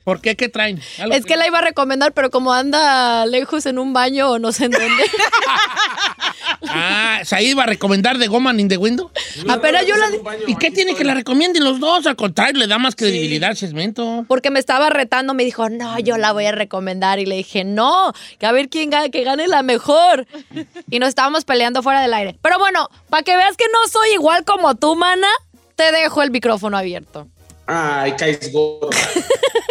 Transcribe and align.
¿Por 0.05 0.21
qué? 0.21 0.37
¿Qué 0.37 0.49
traen? 0.49 0.81
Algo 0.99 1.15
es 1.15 1.25
que 1.25 1.37
la 1.37 1.47
iba 1.47 1.59
a 1.59 1.63
recomendar, 1.63 2.13
pero 2.13 2.31
como 2.31 2.53
anda 2.53 3.27
lejos 3.27 3.67
en 3.67 3.79
un 3.79 3.93
baño 3.93 4.31
o 4.31 4.39
no 4.39 4.53
sé 4.53 4.67
en 4.67 4.73
dónde. 4.73 4.89
Ah, 6.69 7.21
¿Said 7.25 7.57
va 7.57 7.63
a 7.65 7.67
recomendar 7.67 8.19
The 8.19 8.29
Woman 8.29 8.61
in 8.61 8.69
the 8.69 8.77
Window? 8.77 9.11
Apenas 9.49 9.87
yo 9.87 9.97
la... 9.97 10.09
¿Y 10.47 10.57
qué 10.57 10.71
tiene 10.71 10.95
que 10.95 11.05
la 11.05 11.15
recomienden 11.15 11.65
los 11.65 11.81
dos? 11.81 12.07
Al 12.07 12.17
contrario, 12.17 12.59
le 12.59 12.67
da 12.67 12.79
más 12.79 12.95
credibilidad 12.97 13.51
al 13.51 13.57
segmento. 13.57 14.25
Porque 14.29 14.51
me 14.51 14.59
estaba 14.61 14.91
retando, 14.91 15.33
me 15.33 15.45
dijo, 15.45 15.69
no, 15.69 15.99
yo 15.99 16.19
la 16.19 16.33
voy 16.33 16.47
a 16.47 16.53
recomendar. 16.53 17.19
Y 17.19 17.27
le 17.27 17.37
dije, 17.37 17.65
no, 17.65 18.13
que 18.39 18.47
a 18.47 18.53
ver 18.53 18.69
quién 18.69 18.91
gane, 18.91 19.11
que 19.11 19.25
gane 19.25 19.49
la 19.49 19.63
mejor. 19.63 20.27
Y 20.91 20.99
nos 20.99 21.09
estábamos 21.09 21.45
peleando 21.45 21.83
fuera 21.83 22.03
del 22.03 22.13
aire. 22.15 22.39
Pero 22.43 22.59
bueno, 22.59 22.89
para 23.09 23.23
que 23.23 23.37
veas 23.37 23.57
que 23.57 23.67
no 23.73 23.91
soy 23.91 24.11
igual 24.13 24.45
como 24.45 24.75
tú, 24.75 24.97
mana, 24.97 25.29
te 25.77 25.91
dejo 25.93 26.23
el 26.23 26.31
micrófono 26.31 26.77
abierto. 26.77 27.27
Ay, 27.73 28.17
caes 28.17 28.51
gorda. 28.51 28.91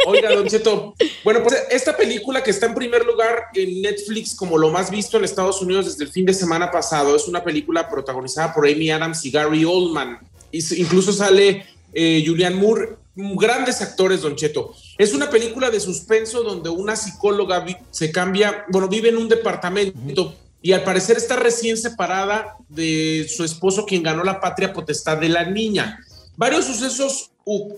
Oiga, 0.08 0.34
Don 0.34 0.48
Cheto. 0.48 0.96
Bueno, 1.22 1.44
pues 1.44 1.66
esta 1.70 1.98
película 1.98 2.42
que 2.42 2.52
está 2.52 2.68
en 2.68 2.74
primer 2.74 3.06
lugar 3.06 3.48
en 3.54 3.82
Netflix 3.82 4.34
como 4.36 4.58
lo 4.58 4.70
más 4.70 4.90
visto 4.90 5.18
en 5.18 5.26
Estados 5.26 5.62
Unidos 5.62 5.86
desde 5.86 6.06
el 6.06 6.10
fin 6.10 6.26
de 6.26 6.34
semana 6.34 6.72
pasado 6.72 7.14
es 7.14 7.28
una 7.28 7.44
película 7.44 7.90
protagonizada 7.90 8.54
por 8.54 8.66
Amy 8.66 8.90
Adams 8.90 9.26
y 9.26 9.32
Gary 9.32 9.66
Oldman. 9.66 10.18
Incluso 10.54 11.12
sale 11.12 11.66
eh, 11.92 12.24
Julianne 12.26 12.56
Moore, 12.56 12.96
grandes 13.16 13.82
actores, 13.82 14.22
Don 14.22 14.38
Cheto. 14.38 14.74
Es 14.98 15.14
una 15.14 15.30
película 15.30 15.70
de 15.70 15.82
suspenso 15.82 16.42
donde 16.42 16.70
una 16.70 16.96
psicóloga 16.96 17.66
se 17.92 18.14
cambia, 18.14 18.64
bueno, 18.70 18.88
vive 18.88 19.10
en 19.10 19.18
un 19.18 19.28
departamento 19.28 20.36
y 20.62 20.72
al 20.72 20.86
parecer 20.86 21.18
está 21.18 21.36
recién 21.36 21.76
separada 21.76 22.56
de 22.70 23.28
su 23.30 23.44
esposo 23.44 23.86
quien 23.86 24.04
ganó 24.04 24.24
la 24.24 24.40
patria 24.40 24.72
potestad 24.72 25.18
de 25.18 25.28
la 25.28 25.44
niña. 25.44 26.00
Varios 26.38 26.64
sucesos 26.64 27.32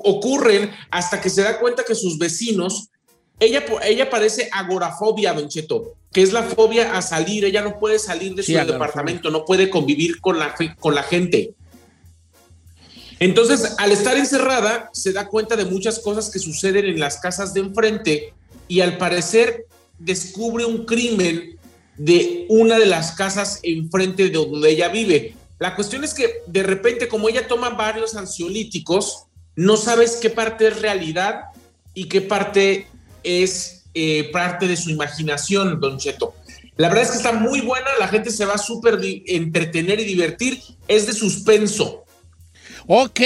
ocurren 0.03 0.71
hasta 0.89 1.21
que 1.21 1.29
se 1.29 1.41
da 1.41 1.59
cuenta 1.59 1.83
que 1.83 1.95
sus 1.95 2.17
vecinos, 2.17 2.89
ella, 3.39 3.63
ella 3.83 4.09
padece 4.09 4.49
agorafobia, 4.51 5.33
Don 5.33 5.47
Cheto, 5.47 5.95
que 6.11 6.21
es 6.21 6.33
la 6.33 6.43
fobia 6.43 6.97
a 6.97 7.01
salir. 7.01 7.45
Ella 7.45 7.61
no 7.61 7.79
puede 7.79 7.99
salir 7.99 8.35
de 8.35 8.43
Sí, 8.43 8.53
su 8.53 8.65
departamento, 8.65 9.29
no 9.29 9.45
puede 9.45 9.69
convivir 9.69 10.19
con 10.19 10.37
la, 10.37 10.55
con 10.79 10.95
la 10.95 11.03
gente. 11.03 11.53
Entonces, 13.19 13.75
al 13.77 13.91
estar 13.91 14.17
encerrada, 14.17 14.89
se 14.93 15.13
da 15.13 15.27
cuenta 15.27 15.55
de 15.55 15.65
muchas 15.65 15.99
cosas 15.99 16.31
que 16.31 16.39
suceden 16.39 16.85
en 16.85 16.99
las 16.99 17.17
casas 17.17 17.53
de 17.53 17.59
enfrente 17.59 18.33
y 18.67 18.81
al 18.81 18.97
parecer 18.97 19.67
descubre 19.99 20.65
un 20.65 20.85
crimen 20.85 21.59
de 21.97 22.47
una 22.49 22.79
de 22.79 22.87
las 22.87 23.11
casas 23.11 23.59
enfrente 23.61 24.23
de 24.23 24.31
donde 24.31 24.71
ella 24.71 24.89
vive. 24.89 25.35
La 25.59 25.75
cuestión 25.75 26.03
es 26.03 26.15
que 26.15 26.41
de 26.47 26.63
repente, 26.63 27.07
como 27.07 27.29
ella 27.29 27.47
toma 27.47 27.69
varios 27.69 28.15
ansiolíticos, 28.15 29.25
no 29.55 29.77
sabes 29.77 30.17
qué 30.21 30.29
parte 30.29 30.67
es 30.67 30.81
realidad 30.81 31.45
y 31.93 32.05
qué 32.05 32.21
parte 32.21 32.87
es 33.23 33.83
eh, 33.93 34.29
parte 34.31 34.67
de 34.67 34.77
su 34.77 34.89
imaginación, 34.89 35.79
Don 35.79 35.97
Cheto. 35.97 36.33
La 36.77 36.87
verdad 36.87 37.03
es 37.03 37.11
que 37.11 37.17
está 37.17 37.33
muy 37.33 37.61
buena, 37.61 37.87
la 37.99 38.07
gente 38.07 38.31
se 38.31 38.45
va 38.45 38.53
a 38.53 38.57
súper 38.57 38.99
entretener 39.27 39.99
y 39.99 40.05
divertir, 40.05 40.59
es 40.87 41.05
de 41.05 41.13
suspenso. 41.13 42.05
Ok. 42.87 43.19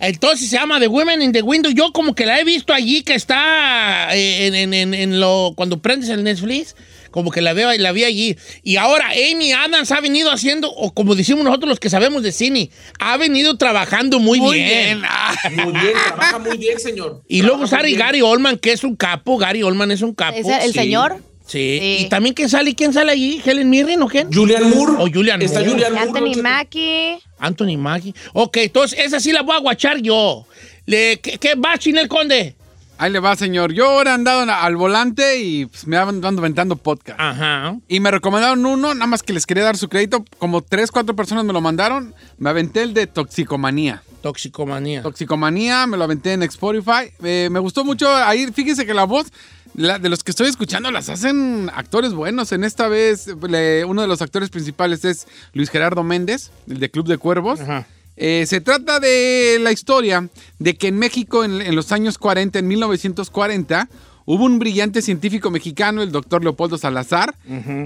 Entonces 0.00 0.48
se 0.48 0.56
llama 0.56 0.80
The 0.80 0.88
Women 0.88 1.22
in 1.22 1.32
the 1.32 1.42
Window. 1.42 1.70
Yo 1.70 1.92
como 1.92 2.14
que 2.14 2.26
la 2.26 2.40
he 2.40 2.44
visto 2.44 2.72
allí 2.72 3.02
que 3.02 3.14
está 3.14 4.08
eh, 4.16 4.46
en 4.46 5.20
lo 5.20 5.52
cuando 5.54 5.80
prendes 5.80 6.08
el 6.08 6.24
Netflix, 6.24 6.74
como 7.10 7.30
que 7.30 7.40
la 7.40 7.52
veo 7.52 7.70
la 7.78 7.92
vi 7.92 8.04
allí. 8.04 8.36
Y 8.62 8.76
ahora 8.76 9.08
Amy 9.10 9.52
Adams 9.52 9.90
ha 9.92 10.00
venido 10.00 10.30
haciendo, 10.30 10.70
o 10.70 10.92
como 10.92 11.14
decimos 11.14 11.44
nosotros 11.44 11.68
los 11.68 11.80
que 11.80 11.90
sabemos 11.90 12.22
de 12.22 12.32
cine, 12.32 12.70
ha 12.98 13.16
venido 13.16 13.56
trabajando 13.56 14.18
muy, 14.18 14.40
Muy 14.40 14.58
bien. 14.58 15.02
bien. 15.02 15.64
Muy 15.64 15.72
bien, 15.80 15.92
trabaja 16.06 16.38
muy 16.38 16.56
bien, 16.56 16.78
señor. 16.78 17.22
Y 17.28 17.42
luego 17.42 17.66
Trabaja 17.66 17.76
sale. 17.82 17.92
Gary 17.94 18.22
Oldman, 18.22 18.58
que 18.58 18.72
es 18.72 18.84
un 18.84 18.96
capo. 18.96 19.38
Gary 19.38 19.62
Oldman 19.62 19.90
es 19.90 20.02
un 20.02 20.14
capo. 20.14 20.36
¿Es 20.38 20.46
el, 20.46 20.72
sí. 20.72 20.78
señor? 20.78 21.16
Sí. 21.46 21.78
Sí. 21.80 21.96
¿Y 22.04 22.08
también 22.08 22.34
quién 22.34 22.48
sale? 22.48 22.74
¿Quién 22.76 22.92
sale 22.92 23.10
allí? 23.10 23.42
¿Helen 23.44 23.68
Mirren 23.68 24.00
o 24.02 24.06
quién? 24.08 24.32
Julian 24.32 24.70
Moore. 24.70 24.92
O 24.98 25.08
Julianne 25.12 25.44
Está 25.44 25.58
Moore. 25.60 25.72
Julian 25.72 25.94
Moore. 25.94 26.08
Anthony. 26.08 26.42
Mackie. 26.42 27.18
Anthony 27.38 27.76
Mackie. 27.76 28.14
Ok, 28.34 28.56
entonces 28.58 28.98
esa 29.00 29.18
sí 29.18 29.32
la 29.32 29.42
voy 29.42 29.56
a 29.56 29.58
guachar 29.58 29.98
yo. 30.00 30.46
Le, 30.86 31.18
¿qué, 31.20 31.38
¿Qué 31.38 31.54
va, 31.56 31.76
Chinel 31.76 32.06
Conde? 32.06 32.54
Ahí 33.00 33.10
le 33.10 33.18
va, 33.18 33.34
señor. 33.34 33.72
Yo 33.72 33.88
ahora 33.88 34.10
he 34.10 34.14
andado 34.14 34.42
al 34.52 34.76
volante 34.76 35.40
y 35.40 35.64
pues, 35.66 35.86
me 35.86 35.96
ando 35.96 36.28
ando 36.28 36.40
aventando 36.42 36.76
podcast. 36.76 37.18
Ajá. 37.18 37.76
Y 37.88 37.98
me 38.00 38.10
recomendaron 38.10 38.64
uno, 38.66 38.92
nada 38.94 39.06
más 39.06 39.22
que 39.22 39.32
les 39.32 39.46
quería 39.46 39.64
dar 39.64 39.76
su 39.78 39.88
crédito. 39.88 40.24
Como 40.38 40.60
tres, 40.62 40.90
cuatro 40.90 41.16
personas 41.16 41.44
me 41.44 41.52
lo 41.54 41.60
mandaron. 41.62 42.14
Me 42.38 42.50
aventé 42.50 42.82
el 42.82 42.92
de 42.92 43.06
Toxicomanía. 43.06 44.02
Toxicomanía. 44.22 45.00
Toxicomanía, 45.02 45.86
me 45.86 45.96
lo 45.96 46.04
aventé 46.04 46.34
en 46.34 46.42
Spotify. 46.42 47.10
Eh, 47.22 47.48
me 47.50 47.58
gustó 47.58 47.84
mucho. 47.84 48.06
Ahí, 48.14 48.46
fíjense 48.52 48.84
que 48.84 48.92
la 48.92 49.04
voz 49.04 49.32
la- 49.74 49.98
de 49.98 50.08
los 50.10 50.22
que 50.22 50.32
estoy 50.32 50.48
escuchando 50.48 50.90
las 50.90 51.08
hacen 51.08 51.70
actores 51.74 52.12
buenos. 52.12 52.52
En 52.52 52.64
esta 52.64 52.88
vez, 52.88 53.28
le- 53.48 53.84
uno 53.86 54.02
de 54.02 54.08
los 54.08 54.20
actores 54.20 54.50
principales 54.50 55.04
es 55.06 55.26
Luis 55.54 55.70
Gerardo 55.70 56.02
Méndez, 56.02 56.50
el 56.68 56.80
de 56.80 56.90
Club 56.90 57.06
de 57.06 57.16
Cuervos. 57.16 57.60
Ajá. 57.60 57.86
Eh, 58.22 58.44
se 58.46 58.60
trata 58.60 59.00
de 59.00 59.58
la 59.62 59.72
historia 59.72 60.28
de 60.58 60.74
que 60.76 60.88
en 60.88 60.98
México, 60.98 61.42
en, 61.42 61.62
en 61.62 61.74
los 61.74 61.90
años 61.90 62.18
40, 62.18 62.58
en 62.58 62.68
1940, 62.68 63.88
hubo 64.26 64.44
un 64.44 64.58
brillante 64.58 65.00
científico 65.00 65.50
mexicano, 65.50 66.02
el 66.02 66.12
doctor 66.12 66.42
Leopoldo 66.44 66.76
Salazar, 66.76 67.34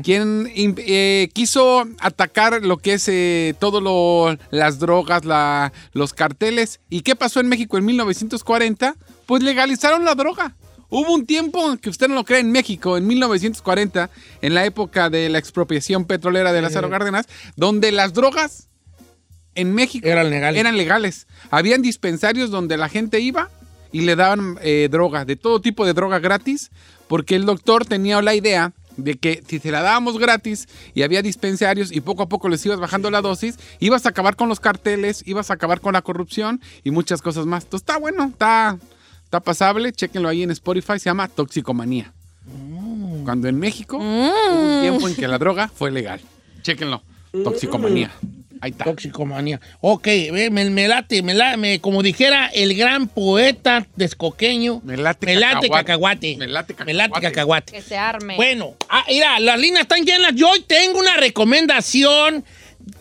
quien 0.03 0.50
eh, 0.56 1.28
quiso 1.33 1.84
atacar 2.00 2.65
lo 2.65 2.78
que 2.78 2.95
es 2.95 3.09
eh, 3.09 3.55
todo 3.61 3.81
lo, 3.81 4.37
las 4.50 4.81
drogas, 4.81 5.25
la- 5.25 5.72
los 5.93 6.12
carteles. 6.12 6.81
¿Y 6.91 7.03
qué 7.03 7.15
pasó 7.15 7.39
en 7.41 7.49
México 7.49 7.78
en 7.78 7.84
1940? 7.84 8.97
Pues 9.27 9.43
legalizaron 9.43 10.05
la 10.05 10.15
droga. 10.16 10.56
Hubo 10.91 11.12
un 11.15 11.27
tiempo, 11.27 11.77
que 11.81 11.91
usted 11.91 12.09
no 12.09 12.15
lo 12.15 12.25
cree, 12.25 12.41
en 12.41 12.53
México, 12.53 12.97
en 12.97 13.06
1940, 13.06 14.11
en 14.43 14.55
la 14.55 14.65
época 14.66 15.11
de 15.11 15.28
la 15.28 15.39
expropiación 15.39 16.05
petrolera 16.05 16.53
de 16.53 16.61
Lázaro 16.61 16.91
Cárdenas, 16.91 17.27
donde 17.56 17.91
las 17.91 18.12
drogas 18.12 18.69
en 19.54 19.75
México 19.75 20.06
Eran 20.06 20.31
legales. 20.31 20.60
eran 20.60 20.76
legales. 20.76 21.26
Habían 21.50 21.82
dispensarios 21.82 22.50
donde 22.50 22.76
la 22.76 22.88
gente 22.88 23.20
iba 23.20 23.50
y 23.92 24.00
le 24.03 24.16
daban 24.16 24.59
eh, 24.62 24.88
droga, 24.91 25.25
de 25.25 25.37
todo 25.37 25.60
tipo 25.60 25.87
de 25.87 25.92
droga 25.92 26.19
gratis, 26.19 26.70
porque 27.06 27.37
el 27.37 27.47
doctor 27.47 27.84
tenía 27.87 28.20
la 28.22 28.34
idea 28.34 28.72
de 28.97 29.16
que 29.16 29.42
si 29.47 29.59
se 29.59 29.70
la 29.70 29.82
dábamos 29.82 30.19
gratis 30.19 30.69
y 30.94 31.03
había 31.03 31.22
dispensarios 31.22 31.92
y 31.92 32.00
poco 32.00 32.22
a 32.22 32.28
poco 32.28 32.48
les 32.48 32.65
ibas 32.66 32.81
bajando 32.81 33.10
la 33.10 33.20
dosis, 33.22 33.59
ibas 33.81 34.06
a 34.06 34.10
acabar 34.10 34.36
con 34.36 34.48
los 34.48 34.60
carteles, 34.60 35.22
ibas 35.27 35.51
a 35.51 35.54
acabar 35.54 35.80
con 35.80 35.92
la 35.92 36.03
corrupción 36.03 36.60
y 36.83 36.91
muchas 36.91 37.22
cosas 37.22 37.47
más. 37.47 37.65
Entonces 37.65 37.83
está 37.89 37.98
bueno, 37.98 38.24
está, 38.24 38.78
está 39.24 39.41
pasable, 39.41 39.92
chéquenlo 39.92 40.28
ahí 40.28 40.42
en 40.42 40.51
Spotify, 40.51 40.98
se 40.98 41.06
llama 41.06 41.28
Toxicomanía. 41.28 42.12
Cuando 43.24 43.48
en 43.48 43.59
México 43.59 43.97
hubo 43.97 44.04
un 44.04 44.83
tiempo 44.83 45.09
en 45.09 45.15
que 45.15 45.27
la 45.27 45.39
droga 45.39 45.68
fue 45.68 45.91
legal. 45.91 46.21
Chéquenlo, 46.62 47.03
Toxicomanía. 47.45 48.12
Ahí 48.65 48.71
está. 48.71 48.84
Toxicomanía. 48.84 49.61
Ok, 49.83 50.09
me, 50.33 50.49
me 50.71 50.89
late, 50.89 51.22
me 51.22 51.34
la- 51.34 51.59
me- 51.59 51.81
como 51.81 52.03
dijera 52.03 52.47
el 52.47 52.75
gran 52.75 53.09
poeta 53.09 53.87
descoqueño. 53.95 54.81
Me 54.84 54.97
late 54.97 55.27
me 55.27 55.34
late 55.37 55.69
cacahuate. 55.69 55.84
cacahuate. 55.84 56.37
Me 56.39 56.47
late 56.47 56.75
Me 56.87 56.95
late 56.95 57.11
cacahuate. 57.13 57.28
cacahuate. 57.34 57.72
Que 57.75 57.83
se 57.83 57.97
arme. 57.99 58.37
Bueno, 58.37 58.75
ah, 58.89 59.05
mira, 59.07 59.39
las 59.41 59.59
líneas 59.61 59.83
están 59.83 60.05
llenas. 60.07 60.33
Yo 60.34 60.49
hoy 60.49 60.63
tengo 60.66 60.99
una 60.99 61.16
recomendación, 61.19 62.43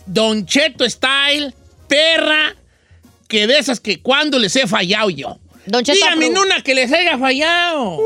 Don 0.05 0.45
Cheto 0.45 0.83
Style, 0.89 1.53
perra, 1.87 2.55
que 3.29 3.47
de 3.47 3.57
esas 3.57 3.79
que 3.79 4.01
cuando 4.01 4.37
les 4.39 4.53
he 4.57 4.67
fallado 4.67 5.09
yo. 5.09 5.39
Don 5.65 5.83
Cheto 5.83 5.97
Dígame 5.97 6.25
en 6.27 6.37
una 6.37 6.61
que 6.61 6.75
les 6.75 6.91
haya 6.91 7.17
fallado. 7.17 7.99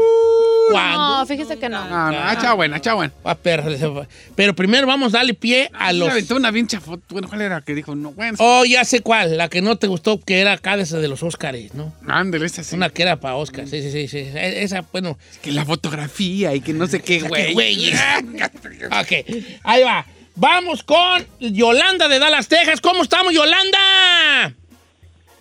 ¿Cuándo? 0.72 0.98
No, 1.20 1.26
fíjese 1.26 1.58
que 1.58 1.70
no. 1.70 1.86
No, 1.88 2.12
no, 2.12 2.32
echa 2.32 2.54
buena, 2.54 2.78
echa 2.78 2.94
buena. 2.94 3.14
Ah, 3.24 3.36
pero, 3.36 4.54
primero 4.54 4.86
vamos 4.86 5.14
a 5.14 5.20
darle 5.20 5.34
pie 5.34 5.72
a 5.74 5.88
Se 5.88 5.94
los... 5.94 6.10
aventó 6.10 6.36
una 6.36 6.52
bien 6.52 6.68
chafota. 6.68 7.04
Bueno, 7.10 7.30
¿cuál 7.30 7.42
era? 7.42 7.62
Que 7.62 7.74
dijo, 7.74 7.96
no, 7.96 8.12
bueno. 8.12 8.38
Oh, 8.40 8.66
ya 8.66 8.84
sé 8.84 9.00
cuál. 9.00 9.38
La 9.38 9.48
que 9.50 9.62
no 9.62 9.78
te 9.78 9.88
gustó, 9.88 10.20
que 10.20 10.42
era 10.42 10.52
acá 10.54 10.76
de 10.78 10.84
esa 10.84 10.98
de 11.00 11.08
los 11.08 11.24
Óscares, 11.24 11.74
¿no? 11.74 11.94
Ándale, 12.08 12.46
esa 12.46 12.64
sí. 12.64 12.76
Una 12.76 12.90
que 12.90 13.02
era 13.04 13.20
para 13.20 13.36
Óscar. 13.36 13.66
Sí, 13.68 13.82
sí, 13.82 13.92
sí, 13.92 14.08
sí. 14.08 14.18
E- 14.18 14.64
Esa, 14.64 14.82
bueno... 14.92 15.18
Que 15.42 15.52
la 15.54 15.64
fotografía 15.66 16.54
y 16.54 16.60
que 16.62 16.74
no 16.74 16.86
sé 16.86 17.00
qué, 17.02 17.20
güey. 17.28 17.54
güeyes. 17.54 17.98
ok, 18.92 19.58
ahí 19.64 19.84
va. 19.84 20.06
Vamos 20.36 20.84
con 20.84 21.26
Yolanda 21.40 22.08
de 22.10 22.20
Dallas, 22.20 22.48
Texas. 22.48 22.82
¿Cómo 22.82 23.02
estamos, 23.04 23.34
Yolanda? 23.34 24.54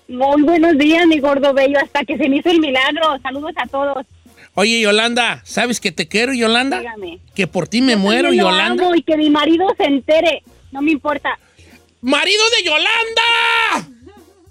Muy 0.08 0.42
buenos 0.42 0.78
días, 0.78 1.06
mi 1.06 1.18
gordo 1.18 1.52
bello, 1.52 1.78
hasta 1.82 2.04
que 2.04 2.16
se 2.16 2.28
me 2.28 2.36
hizo 2.36 2.48
el 2.50 2.60
milagro. 2.60 3.18
Saludos 3.22 3.52
a 3.56 3.66
todos. 3.66 4.06
Oye, 4.54 4.80
Yolanda, 4.80 5.42
¿sabes 5.44 5.80
que 5.80 5.92
te 5.92 6.08
quiero, 6.08 6.32
Yolanda? 6.32 6.78
Dígame. 6.78 7.18
Que 7.34 7.46
por 7.46 7.68
ti 7.68 7.82
me 7.82 7.96
muero, 7.96 8.24
También 8.28 8.44
lo 8.44 8.50
Yolanda. 8.50 8.84
amo 8.86 8.94
y 8.94 9.02
que 9.02 9.16
mi 9.16 9.28
marido 9.30 9.66
se 9.76 9.84
entere. 9.84 10.42
No 10.72 10.80
me 10.80 10.92
importa. 10.92 11.38
¡Marido 12.00 12.42
de 12.56 12.64
Yolanda! 12.64 13.95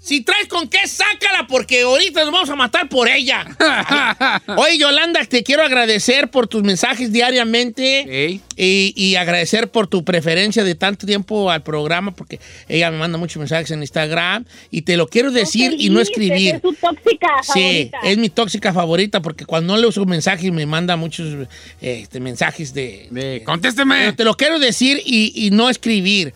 Si 0.06 0.20
traes 0.20 0.46
con 0.46 0.68
qué, 0.68 0.86
sácala, 0.86 1.48
porque 1.48 1.82
ahorita 1.82 2.22
nos 2.22 2.32
vamos 2.32 2.48
a 2.48 2.54
matar 2.54 2.88
por 2.88 3.08
ella. 3.08 3.44
Oye, 4.56 4.78
Yolanda, 4.78 5.24
te 5.24 5.42
quiero 5.42 5.64
agradecer 5.64 6.28
por 6.30 6.46
tus 6.46 6.62
mensajes 6.62 7.10
diariamente 7.12 8.40
y, 8.56 8.92
y 8.94 9.16
agradecer 9.16 9.68
por 9.68 9.88
tu 9.88 10.04
preferencia 10.04 10.62
de 10.62 10.76
tanto 10.76 11.06
tiempo 11.08 11.50
al 11.50 11.64
programa, 11.64 12.14
porque 12.14 12.38
ella 12.68 12.92
me 12.92 12.98
manda 12.98 13.18
muchos 13.18 13.38
mensajes 13.40 13.72
en 13.72 13.80
Instagram 13.80 14.44
y 14.70 14.82
te 14.82 14.96
lo 14.96 15.08
quiero 15.08 15.32
decir 15.32 15.74
y 15.76 15.90
no 15.90 16.00
escribir. 16.00 16.52
ser 16.52 16.60
su 16.62 16.74
tóxica 16.74 17.26
Sí, 17.42 17.90
favorita. 17.90 17.98
es 18.04 18.18
mi 18.18 18.28
tóxica 18.30 18.72
favorita 18.72 19.20
porque 19.22 19.44
cuando 19.44 19.74
no 19.74 19.80
le 19.80 19.88
uso 19.88 20.04
mensajes 20.04 20.52
me 20.52 20.66
manda 20.66 20.94
muchos 20.94 21.48
este, 21.80 22.20
mensajes 22.20 22.72
de... 22.72 23.08
De, 23.10 23.42
contésteme. 23.44 23.96
Pero 23.98 24.14
te 24.14 24.22
lo 24.24 24.34
quiero 24.36 24.60
decir 24.60 25.02
y, 25.04 25.32
y 25.34 25.50
no 25.50 25.68
escribir. 25.68 26.32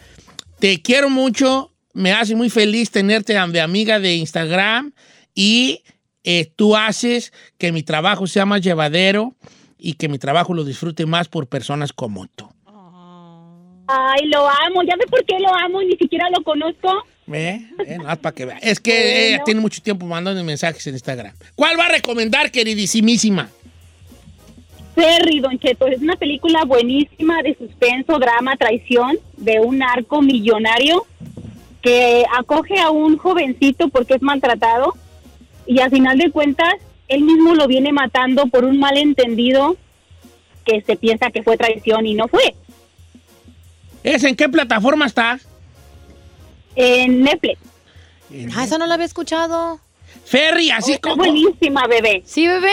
Te 0.58 0.82
quiero 0.82 1.08
mucho, 1.08 1.70
me 1.92 2.12
hace 2.12 2.34
muy 2.34 2.50
feliz 2.50 2.90
tenerte 2.90 3.34
de 3.34 3.60
amiga 3.60 3.98
de 3.98 4.16
Instagram 4.16 4.92
y 5.34 5.82
eh, 6.24 6.50
tú 6.56 6.76
haces 6.76 7.32
que 7.58 7.72
mi 7.72 7.82
trabajo 7.82 8.26
sea 8.26 8.46
más 8.46 8.60
llevadero 8.60 9.34
y 9.78 9.94
que 9.94 10.08
mi 10.08 10.18
trabajo 10.18 10.54
lo 10.54 10.64
disfrute 10.64 11.06
más 11.06 11.28
por 11.28 11.46
personas 11.46 11.92
como 11.92 12.26
tú. 12.28 12.48
Ay, 13.86 14.26
lo 14.26 14.48
amo. 14.48 14.82
¿Ya 14.84 14.94
ve 14.96 15.06
por 15.08 15.24
qué 15.24 15.38
lo 15.40 15.52
amo? 15.52 15.82
Ni 15.82 15.96
siquiera 15.96 16.28
lo 16.30 16.44
conozco. 16.44 17.04
¿Eh? 17.32 17.60
¿Eh? 17.86 17.98
Más 17.98 18.18
para 18.18 18.34
que 18.34 18.44
vea. 18.44 18.58
Es 18.58 18.78
que 18.78 19.28
ella 19.28 19.42
tiene 19.44 19.60
mucho 19.60 19.82
tiempo 19.82 20.06
mandando 20.06 20.42
mensajes 20.44 20.86
en 20.86 20.94
Instagram. 20.94 21.34
¿Cuál 21.54 21.78
va 21.78 21.86
a 21.86 21.88
recomendar, 21.88 22.50
queridísimísima? 22.50 23.48
Ferry, 24.94 25.40
Don 25.40 25.58
Cheto, 25.58 25.86
es 25.86 26.00
una 26.00 26.16
película 26.16 26.64
buenísima 26.64 27.42
de 27.42 27.56
suspenso, 27.56 28.18
drama, 28.18 28.56
traición 28.56 29.18
de 29.36 29.60
un 29.60 29.78
narco 29.78 30.20
millonario 30.20 31.06
que 31.82 32.24
acoge 32.36 32.78
a 32.78 32.90
un 32.90 33.16
jovencito 33.16 33.88
porque 33.88 34.14
es 34.14 34.22
maltratado 34.22 34.94
y 35.66 35.80
al 35.80 35.90
final 35.90 36.18
de 36.18 36.30
cuentas 36.30 36.74
él 37.08 37.22
mismo 37.22 37.54
lo 37.54 37.66
viene 37.66 37.92
matando 37.92 38.46
por 38.46 38.64
un 38.64 38.78
malentendido 38.78 39.76
que 40.64 40.82
se 40.82 40.96
piensa 40.96 41.30
que 41.30 41.42
fue 41.42 41.56
traición 41.56 42.06
y 42.06 42.14
no 42.14 42.28
fue. 42.28 42.54
¿Es 44.02 44.24
en 44.24 44.36
qué 44.36 44.48
plataforma 44.48 45.06
está? 45.06 45.38
En 46.76 47.22
Netflix. 47.22 47.58
Ah, 48.54 48.64
esa 48.64 48.78
no 48.78 48.86
la 48.86 48.94
había 48.94 49.06
escuchado. 49.06 49.80
Ferry, 50.24 50.70
así 50.70 50.92
Está 50.92 51.10
como... 51.10 51.24
buenísima, 51.24 51.86
bebé. 51.86 52.22
¿Sí, 52.24 52.46
bebé? 52.46 52.72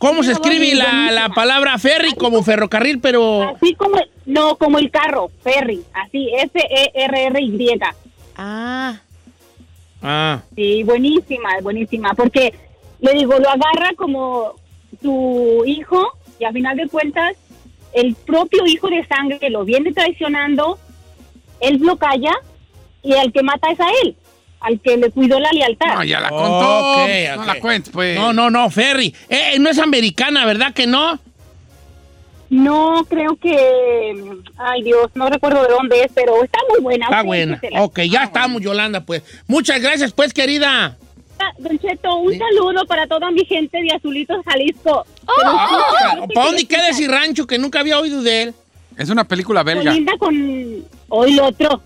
¿Cómo 0.00 0.22
se 0.22 0.32
escribe 0.32 0.74
la, 0.74 1.10
la 1.12 1.28
palabra 1.28 1.76
ferry 1.76 2.14
como 2.14 2.42
ferrocarril, 2.42 3.00
pero... 3.00 3.42
Así 3.42 3.74
como, 3.74 3.98
no, 4.24 4.56
como 4.56 4.78
el 4.78 4.90
carro, 4.90 5.30
Ferry, 5.44 5.82
así, 5.92 6.30
E 6.30 6.44
S-E-R-R-Y. 6.44 7.78
Ah. 8.34 8.98
Ah, 10.00 10.40
Sí, 10.56 10.84
buenísima, 10.84 11.50
buenísima, 11.62 12.14
porque 12.14 12.54
le 13.00 13.12
digo, 13.12 13.34
lo 13.38 13.50
agarra 13.50 13.92
como 13.94 14.54
su 15.02 15.64
hijo 15.66 16.12
y 16.38 16.46
a 16.46 16.52
final 16.52 16.78
de 16.78 16.88
cuentas 16.88 17.36
el 17.92 18.14
propio 18.14 18.64
hijo 18.66 18.88
de 18.88 19.04
sangre 19.06 19.50
lo 19.50 19.66
viene 19.66 19.92
traicionando, 19.92 20.78
él 21.60 21.78
lo 21.82 21.96
calla 21.96 22.32
y 23.02 23.12
al 23.16 23.32
que 23.34 23.42
mata 23.42 23.70
es 23.70 23.80
a 23.80 23.88
él, 24.02 24.16
al 24.60 24.80
que 24.80 24.96
le 24.96 25.10
cuidó 25.10 25.40
la 25.40 25.50
lealtad. 25.52 25.94
No, 25.94 26.04
ya 26.04 26.20
la 26.20 26.28
contó. 26.28 27.02
Ok, 27.04 27.08
No 27.36 27.40
ok. 27.42 27.46
la 27.46 27.60
cuentes, 27.60 27.92
pues. 27.92 28.16
no, 28.18 28.32
no, 28.32 28.50
no, 28.50 28.70
ferry. 28.70 29.14
Eh, 29.28 29.58
no 29.58 29.70
es 29.70 29.78
americana, 29.78 30.44
¿verdad 30.46 30.72
que 30.74 30.86
no? 30.86 31.18
No, 32.50 33.06
creo 33.08 33.36
que, 33.36 34.14
ay 34.58 34.82
Dios, 34.82 35.08
no 35.14 35.28
recuerdo 35.30 35.62
de 35.62 35.68
dónde 35.68 36.02
es, 36.02 36.10
pero 36.12 36.42
está 36.42 36.58
muy 36.68 36.80
buena. 36.80 37.04
Está 37.06 37.22
buena. 37.22 37.54
échesela. 37.56 37.82
Ok, 37.84 38.00
ya 38.00 38.24
estamos, 38.24 38.60
Yolanda, 38.60 39.04
pues. 39.04 39.22
Muchas 39.46 39.80
gracias, 39.80 40.12
pues, 40.12 40.34
querida. 40.34 40.96
Ah, 41.38 41.52
Don 41.58 41.78
Cheto, 41.78 42.16
un 42.16 42.36
saludo 42.36 42.84
para 42.86 43.06
toda 43.06 43.30
mi 43.30 43.44
gente 43.46 43.80
de 43.80 43.92
Azulitos, 43.94 44.44
Jalisco. 44.44 45.06
Ah, 45.26 45.68
yo 46.18 46.26
sé 46.26 46.34
¿Para 46.34 46.56
queda 46.68 46.88
ese 46.88 47.06
rancho 47.08 47.46
que 47.46 47.56
nunca 47.56 47.80
había 47.80 47.98
oído 48.00 48.20
de 48.20 48.42
él? 48.42 48.54
Es 48.98 49.08
una 49.08 49.24
película 49.24 49.62
belga. 49.62 49.92
Colinda 49.92 50.12
con. 50.18 50.84
Hoy 51.08 51.32
lo 51.34 51.46
otro. 51.46 51.80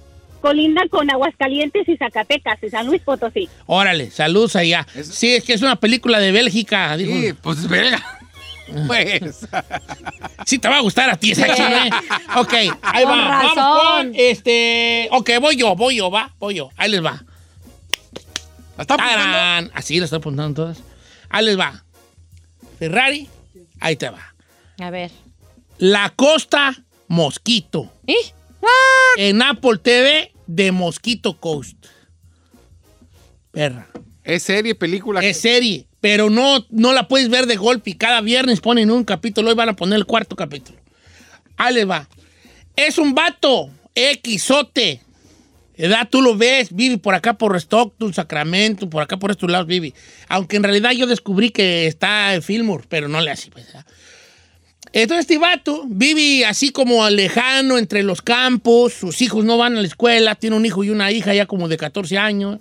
Colinda 0.44 0.82
con 0.90 1.10
Aguascalientes 1.10 1.88
y 1.88 1.96
Zacatecas 1.96 2.62
y 2.62 2.68
San 2.68 2.84
Luis 2.86 3.00
Potosí. 3.00 3.48
Órale, 3.64 4.10
saludos 4.10 4.56
allá. 4.56 4.86
Es- 4.94 5.08
Sí, 5.08 5.34
es 5.34 5.42
que 5.42 5.54
es 5.54 5.62
una 5.62 5.76
película 5.76 6.18
de 6.18 6.32
Bélgica. 6.32 6.94
Dijo. 6.98 7.12
Sí, 7.12 7.32
pues 7.32 7.66
belga. 7.66 8.04
Pues. 8.86 9.48
Sí, 10.46 10.58
te 10.58 10.68
va 10.68 10.76
a 10.76 10.80
gustar 10.80 11.08
a 11.08 11.16
ti 11.16 11.30
esa 11.32 11.46
chile. 11.54 11.88
Ok, 12.36 12.52
ahí 12.82 13.04
Con 13.04 13.18
va. 13.18 13.42
Vamos 13.54 13.82
con 13.84 14.12
este. 14.14 15.08
Ok, 15.12 15.30
voy 15.40 15.56
yo, 15.56 15.74
voy 15.76 15.96
yo, 15.96 16.10
va, 16.10 16.30
voy 16.38 16.56
yo. 16.56 16.68
Ahí 16.76 16.90
les 16.90 17.02
va. 17.02 17.22
¿La 18.76 18.82
está 18.82 18.94
apuntando? 18.94 19.70
Así 19.74 19.98
la 19.98 20.04
estoy 20.04 20.18
apuntando 20.18 20.62
todas. 20.64 20.82
Ahí 21.30 21.46
les 21.46 21.58
va. 21.58 21.82
Ferrari, 22.78 23.28
ahí 23.80 23.96
te 23.96 24.10
va. 24.10 24.34
A 24.80 24.90
ver. 24.90 25.10
La 25.78 26.10
Costa 26.14 26.74
Mosquito. 27.08 27.90
¿Y? 28.06 28.16
En 29.16 29.40
Apple 29.42 29.78
TV 29.78 30.32
de 30.46 30.72
Mosquito 30.72 31.38
Coast. 31.38 31.86
Perra. 33.50 33.88
Es 34.24 34.42
serie, 34.42 34.74
película. 34.74 35.20
Es 35.20 35.38
serie, 35.38 35.86
pero 36.00 36.30
no, 36.30 36.66
no 36.70 36.92
la 36.92 37.08
puedes 37.08 37.28
ver 37.28 37.46
de 37.46 37.56
golpe. 37.56 37.90
Y 37.90 37.94
cada 37.94 38.20
viernes 38.20 38.60
ponen 38.60 38.90
un 38.90 39.04
capítulo. 39.04 39.50
Hoy 39.50 39.54
van 39.54 39.68
a 39.68 39.76
poner 39.76 39.98
el 39.98 40.06
cuarto 40.06 40.34
capítulo. 40.34 40.78
Ahí 41.56 41.74
les 41.74 41.88
va. 41.88 42.08
Es 42.76 42.98
un 42.98 43.14
vato 43.14 43.70
Xote. 44.38 45.00
¿Verdad? 45.76 46.08
Tú 46.08 46.22
lo 46.22 46.36
ves, 46.36 46.68
vive 46.72 46.98
por 46.98 47.14
acá 47.14 47.34
por 47.34 47.56
Stockton, 47.56 48.14
Sacramento, 48.14 48.88
por 48.88 49.02
acá 49.02 49.16
por 49.16 49.32
estos 49.32 49.50
lados 49.50 49.66
vive. 49.66 49.92
Aunque 50.28 50.56
en 50.56 50.62
realidad 50.62 50.92
yo 50.92 51.08
descubrí 51.08 51.50
que 51.50 51.88
está 51.88 52.32
en 52.34 52.42
Fillmore, 52.42 52.84
pero 52.88 53.08
no 53.08 53.20
le 53.20 53.32
hace. 53.32 53.50
Pues, 53.50 53.66
¿verdad? 53.66 53.84
Entonces 54.96 55.22
este 55.22 55.38
vato 55.38 55.82
vive 55.88 56.46
así 56.46 56.70
como 56.70 57.10
lejano 57.10 57.78
entre 57.78 58.04
los 58.04 58.22
campos, 58.22 58.92
sus 58.92 59.20
hijos 59.22 59.44
no 59.44 59.58
van 59.58 59.76
a 59.76 59.80
la 59.80 59.88
escuela, 59.88 60.36
tiene 60.36 60.54
un 60.54 60.64
hijo 60.64 60.84
y 60.84 60.90
una 60.90 61.10
hija 61.10 61.34
ya 61.34 61.46
como 61.46 61.66
de 61.66 61.76
14 61.76 62.16
años, 62.16 62.60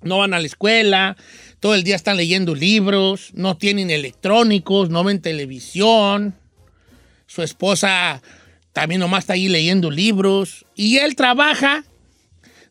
no 0.00 0.16
van 0.16 0.32
a 0.32 0.40
la 0.40 0.46
escuela, 0.46 1.14
todo 1.60 1.74
el 1.74 1.84
día 1.84 1.94
están 1.94 2.16
leyendo 2.16 2.54
libros, 2.54 3.32
no 3.34 3.58
tienen 3.58 3.90
electrónicos, 3.90 4.88
no 4.88 5.04
ven 5.04 5.20
televisión, 5.20 6.34
su 7.26 7.42
esposa 7.42 8.22
también 8.72 9.00
nomás 9.02 9.24
está 9.24 9.34
ahí 9.34 9.50
leyendo 9.50 9.90
libros. 9.90 10.64
Y 10.74 10.96
él 10.96 11.16
trabaja 11.16 11.84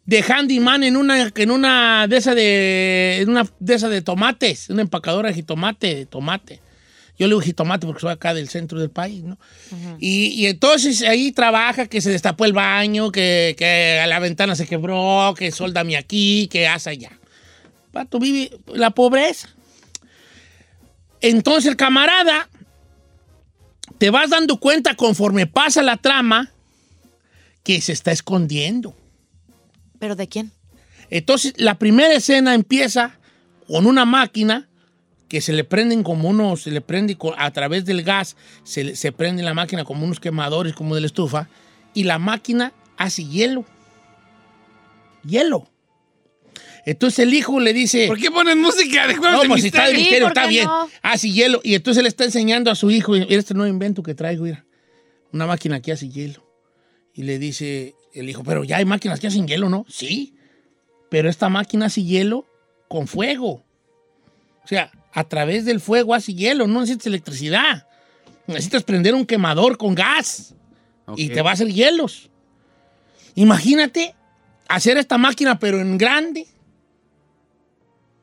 de 0.07 0.23
handyman 0.23 0.83
en 0.83 0.97
una, 0.97 1.31
en 1.35 1.51
una 1.51 2.07
de 2.07 2.17
esa 2.17 2.33
de, 2.33 3.19
en 3.21 3.29
una 3.29 3.47
de 3.59 3.75
esa 3.75 3.89
de 3.89 4.01
tomates, 4.01 4.71
una 4.71 4.81
empacadora 4.81 5.29
de 5.29 5.35
jitomate, 5.35 5.93
de 5.93 6.05
tomate. 6.07 6.60
Yo 7.21 7.27
le 7.27 7.33
digo 7.33 7.41
jitomate 7.41 7.85
porque 7.85 8.01
soy 8.01 8.11
acá 8.11 8.33
del 8.33 8.49
centro 8.49 8.79
del 8.79 8.89
país, 8.89 9.21
¿no? 9.21 9.37
y, 9.99 10.29
y 10.29 10.47
entonces 10.47 11.03
ahí 11.03 11.31
trabaja 11.31 11.85
que 11.85 12.01
se 12.01 12.09
destapó 12.09 12.45
el 12.45 12.53
baño, 12.53 13.11
que, 13.11 13.53
que 13.59 14.03
la 14.07 14.17
ventana 14.17 14.55
se 14.55 14.65
quebró, 14.65 15.35
que 15.37 15.51
soldame 15.51 15.97
aquí, 15.97 16.47
que 16.51 16.67
hace 16.67 16.89
allá. 16.89 17.11
Pato 17.91 18.17
vive 18.17 18.49
la 18.73 18.89
pobreza. 18.89 19.49
Entonces 21.21 21.69
el 21.69 21.77
camarada, 21.77 22.49
te 23.99 24.09
vas 24.09 24.31
dando 24.31 24.59
cuenta 24.59 24.95
conforme 24.95 25.45
pasa 25.45 25.83
la 25.83 25.97
trama 25.97 26.51
que 27.61 27.81
se 27.81 27.91
está 27.93 28.11
escondiendo. 28.11 28.95
¿Pero 29.99 30.15
de 30.15 30.27
quién? 30.27 30.51
Entonces, 31.11 31.53
la 31.57 31.77
primera 31.77 32.15
escena 32.15 32.55
empieza 32.55 33.19
con 33.67 33.85
una 33.85 34.05
máquina 34.05 34.70
que 35.31 35.39
se 35.39 35.53
le 35.53 35.63
prenden 35.63 36.03
como 36.03 36.27
unos, 36.27 36.63
se 36.63 36.71
le 36.71 36.81
prende 36.81 37.17
a 37.37 37.51
través 37.51 37.85
del 37.85 38.03
gas, 38.03 38.35
se, 38.65 38.83
le- 38.83 38.95
se 38.97 39.13
prende 39.13 39.41
la 39.43 39.53
máquina 39.53 39.85
como 39.85 40.03
unos 40.03 40.19
quemadores, 40.19 40.73
como 40.73 40.93
de 40.93 40.99
la 40.99 41.07
estufa, 41.07 41.47
y 41.93 42.03
la 42.03 42.19
máquina 42.19 42.73
hace 42.97 43.23
hielo. 43.23 43.63
Hielo. 45.23 45.69
Entonces 46.85 47.19
el 47.19 47.33
hijo 47.33 47.61
le 47.61 47.71
dice... 47.71 48.07
¿Por 48.07 48.19
qué 48.19 48.29
ponen 48.29 48.59
música 48.59 49.07
de 49.07 49.15
juegos 49.15 49.37
No, 49.37 49.41
de 49.43 49.47
pues 49.47 49.61
si 49.61 49.67
está 49.67 49.87
de 49.87 49.93
está 50.27 50.47
bien. 50.47 50.65
no? 50.65 50.89
Hace 51.01 51.31
hielo. 51.31 51.61
Y 51.63 51.75
entonces 51.75 52.03
le 52.03 52.09
está 52.09 52.25
enseñando 52.25 52.69
a 52.69 52.75
su 52.75 52.91
hijo, 52.91 53.13
mira 53.13 53.39
este 53.39 53.53
nuevo 53.53 53.71
invento 53.71 54.03
que 54.03 54.13
traigo, 54.13 54.43
mira. 54.43 54.65
Una 55.31 55.47
máquina 55.47 55.81
que 55.81 55.93
hace 55.93 56.09
hielo. 56.09 56.45
Y 57.13 57.23
le 57.23 57.39
dice 57.39 57.95
el 58.13 58.29
hijo, 58.29 58.43
pero 58.43 58.65
ya 58.65 58.75
hay 58.77 58.85
máquinas 58.85 59.21
que 59.21 59.27
hacen 59.27 59.47
hielo, 59.47 59.69
¿no? 59.69 59.85
Sí. 59.87 60.35
Pero 61.09 61.29
esta 61.29 61.47
máquina 61.47 61.85
hace 61.85 62.03
hielo 62.03 62.45
con 62.89 63.07
fuego. 63.07 63.63
O 64.63 64.67
sea, 64.67 64.91
a 65.13 65.23
través 65.25 65.65
del 65.65 65.79
fuego 65.81 66.13
hace 66.13 66.33
hielo, 66.33 66.67
no 66.67 66.79
necesitas 66.81 67.07
electricidad. 67.07 67.87
Necesitas 68.47 68.83
prender 68.83 69.13
un 69.15 69.25
quemador 69.25 69.77
con 69.77 69.93
gas 69.95 70.53
y 71.17 71.27
te 71.29 71.41
va 71.41 71.51
a 71.51 71.53
hacer 71.53 71.67
hielos. 71.71 72.29
Imagínate 73.35 74.15
hacer 74.67 74.97
esta 74.97 75.17
máquina, 75.17 75.59
pero 75.59 75.79
en 75.81 75.97
grande. 75.97 76.47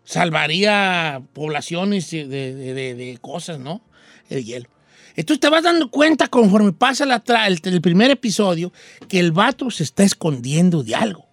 Salvaría 0.05 1.23
poblaciones 1.35 2.11
de, 2.11 2.27
de- 2.27 2.55
de- 2.55 2.95
de 2.95 3.19
cosas, 3.21 3.59
¿no? 3.59 3.83
El 4.31 4.45
hielo. 4.45 4.69
Entonces 5.17 5.41
te 5.41 5.49
vas 5.49 5.63
dando 5.65 5.91
cuenta 5.91 6.29
conforme 6.29 6.73
pasa 6.73 7.05
la 7.05 7.23
el, 7.47 7.61
el 7.63 7.81
primer 7.81 8.11
episodio 8.11 8.73
que 9.09 9.19
el 9.19 9.33
vato 9.33 9.71
se 9.71 9.83
está 9.83 10.05
escondiendo 10.05 10.83
de 10.83 10.95
algo. 10.95 11.27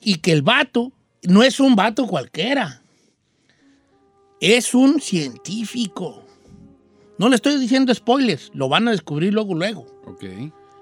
Y 0.00 0.16
que 0.16 0.32
el 0.32 0.42
vato 0.42 0.92
no 1.22 1.42
es 1.42 1.60
un 1.60 1.76
vato 1.76 2.06
cualquiera. 2.06 2.82
Es 4.40 4.74
un 4.74 5.00
científico. 5.00 6.24
No 7.18 7.28
le 7.28 7.36
estoy 7.36 7.58
diciendo 7.58 7.92
spoilers, 7.94 8.50
lo 8.54 8.68
van 8.68 8.86
a 8.86 8.92
descubrir 8.92 9.34
luego, 9.34 9.54
luego 9.54 9.86
Ok. 10.06 10.24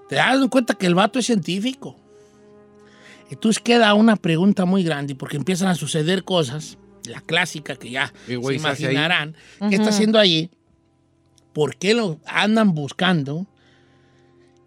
te 0.09 0.17
das 0.17 0.37
cuenta 0.51 0.75
que 0.75 0.87
el 0.87 0.95
vato 0.95 1.19
es 1.19 1.27
científico. 1.27 1.97
Entonces 3.31 3.61
queda 3.63 3.95
una 3.95 4.17
pregunta 4.17 4.67
muy 4.67 4.85
grande 4.85 5.15
porque 5.15 5.37
empiezan 5.37 5.69
a 5.69 5.75
suceder 5.75 6.25
cosas, 6.25 6.77
la 7.07 7.21
clásica 7.23 7.77
que 7.77 7.91
ya 7.91 8.13
¿Qué 8.27 8.37
güey 8.37 8.59
se 8.59 8.67
imaginarán, 8.67 9.35
¿qué 9.69 9.77
está 9.77 9.89
haciendo 9.89 10.19
allí? 10.19 10.51
¿Por 11.55 11.77
qué 11.77 11.95
lo 11.95 12.21
andan 12.27 12.75
buscando 12.75 13.47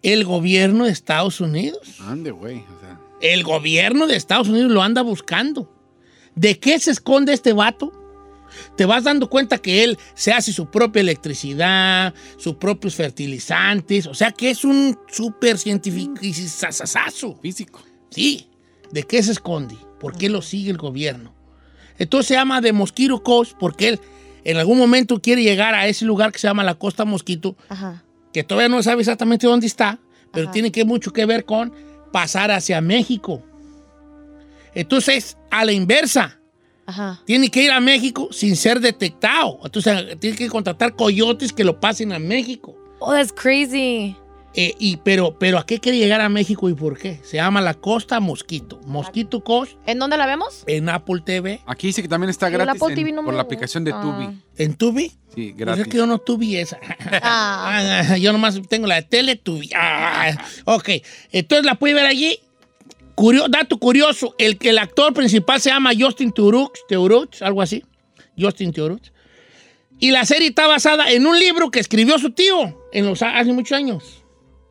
el 0.02 0.26
gobierno 0.26 0.86
de 0.86 0.92
Estados 0.92 1.40
Unidos? 1.40 2.00
Ande, 2.02 2.32
güey. 2.32 2.58
O 2.58 2.80
sea, 2.80 3.00
El 3.22 3.44
gobierno 3.44 4.08
de 4.08 4.16
Estados 4.16 4.48
Unidos 4.50 4.72
lo 4.72 4.82
anda 4.82 5.04
buscando. 5.04 5.72
¿De 6.36 6.58
qué 6.60 6.80
se 6.80 6.90
esconde 6.92 7.34
este 7.34 7.54
vato? 7.54 7.94
Te 8.76 8.86
vas 8.86 9.04
dando 9.04 9.30
cuenta 9.30 9.58
que 9.58 9.84
él 9.84 9.98
se 10.16 10.32
hace 10.32 10.52
su 10.54 10.70
propia 10.70 11.02
electricidad, 11.02 12.14
sus 12.38 12.56
propios 12.56 12.96
fertilizantes, 12.96 14.08
o 14.08 14.14
sea 14.14 14.32
que 14.32 14.50
es 14.50 14.64
un 14.64 14.98
súper 15.12 15.58
científico 15.58 16.16
físico. 17.42 17.82
Sí. 18.10 18.48
¿De 18.92 19.04
qué 19.04 19.22
se 19.22 19.32
esconde? 19.32 19.76
¿Por 20.00 20.18
qué 20.18 20.30
lo 20.30 20.42
sigue 20.42 20.72
el 20.72 20.78
gobierno? 20.78 21.34
Entonces 21.98 22.28
se 22.28 22.34
llama 22.36 22.62
de 22.62 22.74
Mosquito 22.74 23.22
Coast 23.24 23.54
porque 23.60 23.90
él 23.90 24.00
en 24.44 24.58
algún 24.58 24.78
momento 24.78 25.22
quiere 25.22 25.44
llegar 25.44 25.76
a 25.76 25.88
ese 25.88 26.06
lugar 26.06 26.32
que 26.32 26.40
se 26.40 26.48
llama 26.48 26.64
la 26.64 26.76
Costa 26.76 27.06
Mosquito, 27.06 27.56
Ajá. 27.68 28.04
que 28.34 28.44
todavía 28.44 28.70
no 28.70 28.82
sabe 28.82 29.02
exactamente 29.02 29.46
dónde 29.48 29.68
está, 29.68 30.00
pero 30.32 30.46
Ajá. 30.46 30.54
tiene 30.54 30.72
que 30.72 30.86
mucho 30.86 31.12
que 31.12 31.26
ver 31.26 31.46
con 31.46 31.74
pasar 32.12 32.50
hacia 32.52 32.82
México. 32.82 33.44
Entonces, 34.74 35.38
a 35.52 35.66
la 35.66 35.72
inversa, 35.72 36.39
Ajá. 36.90 37.22
tiene 37.26 37.50
que 37.50 37.64
ir 37.64 37.72
a 37.72 37.80
México 37.80 38.30
sin 38.32 38.56
ser 38.56 38.80
detectado. 38.80 39.60
Entonces, 39.64 40.20
tiene 40.20 40.36
que 40.38 40.48
contratar 40.50 40.96
coyotes 40.96 41.54
que 41.54 41.64
lo 41.64 41.80
pasen 41.80 42.12
a 42.14 42.20
México. 42.20 42.76
Oh, 43.00 43.12
that's 43.14 43.32
crazy. 43.32 44.16
Eh, 44.56 44.74
y, 44.80 44.98
pero, 44.98 45.38
pero, 45.38 45.60
¿a 45.60 45.66
qué 45.66 45.80
quiere 45.80 46.00
llegar 46.00 46.22
a 46.22 46.28
México 46.28 46.68
y 46.70 46.74
por 46.74 46.98
qué? 46.98 47.20
Se 47.24 47.38
llama 47.38 47.62
la 47.62 47.76
Costa 47.76 48.20
Mosquito. 48.20 48.82
Mosquito 48.88 49.44
Coast 49.44 49.74
¿En 49.86 50.00
dónde 50.00 50.18
la 50.18 50.26
vemos? 50.26 50.64
en 50.66 50.90
Apple 50.90 51.22
TV. 51.24 51.62
Aquí 51.68 51.86
dice 51.88 52.02
que 52.02 52.08
también 52.08 52.32
está 52.32 52.50
gratis 52.50 52.82
Apple 52.82 52.94
en- 52.96 53.00
TV 53.00 53.12
no 53.12 53.22
por 53.24 53.32
me 53.32 53.38
la 53.38 53.44
aplicación 53.44 53.84
de. 53.84 53.92
Tubi. 53.92 54.42
¿En 54.58 54.74
Tubi? 54.74 55.10
Sí, 55.10 55.54
Pues 55.54 55.56
gratis. 55.56 55.84
es 55.84 55.88
que 55.90 55.98
yo 55.98 56.08
no 56.08 56.18
Tubi 56.18 56.58
esa. 56.58 56.80
Ah. 57.22 58.06
Ah, 58.12 58.18
yo 58.18 58.34
nomás 58.34 58.60
tengo 58.68 58.88
la 58.88 58.96
de 58.96 59.04
Teletubi. 59.04 59.70
Ah, 59.76 60.36
ok, 60.66 60.90
entonces 61.32 61.66
la 61.66 61.76
puede 61.76 61.94
ver 61.94 62.08
allí. 62.08 62.40
Curio- 63.20 63.50
dato 63.50 63.78
curioso, 63.78 64.34
el 64.38 64.58
que 64.58 64.70
el 64.70 64.78
actor 64.78 65.14
principal 65.14 65.60
se 65.60 65.70
llama 65.72 65.92
Justin 65.98 66.32
Turux, 66.32 66.80
algo 67.42 67.62
así. 67.62 67.84
Justin 68.38 68.72
Teurux. 68.72 69.12
Y 70.00 70.12
la 70.12 70.24
serie 70.26 70.48
está 70.48 70.68
basada 70.68 71.12
en 71.12 71.28
un 71.28 71.38
libro 71.38 71.70
que 71.70 71.82
escribió 71.82 72.18
su 72.18 72.32
tío 72.32 72.88
en 72.94 73.06
los, 73.06 73.22
hace 73.22 73.52
muchos 73.52 73.74
años. 73.78 74.24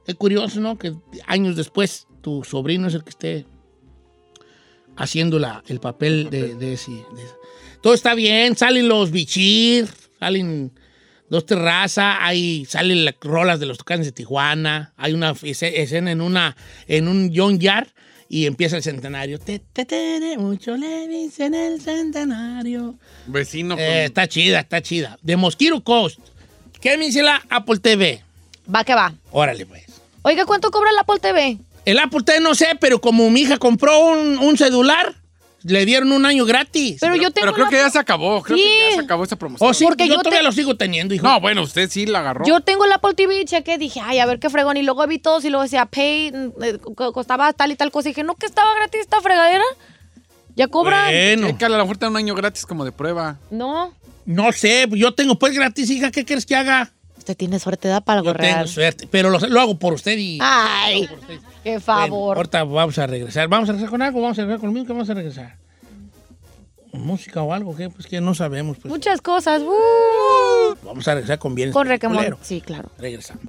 Es 0.06 0.14
curioso, 0.14 0.60
¿no? 0.60 0.78
Que 0.78 0.94
años 1.26 1.56
después 1.56 2.06
tu 2.22 2.42
sobrino 2.42 2.88
es 2.88 2.94
el 2.94 3.04
que 3.04 3.10
esté 3.10 3.44
haciendo 4.96 5.38
la, 5.38 5.62
el 5.68 5.80
papel 5.80 6.30
de, 6.30 6.54
de 6.54 6.72
ese. 6.72 6.92
de. 6.92 7.04
Todo 7.82 7.92
está 7.92 8.14
bien, 8.14 8.56
salen 8.56 8.88
los 8.88 9.10
bichir, 9.10 9.86
salen 10.18 10.72
dos 11.28 11.44
terrazas, 11.44 12.16
hay, 12.20 12.64
salen 12.64 13.04
las 13.04 13.14
rolas 13.20 13.60
de 13.60 13.66
los 13.66 13.76
tocanes 13.76 14.06
de 14.06 14.12
Tijuana, 14.12 14.94
hay 14.96 15.12
una 15.12 15.34
escena 15.42 16.10
en 16.10 16.22
una 16.22 16.56
en 16.86 17.06
un 17.06 17.30
John 17.34 17.58
Yard 17.58 17.88
y 18.28 18.47
empieza 18.47 18.76
el 18.76 18.82
centenario. 18.82 19.38
Te, 19.38 19.58
te, 19.58 19.85
te, 19.85 20.37
mucho 20.38 20.76
le 20.76 21.08
dicen 21.08 21.54
el 21.54 21.80
centenario. 21.80 22.97
Vecino 23.26 23.75
con... 23.75 23.85
Eh, 23.85 24.04
está 24.04 24.28
chida, 24.28 24.61
está 24.61 24.82
chida. 24.82 25.18
De 25.23 25.37
Mosquito 25.37 25.82
Coast. 25.82 26.18
¿Qué 26.80 26.97
me 26.97 27.06
dice 27.06 27.23
la 27.23 27.42
Apple 27.49 27.78
TV? 27.78 28.23
Va 28.73 28.85
que 28.85 28.94
va. 28.94 29.14
Órale, 29.30 29.66
pues. 29.66 29.85
Oiga, 30.23 30.44
¿cuánto 30.44 30.70
cobra 30.70 30.90
el 30.90 30.99
Apple 30.99 31.18
TV? 31.20 31.58
El 31.85 31.99
Apple 31.99 32.23
TV 32.25 32.40
no 32.40 32.54
sé, 32.54 32.76
pero 32.78 33.00
como 33.00 33.30
mi 33.30 33.40
hija 33.40 33.56
compró 33.56 33.99
un, 34.11 34.38
un 34.38 34.58
celular, 34.58 35.14
le 35.62 35.84
dieron 35.84 36.12
un 36.12 36.24
año 36.26 36.44
gratis. 36.44 36.98
Pero 37.00 37.16
yo 37.16 37.30
tengo 37.30 37.46
Pero 37.46 37.52
creo 37.54 37.64
la- 37.66 37.70
que 37.70 37.76
ya 37.76 37.90
se 37.90 37.98
acabó. 37.98 38.42
Creo 38.42 38.56
Sí. 38.56 38.62
que 38.64 38.90
ya 38.90 38.94
se 38.96 39.00
acabó 39.02 39.24
esta 39.24 39.36
promoción. 39.36 39.68
oh, 39.68 39.74
sí, 39.74 39.84
porque 39.84 40.06
yo, 40.06 40.14
yo 40.14 40.18
todavía 40.20 40.40
te- 40.40 40.44
lo 40.44 40.52
sigo 40.52 40.76
teniendo, 40.76 41.14
hijo. 41.14 41.26
No, 41.26 41.40
bueno, 41.40 41.62
usted 41.62 41.90
sí 41.90 42.06
la 42.06 42.20
agarró. 42.20 42.44
Yo 42.46 42.60
tengo 42.60 42.84
el 42.84 42.92
Apple 42.92 43.14
TV 43.14 43.40
y 43.40 43.44
chequé, 43.44 43.76
dije, 43.78 44.00
ay, 44.02 44.18
a 44.20 44.26
ver 44.26 44.38
qué 44.38 44.50
fregón. 44.50 44.76
Y 44.76 44.82
luego 44.82 45.06
vi 45.06 45.18
todos 45.18 45.44
y 45.44 45.50
luego 45.50 45.62
decía, 45.64 45.86
pay, 45.86 46.30
mm, 46.32 46.62
eh, 46.62 46.78
co- 46.94 47.12
costaba 47.12 47.52
tal 47.52 47.72
y 47.72 47.76
tal 47.76 47.90
cosa. 47.90 48.08
Y 48.08 48.12
dije, 48.12 48.22
no, 48.24 48.34
que 48.36 48.46
estaba 48.46 48.72
gratis 48.74 49.00
esta 49.00 49.20
fregadera. 49.20 49.64
Ya 50.54 50.66
cobran. 50.68 51.06
Bueno, 51.06 51.48
Chécale, 51.48 51.74
a 51.76 51.78
la 51.78 51.84
oferta 51.84 52.08
un 52.08 52.16
año 52.16 52.34
gratis 52.34 52.66
como 52.66 52.84
de 52.84 52.92
prueba. 52.92 53.38
No. 53.50 53.92
no 54.26 54.52
sé, 54.52 54.86
yo 54.90 55.14
tengo 55.14 55.38
pues 55.38 55.54
gratis, 55.54 55.88
hija, 55.90 56.10
¿qué 56.10 56.24
quieres 56.24 56.44
que 56.44 56.54
haga? 56.56 56.90
Usted 57.28 57.37
tiene 57.37 57.58
suerte 57.58 57.88
da 57.88 58.00
para 58.00 58.23
Yo 58.23 58.32
correr. 58.32 58.54
tengo 58.54 58.66
suerte, 58.66 59.06
pero 59.11 59.28
lo, 59.28 59.38
lo 59.38 59.61
hago 59.61 59.78
por 59.78 59.92
usted 59.92 60.16
y... 60.16 60.38
Ay, 60.40 61.06
qué 61.62 61.73
Bueno, 61.73 61.80
favor. 61.82 62.37
ahorita 62.38 62.64
vamos 62.64 62.97
a 62.99 63.06
regresar. 63.06 63.49
¿Vamos 63.49 63.68
a 63.68 63.73
regresar 63.73 63.90
con 63.90 64.00
algo? 64.00 64.23
¿Vamos 64.23 64.38
a 64.38 64.40
regresar 64.42 64.61
conmigo? 64.62 64.87
¿Qué 64.87 64.92
vamos 64.94 65.11
a 65.11 65.12
regresar? 65.14 65.56
¿Música 66.94 67.42
o 67.42 67.52
algo? 67.52 67.76
¿Qué? 67.76 67.90
Pues 67.90 68.06
que 68.06 68.23
no 68.23 68.35
sabemos. 68.35 68.78
Pues. 68.78 68.90
Muchas 68.90 69.20
cosas. 69.20 69.61
Uh, 69.61 70.75
Vamos 70.87 71.06
a 71.06 71.12
regresar 71.16 71.38
con 71.38 71.54
bienes. 71.54 71.75
con 71.75 71.87
requemón. 71.87 72.16
Culero. 72.16 72.38
Sí, 72.40 72.62
claro. 72.62 72.90
Regresamos. 72.97 73.42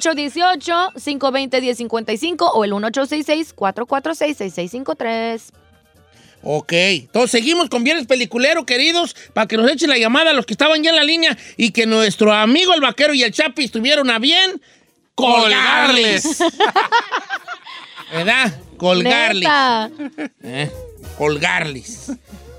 818-520-1055 0.00 2.50
o 2.52 2.64
el 2.64 2.72
1866-446-6653. 2.72 5.52
Ok, 6.42 6.72
entonces 6.72 7.30
seguimos 7.32 7.68
con 7.68 7.82
Viernes 7.82 8.06
Peliculero, 8.06 8.64
queridos, 8.64 9.16
para 9.32 9.48
que 9.48 9.56
nos 9.56 9.68
echen 9.70 9.90
la 9.90 9.98
llamada 9.98 10.30
a 10.30 10.34
los 10.34 10.46
que 10.46 10.54
estaban 10.54 10.80
ya 10.82 10.90
en 10.90 10.96
la 10.96 11.04
línea 11.04 11.36
y 11.56 11.72
que 11.72 11.84
nuestro 11.84 12.32
amigo 12.32 12.72
el 12.74 12.80
vaquero 12.80 13.12
y 13.12 13.24
el 13.24 13.32
Chapi 13.32 13.64
estuvieron 13.64 14.08
a 14.08 14.20
bien 14.20 14.62
colgarles. 15.14 16.38
¿Verdad? 18.12 18.60
Colgarles. 18.76 19.48
¿eh? 20.42 20.70
Colgarles. 21.18 22.12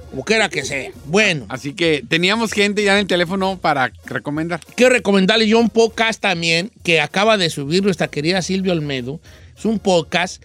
Como 0.10 0.24
quiera 0.26 0.50
que 0.50 0.66
sea. 0.66 0.92
Bueno, 1.06 1.46
Así 1.50 1.74
que 1.74 2.04
teníamos 2.08 2.52
gente 2.52 2.84
ya 2.84 2.94
en 2.94 3.00
el 3.00 3.08
teléfono 3.08 3.60
para 3.60 3.92
recomendar. 4.06 4.60
quiero 4.76 4.94
recomendarles 4.94 5.48
yo 5.48 5.60
un 5.60 5.70
podcast 5.70 6.20
también 6.20 6.72
que 6.84 7.00
acaba 7.00 7.38
de 7.38 7.50
subir 7.50 7.84
nuestra 7.84 8.08
querida 8.08 8.42
Silvia 8.42 8.74
Olmedo. 8.74 9.20
Es 9.58 9.66
un 9.66 9.78
podcast 9.78 10.42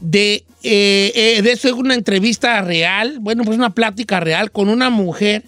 de, 0.00 0.44
eh, 0.62 1.12
eh, 1.14 1.42
de 1.42 1.52
eso 1.52 1.68
es 1.68 1.74
una 1.74 1.94
entrevista 1.94 2.60
real, 2.62 3.18
bueno, 3.20 3.44
pues 3.44 3.56
una 3.58 3.74
plática 3.74 4.18
real 4.20 4.50
con 4.50 4.68
una 4.68 4.90
mujer 4.90 5.42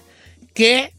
que 0.52 0.92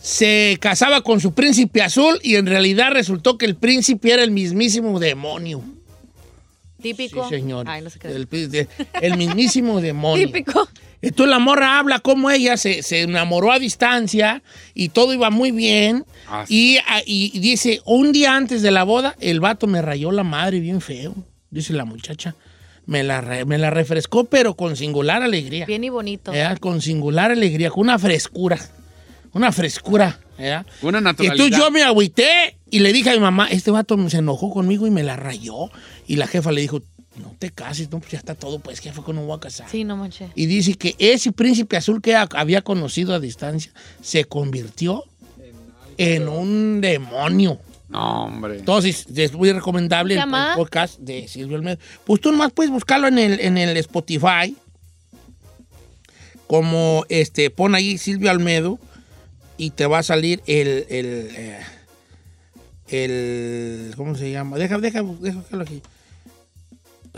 se 0.00 0.56
casaba 0.60 1.02
con 1.02 1.20
su 1.20 1.34
príncipe 1.34 1.82
azul 1.82 2.18
y 2.22 2.36
en 2.36 2.46
realidad 2.46 2.92
resultó 2.92 3.38
que 3.38 3.44
el 3.46 3.56
príncipe 3.56 4.12
era 4.12 4.22
el 4.22 4.30
mismísimo 4.30 4.98
demonio. 5.00 5.62
Típico. 6.80 7.28
Sí, 7.28 7.36
señor. 7.36 7.66
Ay, 7.68 7.82
no 7.82 7.90
sé 7.90 7.98
qué. 7.98 8.08
El, 8.08 8.28
el 9.02 9.16
mismísimo 9.16 9.80
demonio. 9.80 10.26
Típico. 10.26 10.68
Entonces 11.02 11.30
la 11.30 11.38
morra 11.38 11.78
habla 11.78 11.98
como 12.00 12.30
ella 12.30 12.56
se, 12.56 12.82
se 12.82 13.02
enamoró 13.02 13.52
a 13.52 13.58
distancia 13.58 14.42
y 14.74 14.88
todo 14.88 15.12
iba 15.12 15.30
muy 15.30 15.50
bien. 15.50 16.04
Ah, 16.28 16.44
Y, 16.48 16.78
a- 16.78 17.02
y 17.04 17.38
dice, 17.38 17.80
un 17.84 18.12
día 18.12 18.34
antes 18.34 18.62
de 18.62 18.70
la 18.70 18.82
boda, 18.84 19.14
el 19.20 19.40
vato 19.40 19.66
me 19.66 19.82
rayó 19.82 20.10
la 20.10 20.24
madre 20.24 20.58
bien 20.60 20.80
feo, 20.80 21.14
dice 21.50 21.72
la 21.74 21.84
muchacha. 21.84 22.34
Me 22.86 23.02
la, 23.02 23.20
re- 23.20 23.44
me 23.44 23.58
la 23.58 23.70
refrescó, 23.70 24.24
pero 24.24 24.54
con 24.54 24.76
singular 24.76 25.22
alegría. 25.22 25.66
Bien 25.66 25.82
y 25.84 25.88
bonito. 25.90 26.32
Con 26.60 26.80
singular 26.80 27.30
alegría, 27.30 27.70
con 27.70 27.80
una 27.80 27.98
frescura. 27.98 28.58
Una 29.36 29.52
frescura. 29.52 30.18
¿verdad? 30.38 30.66
Una 30.82 30.98
Y 30.98 31.02
naturalidad. 31.02 31.34
entonces 31.46 31.58
yo 31.58 31.70
me 31.70 31.82
agüité 31.82 32.56
y 32.70 32.80
le 32.80 32.92
dije 32.92 33.10
a 33.10 33.14
mi 33.14 33.20
mamá, 33.20 33.48
este 33.50 33.70
vato 33.70 33.96
se 34.10 34.18
enojó 34.18 34.50
conmigo 34.50 34.86
y 34.86 34.90
me 34.90 35.02
la 35.02 35.16
rayó. 35.16 35.70
Y 36.06 36.16
la 36.16 36.26
jefa 36.26 36.52
le 36.52 36.60
dijo, 36.62 36.82
no 37.22 37.34
te 37.38 37.50
cases, 37.50 37.90
no, 37.90 37.98
pues 38.00 38.12
ya 38.12 38.18
está 38.18 38.34
todo, 38.34 38.58
pues 38.58 38.80
jefa, 38.80 39.02
que 39.04 39.12
no 39.12 39.24
voy 39.24 39.36
a 39.36 39.40
casar. 39.40 39.68
Sí, 39.70 39.84
no 39.84 39.96
manches. 39.96 40.30
Y 40.34 40.46
dice 40.46 40.74
que 40.74 40.94
ese 40.98 41.32
príncipe 41.32 41.76
azul 41.76 42.02
que 42.02 42.14
ha- 42.14 42.28
había 42.34 42.62
conocido 42.62 43.14
a 43.14 43.20
distancia 43.20 43.72
se 44.02 44.24
convirtió 44.24 45.04
en 45.96 46.28
un 46.28 46.80
demonio. 46.82 47.58
No, 47.88 48.24
hombre. 48.24 48.58
Entonces, 48.58 49.06
es 49.14 49.32
muy 49.32 49.52
recomendable 49.52 50.14
el 50.14 50.24
podcast 50.56 50.98
de 50.98 51.28
Silvio 51.28 51.56
Almedo. 51.56 51.78
Pues 52.04 52.20
tú 52.20 52.32
nomás 52.32 52.52
puedes 52.52 52.70
buscarlo 52.72 53.06
en 53.08 53.18
el, 53.18 53.40
en 53.40 53.56
el 53.56 53.76
Spotify. 53.76 54.56
Como 56.46 57.04
este, 57.08 57.50
pon 57.50 57.74
ahí 57.74 57.98
Silvio 57.98 58.30
Almedo 58.30 58.78
y 59.56 59.70
te 59.70 59.86
va 59.86 59.98
a 59.98 60.02
salir 60.02 60.42
el. 60.46 60.86
el, 60.88 61.28
eh, 61.36 61.60
el- 62.88 63.94
¿Cómo 63.96 64.14
se 64.14 64.30
llama? 64.30 64.56
Deja, 64.58 64.78
deja, 64.78 65.00
buscarlo 65.02 65.62
aquí. 65.62 65.82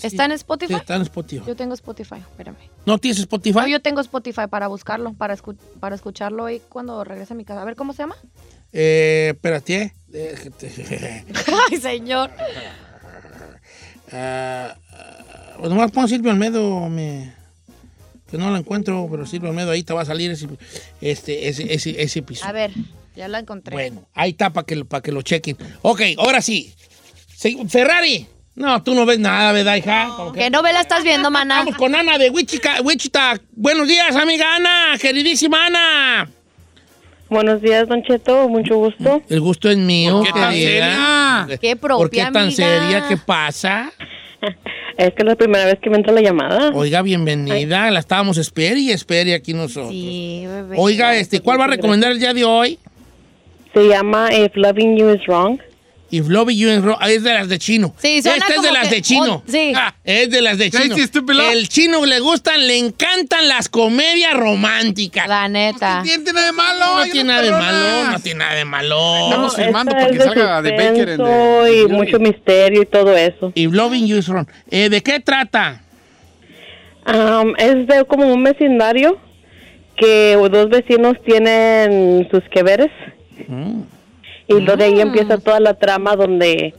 ¿Está 0.03 0.25
en 0.27 0.31
Sí, 0.31 0.37
Spotify? 0.37 0.75
está 0.75 0.95
en 0.95 1.03
Spotify. 1.03 1.45
Yo 1.47 1.57
tengo 1.57 1.75
Spotify, 1.75 2.17
espérame. 2.21 2.57
¿No 2.87 2.99
tienes 2.99 3.19
Spotify? 3.19 3.59
No, 3.59 3.67
yo 3.67 3.81
tengo 3.83 4.01
Spotify 4.01 4.47
para 4.49 4.69
buscarlo, 4.69 5.13
para, 5.15 5.37
escu- 5.37 5.57
para 5.81 5.97
escucharlo 5.97 6.45
hoy 6.45 6.63
cuando 6.69 7.03
regrese 7.03 7.33
a 7.33 7.37
mi 7.37 7.45
casa. 7.45 7.63
A 7.63 7.65
ver, 7.65 7.75
¿cómo 7.75 7.93
se 7.93 8.03
llama? 8.05 8.15
Eh, 8.73 9.33
espérate. 9.35 9.93
eh. 10.13 10.33
Ay, 11.71 11.77
señor. 11.79 12.31
Pues 15.59 15.69
nomás 15.71 15.91
pon 15.91 16.09
Silvio 16.09 16.31
Almedo, 16.31 16.89
me, 16.89 17.35
que 18.31 18.37
no 18.39 18.51
lo 18.51 18.57
encuentro, 18.57 19.07
pero 19.11 19.27
Silvio 19.27 19.49
Almedo, 19.51 19.71
ahí 19.71 19.83
te 19.83 19.93
va 19.95 20.03
a 20.03 20.05
salir 20.05 20.31
ese, 20.31 20.47
este, 21.01 21.49
ese, 21.49 21.73
ese, 21.73 22.01
ese 22.03 22.19
episodio. 22.19 22.49
A 22.49 22.53
ver, 22.53 22.71
ya 23.17 23.29
la 23.29 23.39
encontré. 23.39 23.73
Bueno, 23.75 24.07
ahí 24.15 24.31
está 24.31 24.51
para 24.51 24.67
que, 24.67 24.77
lo- 24.77 24.85
para 24.85 25.03
que 25.03 25.13
lo 25.13 25.23
chequen. 25.23 25.57
Ok, 25.83 26.03
ahora 26.19 26.43
sí. 26.43 26.75
Sí, 27.35 27.59
Ferrari. 27.69 28.27
No, 28.55 28.83
tú 28.83 28.93
no 28.95 29.07
ves 29.07 29.21
nada, 29.21 29.53
¿verdad, 29.53 29.77
hija? 29.77 30.09
Como 30.17 30.33
que- 30.33 30.41
¿Qué 30.41 30.51
novela 30.51 30.81
estás 30.81 31.05
viendo, 31.05 31.31
mana? 31.31 31.59
Vamos 31.59 31.77
con 31.77 31.95
Ana 31.95 32.19
de 32.19 32.29
Wichita, 32.31 32.83
Wichita. 32.83 33.41
Buenos 33.53 33.87
días, 33.87 34.15
amiga 34.17 34.57
Ana, 34.57 34.99
queridísima 35.01 35.67
Ana. 35.67 36.29
Buenos 37.31 37.61
días, 37.61 37.87
Don 37.87 38.03
Cheto, 38.03 38.49
mucho 38.49 38.77
gusto. 38.77 39.23
El 39.29 39.41
gusto 39.41 39.71
es 39.71 39.77
mío. 39.77 40.19
¿Por 40.19 40.27
qué 40.27 40.33
tan 40.33 40.53
seria? 40.55 41.47
Qué 41.47 41.55
¿Por 41.57 41.61
qué 41.61 41.77
propia, 41.77 42.25
tan 42.33 42.37
amiga. 42.45 42.57
seria? 42.57 43.07
¿Qué 43.09 43.17
pasa? 43.19 43.93
Es 44.97 45.15
que 45.15 45.23
es 45.23 45.27
la 45.27 45.37
primera 45.37 45.65
vez 45.65 45.79
que 45.81 45.91
me 45.91 45.97
entra 45.97 46.13
la 46.13 46.21
llamada. 46.21 46.71
Oiga, 46.75 47.03
bienvenida. 47.03 47.91
La 47.91 48.01
estábamos 48.01 48.37
espere 48.37 48.81
y 48.81 48.91
espere 48.91 49.35
aquí 49.35 49.55
nosotros. 49.55 49.91
Sí, 49.91 50.45
bebé. 50.45 50.77
Oiga, 50.77 51.15
este, 51.15 51.41
¿cuál 51.41 51.61
va 51.61 51.65
a 51.65 51.69
recomendar 51.69 52.11
el 52.11 52.19
día 52.19 52.35
de 52.35 52.45
hoy? 52.45 52.79
Se 53.75 53.87
llama 53.87 54.35
If 54.35 54.57
Loving 54.57 54.97
You 54.97 55.11
Is 55.11 55.25
Wrong. 55.27 55.61
If 56.11 56.27
Love 56.29 56.51
You 56.51 56.71
is 56.71 56.81
Wrong. 56.83 56.97
Ah, 57.01 57.11
Es 57.11 57.23
de 57.23 57.35
las 57.35 57.49
de 57.51 57.59
chino. 57.59 57.95
Sí, 57.99 58.23
suena 58.23 58.39
Esta 58.39 58.55
es 58.55 58.63
de 58.63 58.73
las 58.73 58.89
que- 58.89 58.95
de 58.95 59.03
chino. 59.03 59.35
oh, 59.35 59.43
sí. 59.47 59.73
Ah, 59.77 59.95
es 60.05 60.31
de 60.31 60.41
las 60.41 60.57
de 60.57 60.71
Crazy 60.71 60.89
chino. 60.91 61.07
Stupid 61.07 61.35
Love. 61.35 61.53
El 61.53 61.69
chino 61.69 62.07
le 62.07 62.21
gustan, 62.21 62.67
le 62.67 62.79
encantan 62.79 63.47
las 63.47 63.69
comedias 63.69 64.33
románticas. 64.35 65.29
La 65.29 65.49
neta. 65.49 66.01
¿Qué 66.05 66.19
tiene 66.21 66.41
de 66.41 66.53
malo? 66.53 66.97
No 66.97 67.05
tiene 67.05 67.25
nada 67.25 67.43
de 67.43 67.51
malo, 67.51 68.11
no 68.13 68.21
tiene 68.21 68.39
nada 68.39 68.55
de 68.55 68.65
malo. 68.65 69.25
Estamos 69.25 69.57
firmando 69.57 69.93
para 69.93 70.07
es 70.07 70.13
que 70.13 70.19
salga 70.25 70.63
de 70.63 70.71
Baker 70.71 71.09
en 71.11 71.17
the- 71.19 71.83
y 71.83 71.87
mucho 71.89 72.19
misterio 72.19 72.83
y 72.83 72.87
todo 72.87 73.15
eso. 73.15 73.53
If 73.55 73.71
Loving 73.73 74.07
You 74.07 74.17
is 74.17 74.29
Wrong. 74.29 74.47
Eh, 74.71 74.89
¿De 74.89 75.03
qué 75.03 75.21
trata? 75.21 75.83
Um, 77.07 77.55
es 77.59 77.87
de 77.87 78.05
como 78.07 78.33
un 78.33 78.45
vecindario 78.45 79.19
que 79.97 80.37
dos 80.51 80.69
vecinos 80.71 81.17
tienen 81.25 82.29
sus 82.31 82.43
que 82.51 82.63
veres. 82.63 82.91
Mm. 83.47 83.81
Y 84.49 84.61
lo 84.61 84.77
de 84.77 84.85
ahí 84.85 85.01
empieza 85.01 85.39
toda 85.39 85.61
la 85.61 85.75
trama 85.75 86.17
donde 86.17 86.75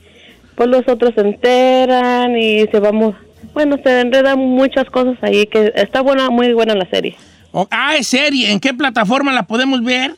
pues 0.56 0.68
los 0.68 0.86
otros 0.88 1.14
se 1.14 1.22
enteran 1.22 2.36
y 2.36 2.66
se 2.66 2.80
vamos... 2.80 3.14
Bueno, 3.54 3.76
se 3.82 4.00
enredan 4.00 4.38
muchas 4.38 4.90
cosas 4.90 5.16
ahí 5.22 5.46
que 5.46 5.72
está 5.74 6.02
buena, 6.02 6.30
muy 6.30 6.52
buena 6.52 6.74
la 6.74 6.88
serie. 6.90 7.16
Oh, 7.52 7.66
ah, 7.70 7.96
es 7.96 8.08
serie. 8.08 8.50
¿En 8.50 8.60
qué 8.60 8.74
plataforma 8.74 9.32
la 9.32 9.44
podemos 9.44 9.82
ver? 9.82 10.14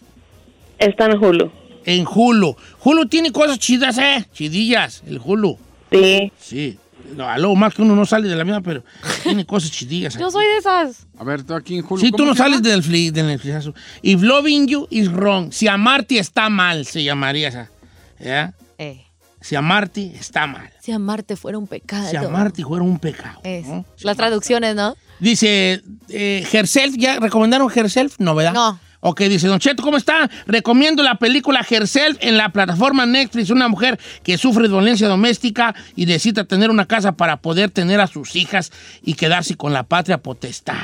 Está 0.78 1.06
en 1.06 1.22
Hulu. 1.22 1.50
En 1.84 2.06
Hulu. 2.06 2.56
Hulu 2.82 3.06
tiene 3.06 3.30
cosas 3.32 3.58
chidas, 3.58 3.98
¿eh? 3.98 4.26
Chidillas, 4.32 5.02
el 5.06 5.20
Hulu. 5.24 5.56
Sí. 5.90 6.32
Sí. 6.38 6.78
No, 7.16 7.29
a 7.29 7.38
lo 7.38 7.55
más 7.55 7.75
que 7.75 7.83
uno 7.83 7.94
no 7.94 8.05
sale 8.07 8.29
de 8.29 8.37
la 8.37 8.44
misma, 8.44 8.61
pero 8.62 8.85
tiene 9.22 9.44
cosas 9.46 9.70
chidillas. 9.70 10.16
Yo 10.18 10.31
soy 10.31 10.46
de 10.46 10.57
esas. 10.59 11.07
A 11.18 11.25
ver, 11.25 11.42
tú 11.42 11.55
aquí 11.55 11.77
en 11.79 11.85
Hulu. 11.88 12.01
Si 12.01 12.11
tú 12.11 12.18
¿cómo 12.18 12.31
no 12.31 12.35
sales 12.35 12.62
del 12.62 12.77
Netflix, 12.79 13.12
del 13.12 13.27
Netflixazo. 13.27 13.75
If 14.03 14.22
loving 14.22 14.66
you 14.66 14.87
is 14.90 15.11
wrong. 15.12 15.53
Si 15.53 15.68
amarte 15.68 16.18
está 16.18 16.48
mal, 16.48 16.87
se 16.87 17.03
llamaría 17.05 17.48
esa. 17.48 17.70
¿Ya? 18.18 18.55
Eh, 18.79 19.05
Si 19.40 19.55
amarte 19.57 20.12
está 20.18 20.46
mal. 20.46 20.70
si 20.81 20.92
amarte 20.92 21.37
fuera 21.37 21.59
un 21.59 21.66
pecado. 21.66 22.09
Si 22.09 22.16
amarte 22.16 22.62
fuera 22.62 22.85
un 22.85 22.98
pecado. 22.98 23.40
Es. 23.44 23.66
¿no? 23.66 23.85
Las 24.03 24.16
traducciones, 24.16 24.75
¿no? 24.75 24.94
Dice, 25.20 25.83
eh, 26.09 26.46
Herself, 26.53 26.96
¿ya 26.96 27.18
recomendaron 27.20 27.70
Herself? 27.75 28.16
No, 28.18 28.35
¿verdad? 28.35 28.53
No. 28.55 28.81
Ok, 29.04 29.22
dice, 29.22 29.48
Don 29.48 29.58
Cheto, 29.58 29.82
¿cómo 29.82 29.96
está? 29.96 30.30
Recomiendo 30.46 31.02
la 31.02 31.16
película 31.16 31.66
Herself 31.68 32.18
en 32.20 32.36
la 32.36 32.50
plataforma 32.50 33.04
Netflix. 33.04 33.50
Una 33.50 33.66
mujer 33.66 33.98
que 34.22 34.38
sufre 34.38 34.68
violencia 34.68 35.08
doméstica 35.08 35.74
y 35.96 36.06
necesita 36.06 36.44
tener 36.44 36.70
una 36.70 36.86
casa 36.86 37.10
para 37.10 37.38
poder 37.38 37.70
tener 37.70 38.00
a 38.00 38.06
sus 38.06 38.36
hijas 38.36 38.70
y 39.02 39.14
quedarse 39.14 39.56
con 39.56 39.72
la 39.72 39.82
patria 39.82 40.18
potestad. 40.18 40.76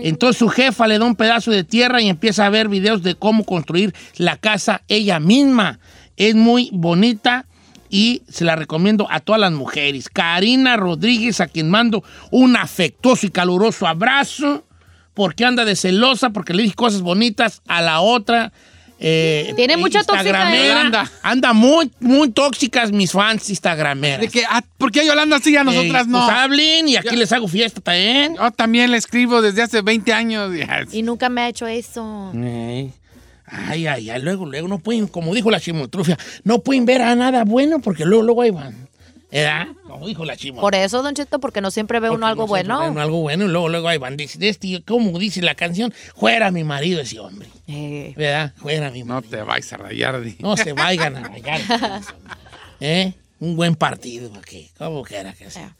Entonces 0.00 0.38
su 0.38 0.48
jefa 0.48 0.86
le 0.86 0.98
da 0.98 1.04
un 1.04 1.14
pedazo 1.14 1.50
de 1.50 1.62
tierra 1.62 2.00
y 2.00 2.08
empieza 2.08 2.46
a 2.46 2.50
ver 2.50 2.68
videos 2.68 3.02
de 3.02 3.14
cómo 3.14 3.44
construir 3.44 3.94
la 4.16 4.38
casa 4.38 4.80
ella 4.88 5.20
misma. 5.20 5.78
Es 6.16 6.34
muy 6.34 6.70
bonita 6.72 7.44
y 7.90 8.22
se 8.30 8.46
la 8.46 8.56
recomiendo 8.56 9.06
a 9.10 9.20
todas 9.20 9.42
las 9.42 9.52
mujeres. 9.52 10.08
Karina 10.08 10.78
Rodríguez, 10.78 11.42
a 11.42 11.48
quien 11.48 11.68
mando 11.68 12.02
un 12.30 12.56
afectuoso 12.56 13.26
y 13.26 13.30
caluroso 13.30 13.86
abrazo, 13.86 14.64
porque 15.14 15.44
anda 15.44 15.64
de 15.64 15.76
celosa, 15.76 16.30
porque 16.30 16.54
le 16.54 16.62
dije 16.62 16.74
cosas 16.74 17.02
bonitas 17.02 17.62
a 17.68 17.82
la 17.82 18.00
otra. 18.00 18.52
eh, 18.98 19.52
Tiene 19.56 19.76
mucha. 19.76 20.00
¿eh? 20.00 20.68
Yolanda. 20.68 21.10
Anda 21.22 21.52
muy, 21.52 21.90
muy 22.00 22.30
tóxicas 22.30 22.92
mis 22.92 23.12
fans 23.12 23.48
instagrameras. 23.48 24.20
De 24.20 24.28
que, 24.28 24.44
ah, 24.48 24.62
¿Por 24.78 24.92
qué 24.92 25.06
Yolanda 25.06 25.38
sí 25.40 25.52
y 25.52 25.56
a 25.56 25.64
nosotras 25.64 26.06
Eh, 26.06 26.10
no? 26.10 26.18
Pues 26.24 26.30
hablen 26.36 26.88
y 26.88 26.96
aquí 26.96 27.16
les 27.16 27.32
hago 27.32 27.48
fiesta 27.48 27.80
también. 27.80 28.36
Yo 28.36 28.50
también 28.50 28.90
le 28.90 28.98
escribo 28.98 29.40
desde 29.42 29.62
hace 29.62 29.80
20 29.80 30.12
años. 30.12 30.52
Y 30.92 31.02
nunca 31.02 31.28
me 31.28 31.40
ha 31.42 31.48
hecho 31.48 31.66
eso. 31.66 32.30
Ay, 33.52 33.86
ay, 33.88 34.10
ay, 34.10 34.22
luego, 34.22 34.46
luego 34.46 34.68
no 34.68 34.78
pueden, 34.78 35.08
como 35.08 35.34
dijo 35.34 35.50
la 35.50 35.58
chimotrufia, 35.58 36.16
no 36.44 36.60
pueden 36.60 36.84
ver 36.86 37.02
a 37.02 37.16
nada 37.16 37.44
bueno 37.44 37.80
porque 37.80 38.04
luego, 38.04 38.22
luego 38.22 38.42
ahí 38.42 38.50
van. 38.50 38.88
¿Verdad? 39.32 39.68
Como 39.86 40.06
dijo 40.08 40.24
la 40.24 40.36
chimotrufia. 40.36 40.60
Por 40.60 40.74
eso, 40.74 41.02
Don 41.02 41.14
Cheto, 41.14 41.38
porque 41.38 41.60
no 41.60 41.70
siempre 41.70 42.00
ve 42.00 42.10
uno 42.10 42.26
algo 42.26 42.46
bueno. 42.46 42.80
algo 42.80 43.20
bueno 43.20 43.44
y 43.44 43.48
luego, 43.48 43.68
luego 43.68 43.88
ahí 43.88 43.98
van. 43.98 44.16
Dice, 44.16 44.38
este, 44.48 44.82
como 44.82 45.18
dice 45.18 45.40
la 45.42 45.54
canción, 45.54 45.92
fuera 46.16 46.50
mi 46.50 46.64
marido 46.64 47.00
ese 47.00 47.20
hombre. 47.20 47.48
Eh, 47.68 48.12
¿Verdad? 48.16 48.52
Fuera 48.56 48.90
mi 48.90 49.02
No 49.04 49.14
marido. 49.14 49.30
te 49.30 49.42
vais 49.42 49.72
a 49.72 49.76
rayar. 49.76 50.20
di. 50.20 50.36
No, 50.40 50.56
se 50.56 50.72
vayan 50.72 51.16
a 51.16 51.20
rayar. 51.28 51.60
¿Eh? 52.80 53.12
Un 53.38 53.56
buen 53.56 53.74
partido 53.76 54.32
aquí. 54.36 54.68
¿Cómo 54.76 55.02
que 55.04 55.16
era 55.16 55.32
que 55.32 55.48
sea? 55.50 55.74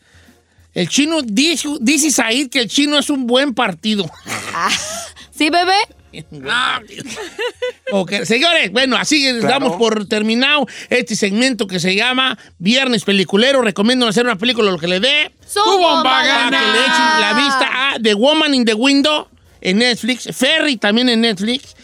El 0.73 0.89
chino, 0.89 1.21
dice, 1.23 1.69
dice 1.81 2.11
Said 2.13 2.49
que 2.51 2.61
el 2.61 2.69
chino 2.69 2.97
es 2.99 3.11
un 3.11 3.27
buen 3.27 3.53
partido. 3.55 4.09
¿Sí, 5.33 5.51
bebé? 5.51 5.75
Ok, 7.93 8.13
señores, 8.25 8.71
bueno, 8.71 8.97
así 8.97 9.31
damos 9.41 9.77
por 9.77 10.07
terminado 10.07 10.67
este 10.91 11.17
segmento 11.17 11.67
que 11.67 11.81
se 11.81 11.95
llama 11.95 12.39
Viernes 12.59 13.05
Peliculero. 13.05 13.63
Recomiendo 13.63 14.07
hacer 14.07 14.25
una 14.27 14.37
película 14.37 14.71
lo 14.71 14.79
que 14.79 14.87
le 14.89 15.01
dé. 15.01 15.33
¡Su 15.47 15.61
bomba 15.61 16.03
Para 16.05 16.27
gana! 16.27 16.59
que 16.61 16.67
le 16.67 16.81
echen 16.85 17.21
la 17.21 17.33
vista 17.35 17.69
a 17.91 17.99
The 18.01 18.15
Woman 18.15 18.55
in 18.55 18.65
the 18.65 18.75
Window 18.75 19.27
en 19.61 19.79
Netflix, 19.79 20.29
Ferry 20.37 20.77
también 20.77 21.09
en 21.09 21.21
Netflix, 21.21 21.75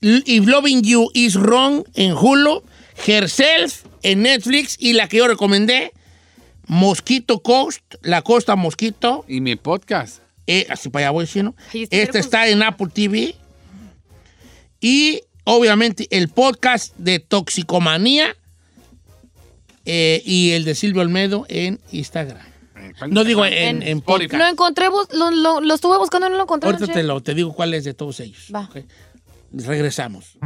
If 0.00 0.46
Loving 0.46 0.82
You 0.82 1.10
Is 1.14 1.34
Wrong 1.36 1.84
en 1.94 2.12
Hulu, 2.14 2.64
Herself 3.06 3.84
en 4.02 4.22
Netflix 4.22 4.76
y 4.78 4.94
la 4.94 5.06
que 5.08 5.18
yo 5.18 5.28
recomendé, 5.28 5.92
Mosquito 6.66 7.40
Coast, 7.40 7.82
la 8.02 8.22
costa 8.22 8.56
Mosquito, 8.56 9.24
Y 9.28 9.40
mi 9.40 9.56
podcast. 9.56 10.22
eh, 10.46 10.66
así 10.70 10.88
para 10.88 11.06
allá 11.06 11.10
voy 11.10 11.26
diciendo. 11.26 11.54
Este 11.72 12.18
está 12.18 12.48
en 12.48 12.62
Apple 12.62 12.88
TV. 12.92 13.34
Y 14.82 15.22
obviamente 15.44 16.08
el 16.10 16.28
podcast 16.28 16.94
de 16.98 17.20
Toxicomanía 17.20 18.36
eh, 19.84 20.20
y 20.26 20.50
el 20.50 20.64
de 20.64 20.74
Silvio 20.74 21.02
Olmedo 21.02 21.46
en 21.48 21.80
Instagram. 21.92 22.44
No 23.08 23.22
digo 23.22 23.46
en, 23.46 23.82
en, 23.82 24.00
podcast. 24.00 24.34
Lo 24.34 24.46
encontré, 24.48 24.86
lo, 25.12 25.30
lo- 25.30 25.60
lo 25.60 25.74
estuve 25.74 25.96
buscando 25.98 26.26
y 26.26 26.30
no 26.30 26.36
lo 26.36 26.42
encontré. 26.42 26.66
Ahorita 26.68 26.86
te, 26.86 26.92
Cheto. 26.94 27.06
lo, 27.06 27.22
te 27.22 27.32
digo 27.34 27.52
cuál 27.54 27.74
es 27.74 27.84
de 27.84 27.94
todos 27.94 28.18
ellos. 28.20 28.48
Va. 28.52 28.68
Regresamos. 29.52 30.36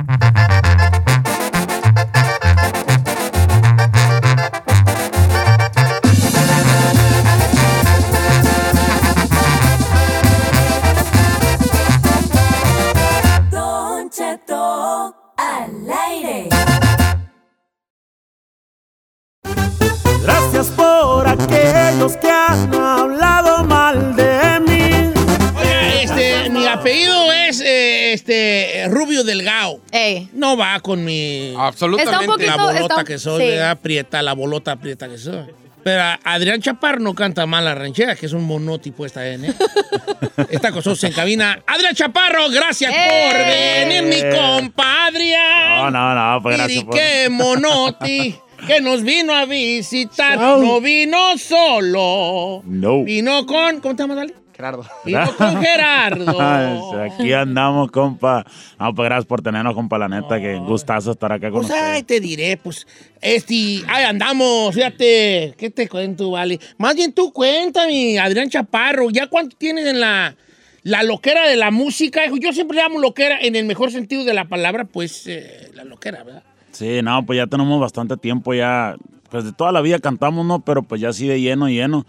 Gracias 20.57 20.75
por 20.75 21.29
aquellos 21.29 22.17
que 22.17 22.31
han 22.31 22.75
hablado 22.75 23.63
mal 23.65 24.17
de 24.17 24.59
mí. 24.61 25.13
Oye, 25.55 26.03
este, 26.05 26.49
mi 26.49 26.67
apellido 26.67 27.31
es 27.31 27.61
eh, 27.61 28.15
este, 28.15 28.87
Rubio 28.89 29.23
Delgado. 29.23 29.81
Ey. 29.93 30.31
No 30.33 30.57
va 30.57 30.81
con 30.81 31.05
mi... 31.05 31.53
Absolutamente. 31.59 32.11
Está 32.11 32.21
un 32.21 32.27
poquito- 32.39 32.57
La 32.57 32.57
bolota 32.73 32.95
está- 32.95 33.05
que 33.05 33.19
soy, 33.19 33.43
sí. 33.43 33.49
¿verdad? 33.51 33.79
Prieta, 33.83 34.23
la 34.23 34.33
bolota 34.33 34.77
prieta 34.77 35.11
que 35.11 35.19
soy. 35.19 35.45
Pero 35.85 36.03
Adrián 36.25 36.63
Chaparro 36.63 37.01
no 37.01 37.15
canta 37.15 37.45
mal 37.45 37.63
la 37.63 37.75
ranchera, 37.75 38.17
que 38.17 38.25
es 38.25 38.33
un 38.33 38.43
monotipo 38.45 39.05
esta 39.05 39.29
en, 39.29 39.45
¿eh? 39.45 39.55
Está 40.49 40.69
con 40.71 40.77
nosotros 40.79 41.05
en 41.05 41.13
cabina. 41.13 41.61
Adrián 41.67 41.95
Chaparro, 41.95 42.49
gracias 42.49 42.91
por 42.95 43.37
¡Eh! 43.37 43.85
venir, 43.87 44.03
mi 44.05 44.23
compadre. 44.35 45.37
No, 45.83 45.91
no, 45.91 46.15
no, 46.15 46.43
pues 46.43 46.57
gracias 46.57 46.81
Y 46.83 46.85
por... 46.87 46.95
qué 46.95 47.29
monoti 47.31 48.35
que 48.67 48.81
nos 48.81 49.03
vino 49.03 49.35
a 49.35 49.45
visitar. 49.47 50.39
No 50.39 50.81
vino 50.81 51.39
solo. 51.39 52.63
No. 52.65 53.05
Vino 53.05 53.47
con. 53.47 53.81
¿Cómo 53.81 53.97
te 53.97 54.03
llamas, 54.03 54.17
Dale? 54.17 54.35
Gerardo. 54.57 54.87
Vino 55.05 55.37
con 55.37 55.63
Gerardo. 55.63 57.03
Aquí 57.03 57.33
andamos, 57.33 57.91
compa. 57.91 58.45
No, 58.81 58.95
pues 58.95 59.07
gracias 59.07 59.27
por 59.27 59.43
tenernos, 59.43 59.75
compa, 59.75 59.99
la 59.99 60.09
neta, 60.09 60.41
que 60.41 60.57
gustazo 60.57 61.13
estar 61.13 61.31
acá 61.31 61.51
con 61.51 61.67
Pues 61.67 61.73
ay, 61.73 62.03
te 62.05 62.21
diré, 62.21 62.57
pues, 62.57 62.87
este, 63.21 63.83
ay, 63.87 64.05
andamos, 64.05 64.75
fíjate, 64.75 65.55
¿qué 65.59 65.71
te 65.71 65.89
cuento, 65.89 66.31
vale? 66.31 66.59
Más 66.79 66.95
bien 66.95 67.13
tú 67.13 67.33
cuéntame, 67.35 68.19
Adrián 68.19 68.49
Chaparro, 68.49 69.11
¿ya 69.11 69.27
cuánto 69.27 69.57
tienes 69.59 69.87
en 69.87 70.01
la, 70.01 70.35
la 70.83 71.03
loquera 71.03 71.47
de 71.47 71.57
la 71.57 71.71
música? 71.71 72.23
Yo 72.41 72.53
siempre 72.55 72.79
le 72.79 72.83
llamo 72.83 72.99
loquera 72.99 73.39
en 73.39 73.57
el 73.57 73.67
mejor 73.67 73.91
sentido 73.91 74.25
de 74.25 74.33
la 74.33 74.47
palabra, 74.47 74.87
pues, 74.87 75.27
eh, 75.27 75.71
la 75.75 75.85
loquera, 75.85 76.25
¿verdad? 76.25 76.43
Sí, 76.77 77.01
no, 77.03 77.25
pues 77.25 77.37
ya 77.39 77.47
tenemos 77.47 77.81
bastante 77.81 78.17
tiempo 78.17 78.53
ya. 78.55 78.97
Pues 79.31 79.45
de 79.45 79.53
toda 79.53 79.73
la 79.73 79.81
vida 79.81 79.99
cantamos, 79.99 80.45
¿no? 80.47 80.61
Pero 80.61 80.83
pues 80.83 81.01
ya 81.01 81.09
así 81.09 81.27
de 81.27 81.41
lleno, 81.41 81.69
lleno. 81.69 82.05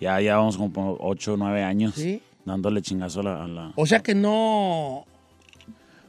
Ya 0.00 0.20
llevamos 0.20 0.56
como 0.56 0.96
8 1.00 1.34
o 1.34 1.36
9 1.36 1.62
años 1.62 1.94
Sí. 1.94 2.22
dándole 2.44 2.80
chingazo 2.82 3.20
a 3.20 3.22
la... 3.22 3.44
a 3.44 3.48
la- 3.48 3.72
O 3.76 3.86
sea 3.86 4.00
que 4.02 4.14
no... 4.14 5.04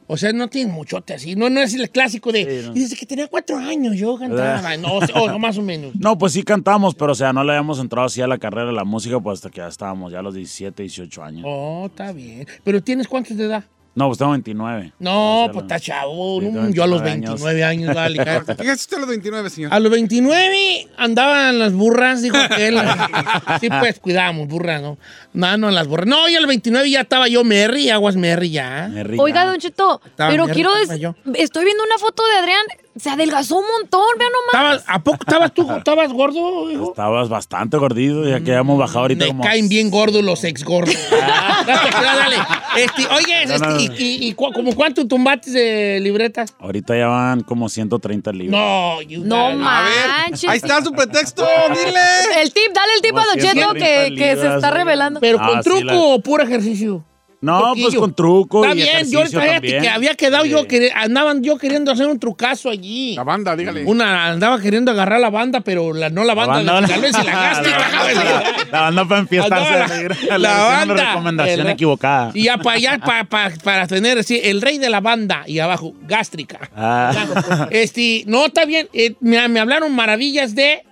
O 0.08 0.18
sea, 0.18 0.34
no 0.34 0.50
tiene 0.50 0.72
muchote 0.74 1.14
así. 1.14 1.36
No, 1.36 1.50
no 1.50 1.62
es 1.62 1.74
el 1.74 1.90
clásico 1.90 2.34
de... 2.34 2.44
Sí, 2.62 2.68
no. 2.68 2.74
Desde 2.74 2.98
que 2.98 3.06
tenía 3.06 3.28
cuatro 3.30 3.58
años 3.58 3.96
yo 3.96 4.18
cantaba. 4.18 4.76
No, 4.78 4.98
o 4.98 5.40
más 5.40 5.58
o 5.58 5.62
menos. 5.62 5.96
No, 5.96 6.18
pues 6.18 6.34
sí 6.34 6.44
cantamos, 6.44 6.96
pero 6.96 7.14
o 7.14 7.16
sea, 7.16 7.32
no 7.32 7.44
le 7.46 7.52
habíamos 7.54 7.80
entrado 7.80 8.08
así 8.08 8.22
a 8.22 8.28
la 8.28 8.38
carrera 8.38 8.68
de 8.68 8.74
la 8.74 8.84
música, 8.84 9.20
pues 9.22 9.40
hasta 9.40 9.50
que 9.50 9.58
ya 9.58 9.68
estábamos 9.68 10.12
ya 10.12 10.20
a 10.20 10.22
los 10.22 10.34
17, 10.36 10.84
18 10.84 11.24
años. 11.24 11.44
Oh, 11.48 11.86
está 11.88 12.12
bien. 12.12 12.46
¿Pero 12.64 12.84
tienes 12.84 13.08
cuántos 13.08 13.38
de 13.38 13.46
edad? 13.46 13.64
No, 13.94 14.08
pues 14.08 14.20
tengo 14.20 14.32
29. 14.32 14.94
No, 15.00 15.50
pues 15.52 15.64
está 15.64 15.80
chavo. 15.80 16.40
Sí, 16.40 16.48
yo 16.72 16.84
a 16.84 16.88
los 16.88 17.02
29 17.04 17.62
29 17.62 17.64
años, 17.64 17.94
vale. 17.94 18.18
¿Qué 18.58 18.72
usted 18.72 18.98
a 18.98 19.00
los 19.02 19.10
29, 19.10 19.50
señor? 19.50 19.74
A 19.74 19.80
los 19.82 19.92
29 19.92 20.88
andaban 20.98 21.60
las 21.60 21.74
burras, 21.74 22.22
dijo 22.22 22.38
aquel. 22.38 22.80
Sí, 23.60 23.70
pues 23.70 24.00
cuidábamos, 24.00 24.48
burras, 24.48 24.82
¿no? 24.82 24.98
No, 25.34 25.58
no, 25.58 25.72
las 25.72 25.88
burras. 25.88 26.08
No, 26.08 26.30
y 26.30 26.36
a 26.36 26.40
los 26.40 26.48
29 26.48 26.90
ya 26.90 27.02
estaba 27.02 27.28
yo 27.28 27.44
Merry, 27.44 27.90
aguas 27.90 28.16
Merry 28.16 28.52
ya. 28.52 28.90
Me 28.92 29.04
río. 29.04 29.22
Oiga, 29.22 29.46
Don 29.46 29.58
Cheto, 29.58 30.02
Estaba 30.06 30.32
pero 30.32 30.48
quiero 30.48 30.72
yo. 30.98 31.16
estoy 31.34 31.66
viendo 31.66 31.84
una 31.84 31.98
foto 31.98 32.24
de 32.28 32.36
Adrián, 32.40 32.66
se 32.96 33.10
adelgazó 33.10 33.58
un 33.60 33.66
montón, 33.80 34.02
vean 34.20 34.32
nomás. 34.32 34.78
¿Estabas, 34.80 34.84
¿A 34.88 35.04
poco 35.04 35.18
estabas 35.22 35.54
tú, 35.54 35.72
estabas 35.78 36.12
gordo, 36.12 36.70
hijo? 36.72 36.90
Estabas 36.92 37.30
bastante 37.30 37.78
gordito, 37.78 38.28
ya 38.28 38.42
que 38.42 38.52
hemos 38.54 38.78
bajado 38.78 39.00
ahorita 39.02 39.26
Me 39.26 39.32
como... 39.32 39.44
caen 39.44 39.70
bien 39.70 39.90
gordos 39.90 40.24
los 40.24 40.44
ex 40.44 40.64
gordos. 40.64 40.94
dale, 41.66 41.92
dale. 41.92 42.36
Este, 42.78 43.06
oye, 43.08 43.46
No, 43.48 43.54
este, 43.56 43.68
no, 43.68 43.74
no. 43.76 43.80
¿y, 43.80 43.86
y, 43.98 44.28
y 44.28 44.34
cu- 44.34 44.52
como 44.54 44.76
cuánto 44.76 45.08
tumbates 45.08 45.54
de 45.54 46.00
libretas? 46.02 46.54
Ahorita 46.60 46.98
ya 46.98 47.08
van 47.08 47.42
como 47.44 47.70
130 47.70 48.32
libras. 48.34 48.60
No, 48.62 49.02
you 49.02 49.24
No 49.24 49.52
manches. 49.54 50.50
ahí 50.50 50.58
está 50.58 50.84
su 50.84 50.92
pretexto, 50.92 51.46
dile. 51.70 52.42
El 52.42 52.52
tip, 52.54 52.72
dale 52.74 52.94
el 52.96 53.02
tip 53.02 53.16
a 53.18 53.22
Don 53.26 53.30
Como 53.40 53.42
Cheto 53.42 53.72
130 53.74 53.86
que, 54.10 54.16
que 54.16 54.36
se 54.36 54.56
está 54.56 54.72
revelando. 54.72 55.20
¿Pero 55.20 55.38
Ah, 55.42 55.48
con 55.48 55.64
sí, 55.64 55.70
truco 55.70 55.84
la- 55.86 56.00
o 56.00 56.20
puro 56.22 56.44
ejercicio? 56.44 57.04
No, 57.42 57.74
pues 57.76 57.96
con 57.96 58.14
truco 58.14 58.64
Está 58.64 58.76
y 58.76 58.82
bien, 58.84 59.12
yo 59.12 59.28
también. 59.30 59.82
que 59.82 59.90
había 59.90 60.14
quedado 60.14 60.46
yo, 60.46 60.68
que 60.68 60.92
andaban 60.94 61.44
yo 61.44 61.58
queriendo 61.58 61.92
hacer 61.92 62.06
un 62.06 62.20
trucazo 62.20 62.70
allí. 62.70 63.16
La 63.16 63.24
banda, 63.24 63.56
dígale. 63.56 63.84
Una 63.86 64.28
andaba 64.28 64.60
queriendo 64.60 64.92
agarrar 64.92 65.20
la 65.20 65.32
banda, 65.32 65.62
pero 65.62 65.92
la, 65.94 66.10
no 66.12 66.24
la 66.24 66.36
banda, 66.36 66.82
de 66.82 66.88
tal 66.88 67.02
vez 67.02 67.16
si 67.16 67.24
la 67.26 67.32
gástrica. 67.32 68.44
La 68.72 68.82
banda 68.82 69.06
para 69.06 69.22
enfiestarse. 69.22 70.08
La- 70.30 70.38
la 70.38 70.58
banda. 70.64 70.94
la 70.96 71.04
recomendación 71.10 71.60
El- 71.62 71.70
equivocada. 71.74 72.32
Y 72.34 72.44
ya 72.44 72.58
para 72.58 72.78
allá, 72.78 73.00
pa- 73.00 73.24
pa- 73.26 73.52
para 73.64 73.88
tener 73.88 74.24
sí, 74.24 74.40
el 74.44 74.62
rey 74.62 74.78
de 74.78 74.90
la 74.90 75.02
banda 75.02 75.44
y 75.48 75.60
abajo, 75.60 75.94
gástrica. 76.08 76.70
Ah. 76.76 77.68
Este, 77.72 78.24
no, 78.28 78.46
está 78.46 78.66
bien. 78.66 78.88
eh, 78.94 79.16
me, 79.20 79.46
me 79.50 79.60
hablaron 79.60 79.94
maravillas 79.94 80.56
de, 80.56 80.84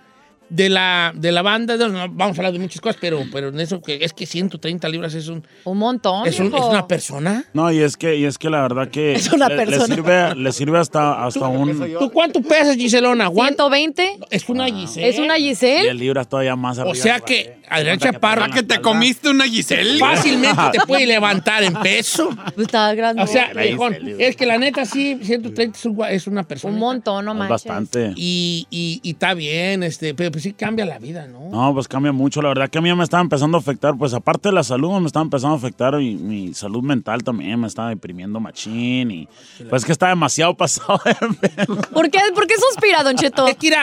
de, 0.50 0.70
la, 0.70 1.12
de 1.16 1.32
la 1.32 1.42
banda. 1.42 1.78
No, 1.78 2.08
vamos 2.10 2.38
a 2.38 2.42
hablar 2.42 2.54
de 2.54 2.60
muchas 2.60 2.82
cosas, 2.82 2.98
pero, 3.00 3.24
pero 3.32 3.50
en 3.50 3.60
eso 3.60 3.82
que 3.82 4.00
es 4.02 4.14
que 4.14 4.26
130 4.26 4.88
libras 4.90 5.14
es 5.14 5.28
un. 5.28 5.46
Un 5.66 5.78
montón. 5.78 6.28
¿Es, 6.28 6.40
un- 6.40 6.50
viejo. 6.50 6.66
es 6.66 6.70
una 6.72 6.88
persona? 6.88 7.46
No, 7.54 7.72
y 7.72 7.80
es 7.80 7.98
que, 7.98 8.16
y 8.16 8.26
es 8.26 8.38
que 8.38 8.50
la 8.50 8.62
verdad 8.62 8.90
que 8.90 9.14
Es 9.16 9.32
una 9.32 9.48
le, 9.48 9.58
le 9.58 9.66
persona. 9.66 9.96
sirve, 9.96 10.36
le 10.36 10.52
sirve 10.52 10.80
hasta, 10.80 11.26
hasta 11.26 11.48
un... 11.48 11.94
¿Tú 12.00 12.12
cuánto 12.12 12.42
pesas, 12.42 12.76
Giselona? 12.76 13.30
¿Cuán- 13.30 13.50
120. 13.56 14.20
Es 14.30 14.48
una 14.50 14.66
Giselle. 14.68 15.10
Es 15.10 15.20
una 15.20 15.38
Y 15.38 15.50
Giselle. 15.50 15.90
el 15.90 15.98
libro 15.98 16.22
es 16.22 16.28
todavía 16.28 16.56
más 16.56 16.78
arriba. 16.80 16.92
O 16.92 16.96
sea 16.96 17.20
que 17.20 17.60
Adrián 17.70 18.00
Chaparro, 18.00 18.52
¿Que 18.54 18.64
te 18.64 18.80
comiste 18.82 19.30
una 19.30 19.46
Giselle? 19.46 20.00
fácilmente 20.00 20.62
te 20.74 20.80
puede 20.88 21.06
levantar 21.08 21.64
en 21.64 21.74
peso. 21.74 22.30
Pues 22.56 22.68
Está 22.68 22.94
grande. 22.96 23.22
O 23.22 23.28
sea, 23.28 23.52
es 23.52 24.36
que 24.36 24.46
la 24.46 24.58
neta 24.58 24.86
sí, 24.86 25.20
130 25.22 25.78
es 25.78 25.86
un- 25.86 26.06
es 26.10 26.28
una 26.28 26.44
persona. 26.48 26.74
un 26.74 26.80
montón, 26.80 27.26
no 27.26 27.32
Es 27.34 27.38
manches. 27.38 27.50
bastante. 27.52 28.14
Y, 28.16 28.68
y, 28.70 29.00
y 29.04 29.12
está 29.12 29.34
bien, 29.34 29.84
este, 29.84 30.14
pero 30.14 30.32
pues 30.40 30.44
sí 30.46 30.54
cambia 30.54 30.86
la 30.86 31.00
vida, 31.00 31.28
¿no? 31.28 31.50
No, 31.50 31.74
pues 31.74 31.90
cambia 31.90 32.14
mucho. 32.14 32.42
La 32.42 32.48
verdad 32.48 32.70
que 32.70 32.78
a 32.78 32.82
mí 32.82 32.94
me 32.96 33.04
estaba 33.04 33.20
empezando 33.20 33.58
a 33.58 33.60
afectar, 33.60 33.98
pues 33.98 34.14
aparte 34.14 34.48
de 34.48 34.56
la 34.56 34.64
salud, 34.64 34.98
me 35.02 35.08
estaba 35.08 35.24
empezando 35.24 35.56
a 35.56 35.58
afectar 35.58 35.98
mi, 35.98 36.16
mi 36.16 36.54
salud 36.54 36.82
mental 36.82 37.26
también. 37.26 37.60
Me 37.60 37.68
estaba 37.68 37.90
deprimiendo 37.90 38.40
machín 38.40 39.12
y 39.12 39.28
pues 39.70 39.84
que 39.84 39.92
está 39.92 40.08
demasiado 40.08 40.54
pasado. 40.56 41.02
de. 41.04 41.66
¿Por 41.66 42.10
qué, 42.10 42.20
¿Por 42.34 42.48
qué 42.48 42.56
suspira, 42.56 43.04
Don 43.04 43.18
Cheto? 43.18 43.50
Es 43.50 43.58
que 43.58 43.76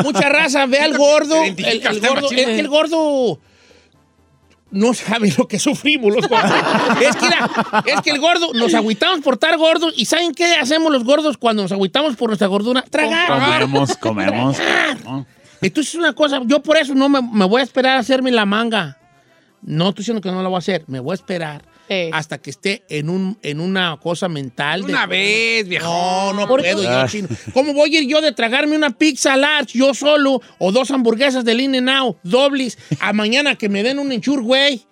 mucha 0.00 0.28
raza, 0.28 0.66
ve 0.66 0.78
al 0.78 0.96
gordo. 0.96 1.42
El, 1.42 1.58
el 1.64 2.00
gordo 2.00 2.30
es 2.30 2.46
que 2.46 2.60
el 2.60 2.68
gordo 2.68 3.40
no 4.70 4.94
sabe 4.94 5.32
lo 5.36 5.48
que 5.48 5.58
sufrimos 5.58 6.14
los 6.14 6.28
gordos. 6.28 6.52
es, 7.00 7.16
que 7.16 7.24
mira, 7.24 7.50
es 7.84 8.00
que 8.00 8.10
el 8.10 8.20
gordo, 8.20 8.52
nos 8.54 8.74
agüitamos 8.74 9.20
por 9.20 9.34
estar 9.34 9.56
gordos. 9.56 9.92
¿Y 9.96 10.04
saben 10.04 10.34
qué 10.34 10.54
hacemos 10.54 10.92
los 10.92 11.02
gordos 11.02 11.36
cuando 11.36 11.62
nos 11.62 11.72
agüitamos 11.72 12.14
por 12.14 12.28
nuestra 12.28 12.46
gordura? 12.46 12.82
Tragar. 12.82 13.62
comemos, 13.62 13.96
comemos. 13.96 14.56
¿no? 15.04 15.26
Entonces, 15.60 15.94
una 15.94 16.12
cosa, 16.12 16.40
yo 16.44 16.62
por 16.62 16.76
eso 16.76 16.94
no 16.94 17.08
me, 17.08 17.20
me 17.22 17.44
voy 17.46 17.60
a 17.60 17.64
esperar 17.64 17.96
a 17.96 18.00
hacerme 18.00 18.30
la 18.30 18.44
manga. 18.46 18.98
No 19.62 19.88
estoy 19.88 20.02
diciendo 20.02 20.20
que 20.20 20.30
no 20.30 20.42
la 20.42 20.48
voy 20.48 20.56
a 20.56 20.58
hacer, 20.58 20.84
me 20.86 21.00
voy 21.00 21.12
a 21.12 21.14
esperar 21.14 21.62
hasta 22.12 22.38
que 22.38 22.50
esté 22.50 22.82
en, 22.88 23.08
un, 23.08 23.38
en 23.42 23.60
una 23.60 23.96
cosa 24.02 24.28
mental. 24.28 24.82
de- 24.82 24.92
Una 24.92 25.06
vez, 25.06 25.68
viejo. 25.68 25.86
No, 25.86 26.32
no 26.32 26.48
¿Por 26.48 26.60
puedo 26.60 26.82
yo, 26.82 27.06
chino. 27.08 27.28
¿Cómo 27.54 27.72
voy 27.74 27.94
a 27.96 28.00
ir 28.00 28.08
yo 28.08 28.20
de 28.20 28.32
tragarme 28.32 28.76
una 28.76 28.90
pizza 28.90 29.36
large 29.36 29.78
yo 29.78 29.94
solo 29.94 30.40
o 30.58 30.72
dos 30.72 30.90
hamburguesas 30.90 31.44
del 31.44 31.60
In 31.60 31.74
n 31.76 31.90
Out, 31.92 32.16
dobles, 32.24 32.76
a 33.00 33.12
mañana 33.12 33.54
que 33.54 33.68
me 33.68 33.82
den 33.84 33.98
un 34.00 34.10
enchur, 34.10 34.42
güey? 34.42 34.84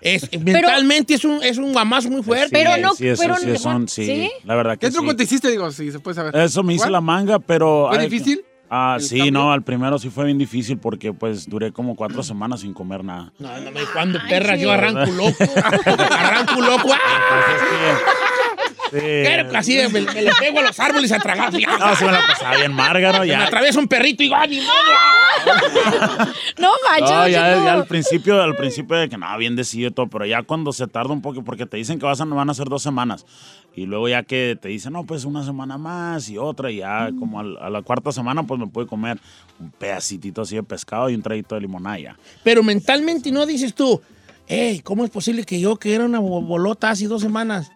Es, 0.00 0.30
mentalmente 0.40 1.14
es 1.14 1.24
un, 1.24 1.42
es 1.42 1.58
un 1.58 1.72
guamazo 1.72 2.08
muy 2.08 2.22
fuerte. 2.22 2.48
Pero 2.50 2.74
Sí, 2.76 2.80
no- 2.80 2.94
sí, 2.94 3.08
eso 3.08 3.22
pero 3.22 3.36
sí, 3.36 3.46
no- 3.46 3.58
son- 3.58 3.88
sí, 3.88 4.06
¿sí? 4.06 4.30
La 4.44 4.54
verdad 4.54 4.78
que 4.78 4.86
¿Qué 4.86 4.90
truco 4.92 5.10
sí. 5.10 5.16
te 5.18 5.22
hiciste? 5.24 5.50
Digo, 5.50 5.70
si 5.70 5.90
se 5.92 5.98
puede 6.00 6.14
saber. 6.14 6.34
Eso 6.36 6.62
me 6.62 6.72
hice 6.74 6.88
la 6.88 7.00
manga, 7.02 7.38
pero... 7.40 7.88
¿Fue 7.90 7.98
difícil? 8.08 8.42
Ah, 8.70 8.96
¿El 8.98 9.02
sí, 9.04 9.16
cambio? 9.18 9.32
no, 9.32 9.52
al 9.52 9.62
primero 9.62 9.98
sí 9.98 10.10
fue 10.10 10.26
bien 10.26 10.38
difícil 10.38 10.78
porque 10.78 11.12
pues 11.12 11.48
duré 11.48 11.72
como 11.72 11.96
cuatro 11.96 12.22
semanas 12.22 12.60
sin 12.60 12.74
comer 12.74 13.02
nada. 13.02 13.32
No, 13.38 13.58
no 13.60 13.70
me 13.70 13.80
cuando 13.92 14.18
perra 14.28 14.56
sí. 14.56 14.62
yo 14.62 14.72
arranco 14.72 15.10
loco. 15.12 15.36
arranco 15.86 16.60
loco. 16.60 16.88
¡ah! 16.92 17.98
Pero 18.90 19.58
así 19.58 19.76
me, 19.76 19.88
me 19.88 20.00
le 20.22 20.30
pego 20.38 20.60
a 20.60 20.62
los 20.62 20.80
árboles 20.80 21.12
a 21.12 21.18
tragar. 21.18 21.48
así, 21.48 21.62
No, 21.64 21.96
sí 21.96 22.04
me 22.04 22.12
la 22.12 22.26
pasaba 22.26 22.56
bien 22.56 22.72
marga, 22.72 23.12
¿no? 23.12 23.20
Me 23.20 23.26
Ya, 23.26 23.44
atraviesa 23.44 23.78
un 23.78 23.88
perrito 23.88 24.22
y 24.22 24.32
¡ah, 24.32 24.46
ni 24.46 24.60
modo! 24.60 24.72
No 26.58 26.72
manches, 26.88 27.10
no, 27.10 27.28
ya, 27.28 27.62
ya 27.64 27.72
al 27.74 27.86
principio, 27.86 28.42
al 28.42 28.56
principio 28.56 28.96
de 28.96 29.08
que 29.08 29.16
no, 29.16 29.38
bien 29.38 29.54
decidido 29.56 29.90
y 29.90 29.92
todo, 29.92 30.08
pero 30.08 30.26
ya 30.26 30.42
cuando 30.42 30.72
se 30.72 30.86
tarda 30.88 31.12
un 31.12 31.22
poco, 31.22 31.44
porque 31.44 31.64
te 31.66 31.76
dicen 31.76 31.98
que 31.98 32.06
vas 32.06 32.20
a, 32.20 32.24
van 32.24 32.50
a 32.50 32.54
ser 32.54 32.68
dos 32.68 32.82
semanas, 32.82 33.24
y 33.78 33.86
luego 33.86 34.08
ya 34.08 34.22
que 34.22 34.58
te 34.60 34.68
dicen, 34.68 34.92
no, 34.92 35.04
pues 35.04 35.24
una 35.24 35.44
semana 35.44 35.78
más 35.78 36.28
y 36.28 36.38
otra, 36.38 36.70
y 36.70 36.76
ya 36.78 37.10
como 37.18 37.40
al- 37.40 37.56
a 37.58 37.70
la 37.70 37.82
cuarta 37.82 38.12
semana, 38.12 38.42
pues 38.46 38.58
me 38.60 38.66
puede 38.66 38.86
comer 38.86 39.18
un 39.60 39.70
pedacitito 39.70 40.42
así 40.42 40.56
de 40.56 40.62
pescado 40.62 41.08
y 41.10 41.14
un 41.14 41.22
traguito 41.22 41.54
de 41.54 41.60
limonada 41.62 41.98
ya. 41.98 42.16
Pero 42.44 42.62
mentalmente 42.62 43.30
no 43.30 43.46
dices 43.46 43.74
tú, 43.74 44.00
hey, 44.46 44.80
¿cómo 44.82 45.04
es 45.04 45.10
posible 45.10 45.44
que 45.44 45.60
yo, 45.60 45.76
que 45.76 45.94
era 45.94 46.04
una 46.04 46.18
bo- 46.18 46.42
bolota 46.42 46.90
hace 46.90 47.06
dos 47.06 47.22
semanas, 47.22 47.70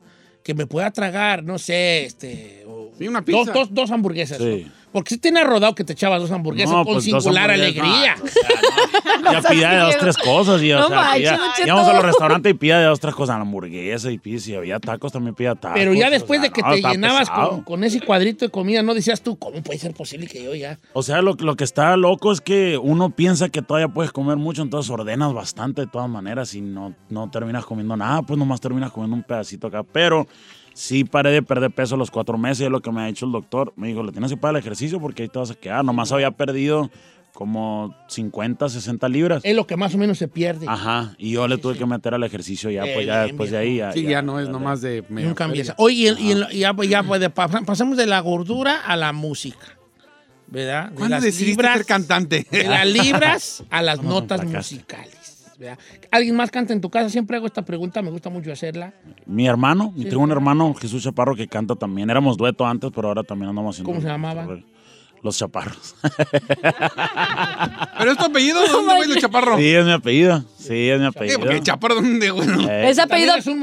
que 0.44 0.54
me 0.54 0.66
pueda 0.66 0.90
tragar, 0.90 1.42
no 1.44 1.58
sé, 1.58 2.04
este... 2.04 2.66
Sí, 2.98 3.08
una 3.08 3.20
dos, 3.20 3.26
pizza. 3.26 3.52
dos, 3.52 3.72
dos 3.72 3.90
hamburguesas. 3.90 4.38
Sí. 4.38 4.66
¿no? 4.66 4.81
Porque 4.92 5.14
si 5.14 5.18
tenía 5.20 5.42
rodado 5.44 5.74
que 5.74 5.85
te 5.85 5.94
echabas 5.94 6.20
dos 6.20 6.31
hamburguesas 6.31 6.70
No, 6.70 6.85
con 6.85 6.94
pues, 6.94 7.07
dos 7.11 7.22
singular 7.24 7.50
hamburguesas, 7.50 7.83
alegría. 7.83 8.16
no, 8.16 8.24
o 8.24 8.28
sea, 8.28 8.42
no. 9.22 9.33
Ya 9.42 9.48
pida 9.48 9.70
de 9.72 9.78
dos, 9.81 9.96
tres 9.98 10.16
cosas. 10.18 10.62
Y, 10.62 10.72
o 10.72 10.78
No 10.81 10.88
sea, 10.88 10.96
manches, 10.96 11.31
pida- 11.33 11.66
íbamos 11.66 11.88
a 11.88 11.92
los 11.94 12.02
restaurantes 12.05 12.50
y 12.50 12.55
pida 12.55 12.78
de 12.81 12.85
dos, 12.87 13.00
tres 13.00 13.14
cosas. 13.14 13.37
Hamburguesa 13.40 14.11
y 14.11 14.18
pizza. 14.18 14.44
Si 14.44 14.55
había 14.55 14.78
tacos, 14.81 15.12
también 15.12 15.35
pida 15.35 15.55
tacos. 15.55 15.78
Pero 15.78 15.94
ya 15.94 16.09
o 16.09 16.11
después 16.11 16.40
sea, 16.40 16.48
de 16.48 16.52
que 16.55 16.62
no, 16.62 16.70
te 16.72 16.83
llenabas 16.83 17.31
con, 17.31 17.62
con 17.62 17.85
ese 17.85 18.00
cuadrito 18.00 18.44
de 18.44 18.50
comida, 18.50 18.83
no 18.83 18.94
decías 18.94 19.22
tú, 19.22 19.37
¿cómo 19.38 19.62
puede 19.62 19.78
ser 19.78 19.94
posible 19.94 20.26
que 20.26 20.42
yo 20.42 20.55
ya? 20.55 20.78
O 20.92 21.02
sea, 21.02 21.22
lo, 21.22 21.35
lo 21.35 21.57
que 21.57 21.64
está 21.64 21.96
loco 21.96 22.33
es 22.33 22.40
que 22.40 22.76
uno 22.76 23.11
piensa 23.11 23.48
que 23.48 23.62
todavía 23.62 23.88
puedes 23.88 24.12
comer 24.12 24.37
mucho, 24.37 24.62
entonces 24.62 24.90
ordenas 24.90 25.33
bastante 25.33 25.83
de 25.83 25.87
todas 25.87 26.09
maneras 26.11 26.55
y 26.55 26.61
no, 26.61 26.94
no 27.09 27.31
terminas 27.31 27.64
comiendo 27.64 27.96
nada, 27.96 28.22
pues 28.22 28.38
nomás 28.38 28.61
terminas 28.61 28.90
comiendo 28.92 29.16
un 29.16 29.22
pedacito 29.22 29.68
acá. 29.68 29.83
Pero 29.85 30.26
sí 30.74 31.04
paré 31.04 31.30
de 31.30 31.42
perder 31.42 31.70
peso 31.70 31.96
los 31.96 32.11
cuatro 32.11 32.38
meses, 32.38 32.62
es 32.66 32.70
lo 32.70 32.80
que 32.80 32.90
me 32.92 33.02
ha 33.02 33.06
dicho 33.06 33.26
el 33.26 33.32
doctor. 33.32 33.72
Me 33.76 33.88
dijo, 33.88 34.02
le 34.02 34.12
tienes 34.12 34.30
que 34.30 34.37
pagar 34.37 34.56
el 34.56 34.61
ejercicio 34.61 35.00
porque 35.00 35.22
ahí 35.24 35.28
te 35.28 35.38
vas 35.38 35.50
a 35.50 35.54
quedar. 35.54 35.85
Nomás 35.85 36.12
había 36.12 36.30
perdido 36.30 36.90
como 37.32 37.94
50, 38.08 38.68
60 38.68 39.08
libras. 39.08 39.40
Es 39.44 39.56
lo 39.56 39.66
que 39.66 39.76
más 39.76 39.94
o 39.94 39.98
menos 39.98 40.18
se 40.18 40.28
pierde. 40.28 40.66
Ajá, 40.68 41.14
y 41.18 41.32
yo 41.32 41.48
le 41.48 41.56
tuve 41.58 41.76
que 41.78 41.87
meter 41.87 42.12
al 42.14 42.22
ejercicio 42.24 42.70
ya, 42.70 42.85
Eh, 42.85 42.92
pues 42.94 43.06
ya 43.06 43.24
bien, 43.24 43.28
después 43.28 43.50
de 43.50 43.56
ahí. 43.58 43.76
Ya, 43.78 43.92
Sí, 43.92 44.02
ya 44.02 44.20
no 44.22 44.38
es 44.38 44.48
nomás 44.50 44.82
de... 44.82 45.02
Nunca 45.08 45.44
empieza. 45.46 45.74
Oye, 45.78 46.14
y, 46.18 46.32
y 46.50 46.58
ya, 46.58 46.74
pues, 46.74 46.88
ya 46.90 47.02
pues, 47.02 47.20
de- 47.22 47.30
pa- 47.30 47.48
pasamos 47.48 47.96
de 47.96 48.06
la 48.06 48.20
gordura 48.20 48.80
a 48.85 48.96
la 48.96 49.12
música. 49.12 49.78
¿Verdad? 50.46 50.90
De 50.90 50.96
¿Cuándo 50.96 51.16
las 51.16 51.24
decidiste 51.24 51.52
libras- 51.62 51.76
ser 51.78 51.87
cantante? 51.87 52.46
De 52.50 52.64
las 52.64 52.87
libras 52.87 53.64
a 53.70 53.80
las 53.80 53.96
¿Cuándo 53.96 54.20
notas 54.20 54.44
musicales. 54.44 55.16
¿Verdad? 55.62 55.79
¿Alguien 56.11 56.37
más 56.37 56.51
canta 56.51 56.72
en 56.72 56.81
tu 56.81 56.90
casa? 56.90 57.09
Siempre 57.09 57.37
hago 57.37 57.46
esta 57.46 57.62
pregunta, 57.62 58.03
me 58.03 58.11
gusta 58.11 58.31
mucho 58.31 58.53
hacerla. 58.53 58.92
Mi 59.27 59.46
hermano, 59.46 59.92
Sí, 59.96 60.05
tengo 60.05 60.22
un 60.22 60.31
hermano, 60.33 60.75
Jesús 60.75 61.03
Chaparro, 61.03 61.35
que 61.35 61.48
canta 61.48 61.75
también. 61.75 62.11
Éramos 62.11 62.37
dueto 62.37 62.66
antes, 62.66 62.90
pero 62.94 63.09
ahora 63.09 63.22
también 63.22 63.48
andamos 63.51 63.77
haciendo. 63.77 63.90
¿Cómo 63.90 64.01
se 64.01 64.09
llamaba? 64.09 64.46
Los 65.22 65.38
Chaparros. 65.38 65.94
¿Pero 67.98 68.11
es 68.11 68.18
tu 68.18 68.25
apellido? 68.25 68.61
¿Dónde 68.66 68.96
güey, 68.96 69.12
el 69.12 69.18
chaparro? 69.20 69.57
Sí, 69.57 69.68
es 69.72 69.85
mi 69.85 69.92
apellido. 69.92 70.44
Sí, 70.59 70.88
es 70.88 70.98
mi 70.98 71.07
apellido. 71.07 71.38
porque 71.38 71.55
el 71.57 71.62
chaparro, 71.62 71.94
¿dónde, 71.96 72.31
güey? 72.31 72.48
Eh, 72.68 72.90
Ese 72.90 73.03
apellido. 73.03 73.37
¿Es 73.37 73.46
un, 73.46 73.61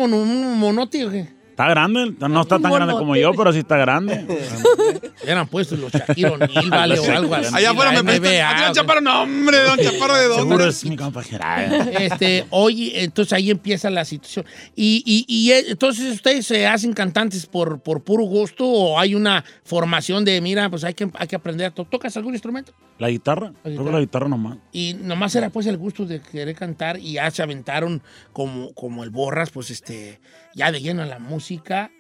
qué? 1.11 1.38
Está 1.59 1.69
grande, 1.71 2.13
no 2.29 2.41
está 2.41 2.57
tan 2.57 2.71
grande 2.71 2.93
como 2.93 3.17
yo, 3.17 3.33
pero 3.33 3.51
sí 3.51 3.59
está 3.59 3.75
grande. 3.75 4.25
Eran 5.27 5.45
puestos 5.47 5.77
los 5.77 5.91
Shakira 5.91 6.31
O'Neal, 6.31 6.69
vale, 6.69 6.97
o 6.99 7.11
algo 7.11 7.35
así. 7.35 7.53
Allá 7.53 7.71
afuera 7.71 7.91
la 7.91 8.01
me 8.03 8.13
Adrián 8.15 8.71
o- 8.71 8.73
Chaparro, 8.73 9.01
no, 9.01 9.23
hombre, 9.23 9.57
don 9.59 9.77
Chaparro, 9.77 10.15
¿de 10.15 10.27
dónde? 10.29 10.43
Seguro 10.43 10.65
es 10.65 10.85
mi 10.85 10.95
compa 10.95 11.21
Gerard. 11.21 11.89
Este, 11.99 12.45
oye, 12.51 13.03
entonces 13.03 13.33
ahí 13.33 13.51
empieza 13.51 13.89
la 13.89 14.05
situación. 14.05 14.45
Y, 14.73 15.03
y, 15.05 15.25
y, 15.27 15.51
eh, 15.51 15.65
entonces 15.67 16.13
ustedes 16.13 16.45
se 16.47 16.65
hacen 16.65 16.93
cantantes 16.93 17.45
por, 17.45 17.81
por 17.81 18.03
puro 18.03 18.23
gusto 18.23 18.65
o 18.65 18.97
hay 18.97 19.13
una 19.13 19.43
formación 19.65 20.23
de, 20.23 20.39
mira, 20.39 20.69
pues 20.69 20.85
hay 20.85 20.93
que, 20.93 21.09
hay 21.13 21.27
que 21.27 21.35
aprender 21.35 21.67
a 21.67 21.71
to- 21.71 21.83
¿Tocas 21.85 22.15
algún 22.15 22.33
instrumento? 22.33 22.71
La 22.99 23.09
guitarra, 23.09 23.51
creo 23.63 23.63
que 23.63 23.69
guitarra. 23.71 23.91
la 23.91 23.99
guitarra 23.99 24.27
nomás. 24.29 24.57
Y 24.71 24.93
nomás 24.93 25.35
era 25.35 25.49
pues 25.49 25.67
el 25.67 25.77
gusto 25.77 26.05
de 26.05 26.21
querer 26.21 26.55
cantar 26.55 26.97
y 26.99 27.13
ya 27.13 27.29
se 27.31 27.41
aventaron 27.41 28.01
como, 28.31 28.73
como 28.73 29.03
el 29.03 29.09
borras, 29.09 29.49
pues 29.51 29.69
este, 29.71 30.19
ya 30.55 30.71
de 30.71 30.81
lleno 30.81 31.01
a 31.03 31.05
la 31.05 31.19
música 31.19 31.91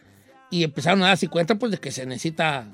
y 0.51 0.63
empezaron 0.63 1.03
a 1.03 1.07
darse 1.07 1.27
cuenta 1.27 1.55
pues 1.55 1.71
de 1.71 1.77
que 1.79 1.91
se 1.91 2.05
necesita 2.05 2.67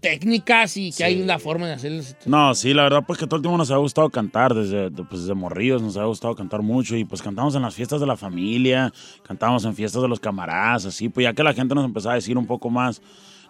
técnicas 0.00 0.76
y 0.76 0.90
que 0.92 1.04
hay 1.04 1.22
una 1.22 1.38
forma 1.38 1.66
de 1.66 1.74
hacerlas. 1.74 2.16
No, 2.26 2.54
sí, 2.54 2.74
la 2.74 2.82
verdad, 2.82 3.04
pues 3.06 3.18
que 3.18 3.26
todo 3.26 3.36
el 3.36 3.42
tiempo 3.42 3.56
nos 3.56 3.70
ha 3.70 3.76
gustado 3.76 4.10
cantar, 4.10 4.52
desde, 4.54 4.90
de- 4.90 5.04
pues, 5.04 5.22
desde 5.22 5.34
morrillos 5.34 5.80
nos 5.82 5.96
ha 5.96 6.04
gustado 6.04 6.34
cantar 6.34 6.62
mucho 6.62 6.96
y 6.96 7.04
pues 7.04 7.22
cantamos 7.22 7.54
en 7.54 7.62
las 7.62 7.74
fiestas 7.74 8.00
de 8.00 8.06
la 8.06 8.16
familia, 8.16 8.92
cantamos 9.22 9.64
en 9.64 9.74
fiestas 9.74 10.02
de 10.02 10.08
los 10.08 10.18
camaradas, 10.20 10.84
así, 10.86 11.08
pues 11.08 11.24
ya 11.24 11.32
que 11.32 11.42
la 11.44 11.54
gente 11.54 11.74
nos 11.74 11.84
empezaba 11.84 12.14
a 12.14 12.16
decir 12.16 12.36
un 12.36 12.46
poco 12.46 12.70
más, 12.70 13.00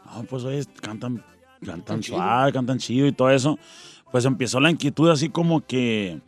no, 0.05 0.25
pues 0.25 0.45
oye, 0.45 0.63
cantan, 0.83 1.25
cantan 1.65 2.03
suave, 2.03 2.53
cantan 2.53 2.79
chido 2.79 3.07
y 3.07 3.13
todo 3.13 3.31
eso, 3.31 3.59
pues 4.13 4.25
empezó 4.27 4.61
la 4.61 4.71
inquietud 4.71 5.09
así 5.11 5.31
como 5.31 5.63
que 5.65 6.21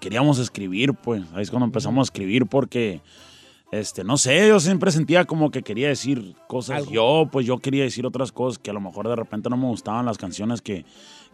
queríamos 0.00 0.38
escribir, 0.38 0.92
pues, 0.92 1.22
ahí 1.34 1.42
es 1.42 1.50
cuando 1.50 1.64
empezamos 1.66 2.00
a 2.00 2.06
escribir 2.10 2.44
porque... 2.46 3.00
Este, 3.72 4.04
no 4.04 4.16
sé, 4.16 4.46
yo 4.48 4.60
siempre 4.60 4.92
sentía 4.92 5.24
como 5.24 5.50
que 5.50 5.62
quería 5.62 5.88
decir 5.88 6.34
cosas 6.46 6.76
Algo. 6.78 6.92
yo, 6.92 7.28
pues 7.32 7.46
yo 7.46 7.58
quería 7.58 7.82
decir 7.82 8.06
otras 8.06 8.30
cosas 8.30 8.58
que 8.58 8.70
a 8.70 8.72
lo 8.72 8.80
mejor 8.80 9.08
de 9.08 9.16
repente 9.16 9.50
no 9.50 9.56
me 9.56 9.66
gustaban 9.66 10.06
las 10.06 10.18
canciones 10.18 10.62
que, 10.62 10.84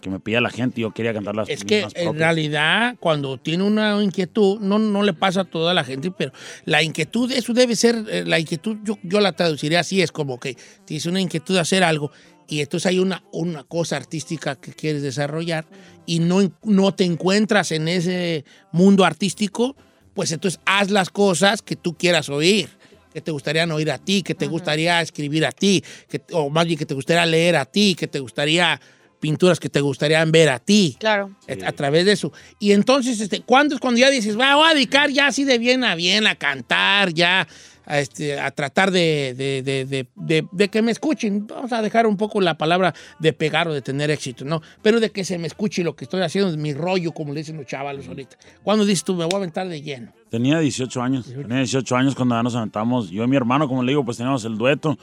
que 0.01 0.09
me 0.09 0.18
pide 0.18 0.40
la 0.40 0.49
gente 0.49 0.81
y 0.81 0.83
yo 0.83 0.92
quería 0.92 1.12
cantar 1.12 1.37
las 1.37 1.49
Es 1.51 1.62
que 1.62 1.81
en 1.83 1.90
propias. 1.90 2.16
realidad 2.16 2.97
cuando 3.01 3.37
tiene 3.38 3.64
una 3.64 4.03
inquietud, 4.03 4.61
no, 4.61 4.79
no 4.79 5.03
le 5.03 5.12
pasa 5.12 5.42
a 5.42 5.45
toda 5.45 5.75
la 5.75 5.85
gente, 5.85 6.11
pero 6.11 6.33
la 6.64 6.83
inquietud, 6.83 7.31
eso 7.33 7.53
debe 7.53 7.77
ser, 7.77 8.03
eh, 8.11 8.25
la 8.27 8.38
inquietud 8.38 8.79
yo, 8.83 8.99
yo 9.03 9.21
la 9.21 9.33
traduciría 9.33 9.81
así, 9.81 10.01
es 10.01 10.11
como 10.11 10.40
que 10.40 10.57
tienes 10.87 11.05
una 11.05 11.21
inquietud 11.21 11.55
de 11.55 11.61
hacer 11.61 11.85
algo 11.85 12.11
y 12.49 12.61
entonces 12.61 12.87
hay 12.87 12.99
una, 12.99 13.23
una 13.33 13.64
cosa 13.64 13.97
artística 13.97 14.57
que 14.57 14.73
quieres 14.73 15.03
desarrollar 15.03 15.66
y 16.07 16.18
no, 16.18 16.40
no 16.64 16.95
te 16.95 17.05
encuentras 17.05 17.73
en 17.73 17.88
ese 17.88 18.45
mundo 18.73 19.05
artístico, 19.05 19.77
pues 20.14 20.33
entonces 20.33 20.61
haz 20.64 20.90
las 20.90 21.11
cosas 21.11 21.62
que 21.62 21.77
tú 21.77 21.94
quieras 21.96 22.29
oír. 22.29 22.68
Que 23.12 23.20
te 23.20 23.31
gustaría 23.31 23.64
oír 23.66 23.90
a 23.90 23.98
ti, 23.98 24.22
que 24.22 24.35
te 24.35 24.46
gustaría 24.46 25.01
escribir 25.03 25.44
a 25.44 25.53
ti, 25.53 25.85
que, 26.09 26.22
o 26.33 26.48
más 26.48 26.66
bien 26.66 26.79
que 26.79 26.87
te 26.87 26.94
gustaría 26.94 27.27
leer 27.27 27.57
a 27.57 27.66
ti, 27.66 27.94
que 27.94 28.07
te 28.07 28.18
gustaría 28.20 28.81
pinturas 29.20 29.61
que 29.61 29.68
te 29.68 29.81
gustarían 29.81 30.33
ver 30.33 30.48
a 30.48 30.59
ti 30.59 30.96
Claro. 30.98 31.31
a, 31.62 31.68
a 31.68 31.72
través 31.72 32.05
de 32.07 32.12
eso. 32.12 32.33
Y 32.59 32.72
entonces, 32.72 33.20
este, 33.20 33.42
¿cuándo 33.42 33.75
es 33.77 33.81
cuando 33.81 34.01
ya 34.01 34.11
dices, 34.11 34.37
va, 34.37 34.57
voy 34.57 34.68
a 34.68 34.75
dedicar 34.75 35.11
ya 35.11 35.29
así 35.29 35.44
de 35.44 35.59
bien 35.59 35.85
a 35.85 35.94
bien 35.94 36.27
a 36.27 36.35
cantar, 36.35 37.12
ya 37.12 37.46
a, 37.87 37.99
este, 38.01 38.38
a 38.38 38.51
tratar 38.51 38.90
de, 38.90 39.35
de, 39.37 39.62
de, 39.62 40.47
de, 40.51 40.68
que 40.68 40.83
me 40.83 40.90
escuchen? 40.90 41.47
Vamos 41.47 41.73
a 41.73 41.83
dejar 41.83 42.07
un 42.07 42.16
poco 42.16 42.40
la 42.40 42.57
palabra 42.59 42.95
de 43.18 43.33
pegar 43.33 43.68
o 43.68 43.75
de 43.75 43.83
tener 43.83 44.11
éxito, 44.11 44.45
¿no? 44.45 44.62
Pero 44.83 45.01
de 45.01 45.11
que 45.11 45.25
se 45.25 45.38
me 45.38 45.47
escuche 45.47 45.83
lo 45.83 45.97
que 45.97 46.05
estoy 46.05 46.23
haciendo, 46.23 46.57
mi 46.57 46.75
rollo, 46.75 47.12
como 47.12 47.33
le 47.33 47.40
dicen 47.40 47.57
los 47.57 47.66
chavalos 47.66 48.09
ahorita. 48.09 48.37
¿Cuándo 48.62 48.85
dices 48.85 49.05
tú, 49.05 49.14
me 49.14 49.25
voy 49.25 49.35
a 49.35 49.37
aventar 49.38 49.68
de 49.68 49.83
lleno? 49.83 50.12
Tenía 50.31 50.59
18 50.59 51.03
años, 51.03 51.27
tenía 51.27 51.59
18 51.59 51.97
años 51.97 52.14
cuando 52.14 52.35
ya 52.35 52.42
nos 52.42 52.55
aventamos, 52.55 53.11
yo 53.11 53.25
y 53.25 53.27
mi 53.27 53.37
hermano, 53.37 53.68
como 53.68 53.83
le 53.83 53.92
digo, 53.92 54.05
pues 54.05 54.16
teníamos 54.16 54.45
el 54.45 54.57
dueto 54.57 54.99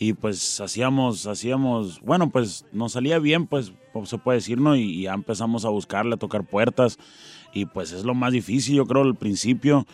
y 0.00 0.12
pues 0.12 0.60
hacíamos, 0.60 1.26
hacíamos, 1.26 2.00
bueno, 2.02 2.30
pues 2.30 2.64
nos 2.70 2.92
salía 2.92 3.18
bien, 3.18 3.48
pues 3.48 3.72
se 4.04 4.18
puede 4.18 4.38
decir, 4.38 4.60
¿no? 4.60 4.76
Y 4.76 5.02
ya 5.02 5.14
empezamos 5.14 5.64
a 5.64 5.70
buscarle, 5.70 6.14
a 6.14 6.18
tocar 6.18 6.44
puertas 6.44 6.98
y 7.52 7.66
pues 7.66 7.92
es 7.92 8.04
lo 8.04 8.14
más 8.14 8.32
difícil, 8.32 8.76
yo 8.76 8.86
creo, 8.86 9.02
al 9.02 9.16
principio, 9.16 9.86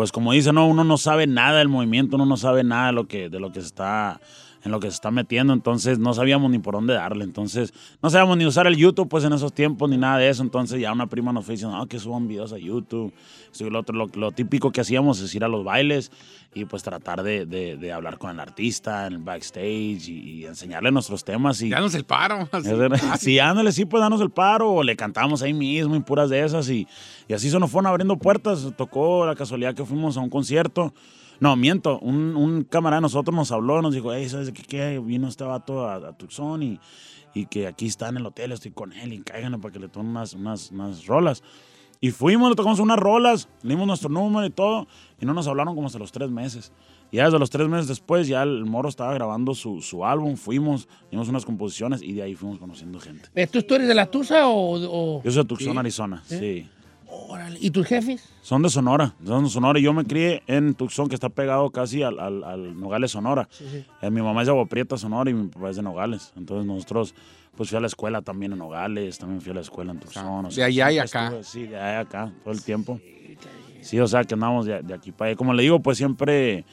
pues 0.00 0.12
como 0.12 0.32
dice, 0.32 0.50
no, 0.50 0.66
uno 0.66 0.82
no 0.82 0.96
sabe 0.96 1.26
nada 1.26 1.58
del 1.58 1.68
movimiento, 1.68 2.16
uno 2.16 2.24
no 2.24 2.38
sabe 2.38 2.64
nada 2.64 2.86
de 2.86 2.92
lo 2.94 3.06
que, 3.06 3.28
de 3.28 3.38
lo 3.38 3.52
que 3.52 3.60
se 3.60 3.66
está 3.66 4.18
en 4.62 4.70
lo 4.72 4.80
que 4.80 4.88
se 4.88 4.94
está 4.94 5.10
metiendo, 5.10 5.52
entonces 5.52 5.98
no 5.98 6.12
sabíamos 6.14 6.50
ni 6.50 6.58
por 6.58 6.74
dónde 6.74 6.94
darle, 6.94 7.24
entonces 7.24 7.72
no 8.02 8.10
sabíamos 8.10 8.36
ni 8.36 8.46
usar 8.46 8.66
el 8.66 8.76
YouTube 8.76 9.08
pues 9.08 9.24
en 9.24 9.32
esos 9.32 9.52
tiempos 9.52 9.88
ni 9.88 9.96
nada 9.96 10.18
de 10.18 10.28
eso, 10.28 10.42
entonces 10.42 10.80
ya 10.80 10.92
una 10.92 11.06
prima 11.06 11.32
nos 11.32 11.44
fue 11.46 11.54
diciendo, 11.54 11.76
no, 11.76 11.86
que 11.86 11.98
suban 11.98 12.28
videos 12.28 12.52
a 12.52 12.58
YouTube, 12.58 13.12
lo 13.58 13.78
otro, 13.80 13.96
lo, 13.96 14.06
lo 14.14 14.32
típico 14.32 14.70
que 14.70 14.80
hacíamos 14.80 15.20
es 15.20 15.34
ir 15.34 15.44
a 15.44 15.48
los 15.48 15.64
bailes 15.64 16.12
y 16.54 16.64
pues 16.64 16.82
tratar 16.82 17.22
de, 17.22 17.46
de- 17.46 17.76
de 17.76 17.92
hablar 17.92 18.18
con 18.18 18.30
el 18.30 18.40
artista 18.40 19.06
en 19.06 19.12
el 19.14 19.18
backstage 19.20 20.08
y, 20.08 20.40
y 20.40 20.44
enseñarle 20.46 20.90
nuestros 20.90 21.24
temas 21.24 21.62
y... 21.62 21.70
Danos 21.70 21.94
el 21.94 22.04
paro. 22.04 22.48
así. 22.52 22.70
Sí, 23.18 23.38
ándale, 23.38 23.70
sí, 23.72 23.84
pues 23.84 24.00
danos 24.00 24.20
el 24.20 24.30
paro, 24.30 24.70
o 24.72 24.82
le 24.82 24.96
cantamos 24.96 25.42
ahí 25.42 25.52
mismo 25.54 25.94
y 25.96 26.00
puras 26.00 26.28
de 26.28 26.44
esas, 26.44 26.68
y, 26.68 26.86
y 27.28 27.32
así 27.34 27.48
se 27.50 27.58
nos 27.60 27.70
fueron 27.70 27.86
abriendo 27.88 28.16
puertas. 28.16 28.66
Tocó 28.76 29.24
la 29.26 29.34
casualidad 29.36 29.74
que 29.74 29.84
fuimos 29.84 30.16
a 30.16 30.20
un 30.20 30.28
concierto. 30.30 30.92
No, 31.40 31.56
miento, 31.56 31.98
un, 32.00 32.36
un 32.36 32.64
camarada 32.64 32.98
de 32.98 33.02
nosotros 33.02 33.34
nos 33.34 33.50
habló, 33.50 33.80
nos 33.82 33.94
dijo, 33.94 34.12
hey, 34.12 34.28
¿sabes 34.28 34.52
qué? 34.52 34.62
qué? 34.62 34.98
Vino 34.98 35.26
este 35.26 35.44
vato 35.44 35.86
a, 35.88 35.94
a 35.96 36.12
Tucson 36.12 36.62
y, 36.62 36.78
y 37.34 37.46
que 37.46 37.66
aquí 37.66 37.86
está 37.86 38.08
en 38.10 38.18
el 38.18 38.26
hotel, 38.26 38.52
estoy 38.52 38.72
con 38.72 38.92
él, 38.92 39.12
y 39.14 39.20
cáiganle 39.20 39.58
para 39.58 39.72
que 39.72 39.78
le 39.80 39.88
tomen 39.88 40.10
unas, 40.10 40.34
unas, 40.34 40.70
unas 40.70 41.06
rolas. 41.06 41.42
Y 42.02 42.10
fuimos, 42.12 42.48
le 42.50 42.56
tocamos 42.56 42.78
unas 42.78 42.98
rolas, 42.98 43.48
le 43.62 43.70
dimos 43.70 43.86
nuestro 43.86 44.08
número 44.10 44.46
y 44.46 44.50
todo, 44.50 44.86
y 45.20 45.26
no 45.26 45.32
nos 45.34 45.46
hablaron 45.48 45.74
como 45.74 45.86
hasta 45.86 45.98
los 45.98 46.12
tres 46.12 46.30
meses. 46.30 46.72
Y 47.12 47.16
ya 47.16 47.24
desde 47.24 47.38
los 47.38 47.50
tres 47.50 47.68
meses 47.68 47.88
después, 47.88 48.28
ya 48.28 48.42
el 48.42 48.64
Moro 48.66 48.88
estaba 48.88 49.12
grabando 49.14 49.54
su, 49.54 49.80
su 49.82 50.04
álbum, 50.04 50.36
fuimos, 50.36 50.88
dimos 51.10 51.28
unas 51.28 51.44
composiciones 51.44 52.02
y 52.02 52.12
de 52.12 52.22
ahí 52.22 52.34
fuimos 52.34 52.58
conociendo 52.58 53.00
gente. 53.00 53.28
Eh, 53.34 53.46
¿Tú, 53.46 53.62
tú 53.62 53.74
eres 53.74 53.88
de 53.88 53.94
la 53.94 54.06
Tusa 54.10 54.46
o...? 54.46 54.76
o- 54.78 55.22
Yo 55.22 55.30
soy 55.30 55.42
de 55.42 55.48
Tucson, 55.48 55.76
Arizona, 55.78 56.22
sí. 56.26 56.68
Órale. 57.10 57.58
¿Y 57.60 57.70
tus 57.70 57.86
jefes? 57.86 58.22
Son 58.42 58.62
de 58.62 58.70
Sonora, 58.70 59.14
son 59.24 59.44
de 59.44 59.50
Sonora. 59.50 59.78
Y 59.78 59.82
yo 59.82 59.92
me 59.92 60.04
crié 60.04 60.42
en 60.46 60.74
Tucson, 60.74 61.08
que 61.08 61.14
está 61.14 61.28
pegado 61.28 61.70
casi 61.70 62.02
al, 62.02 62.18
al- 62.20 62.44
al 62.44 62.78
Nogales, 62.78 63.10
Sonora. 63.10 63.48
Eh, 64.00 64.10
mi 64.10 64.22
mamá 64.22 64.42
es 64.42 64.46
de 64.46 64.52
Agua 64.52 64.66
Prieta, 64.66 64.96
Sonora, 64.96 65.30
y 65.30 65.34
mi 65.34 65.48
papá 65.48 65.70
es 65.70 65.76
de 65.76 65.82
Nogales. 65.82 66.32
Entonces 66.36 66.66
nosotros, 66.66 67.14
pues 67.56 67.68
fui 67.68 67.78
a 67.78 67.80
la 67.80 67.86
escuela 67.88 68.22
también 68.22 68.52
en 68.52 68.58
Nogales, 68.58 69.18
también 69.18 69.40
fui 69.40 69.50
a 69.50 69.54
la 69.54 69.60
escuela 69.60 69.92
en 69.92 69.98
Tucson. 70.00 70.44
o 70.44 70.48
de 70.48 70.54
sea, 70.54 70.66
allá 70.66 70.92
y 70.92 70.98
acá. 70.98 71.24
estuve, 71.26 71.44
sí, 71.44 71.66
de 71.66 71.76
allá 71.76 71.98
y 71.98 72.02
acá, 72.02 72.32
todo 72.44 72.54
el 72.54 72.62
tiempo. 72.62 73.00
Sí, 73.82 73.98
o 73.98 74.06
sea, 74.06 74.24
que 74.24 74.34
andamos 74.34 74.66
de, 74.66 74.82
de 74.82 74.94
aquí 74.94 75.10
para 75.10 75.30
allá. 75.30 75.36
Como 75.36 75.54
le 75.54 75.62
digo, 75.62 75.80
pues 75.80 75.96
siempre, 75.98 76.64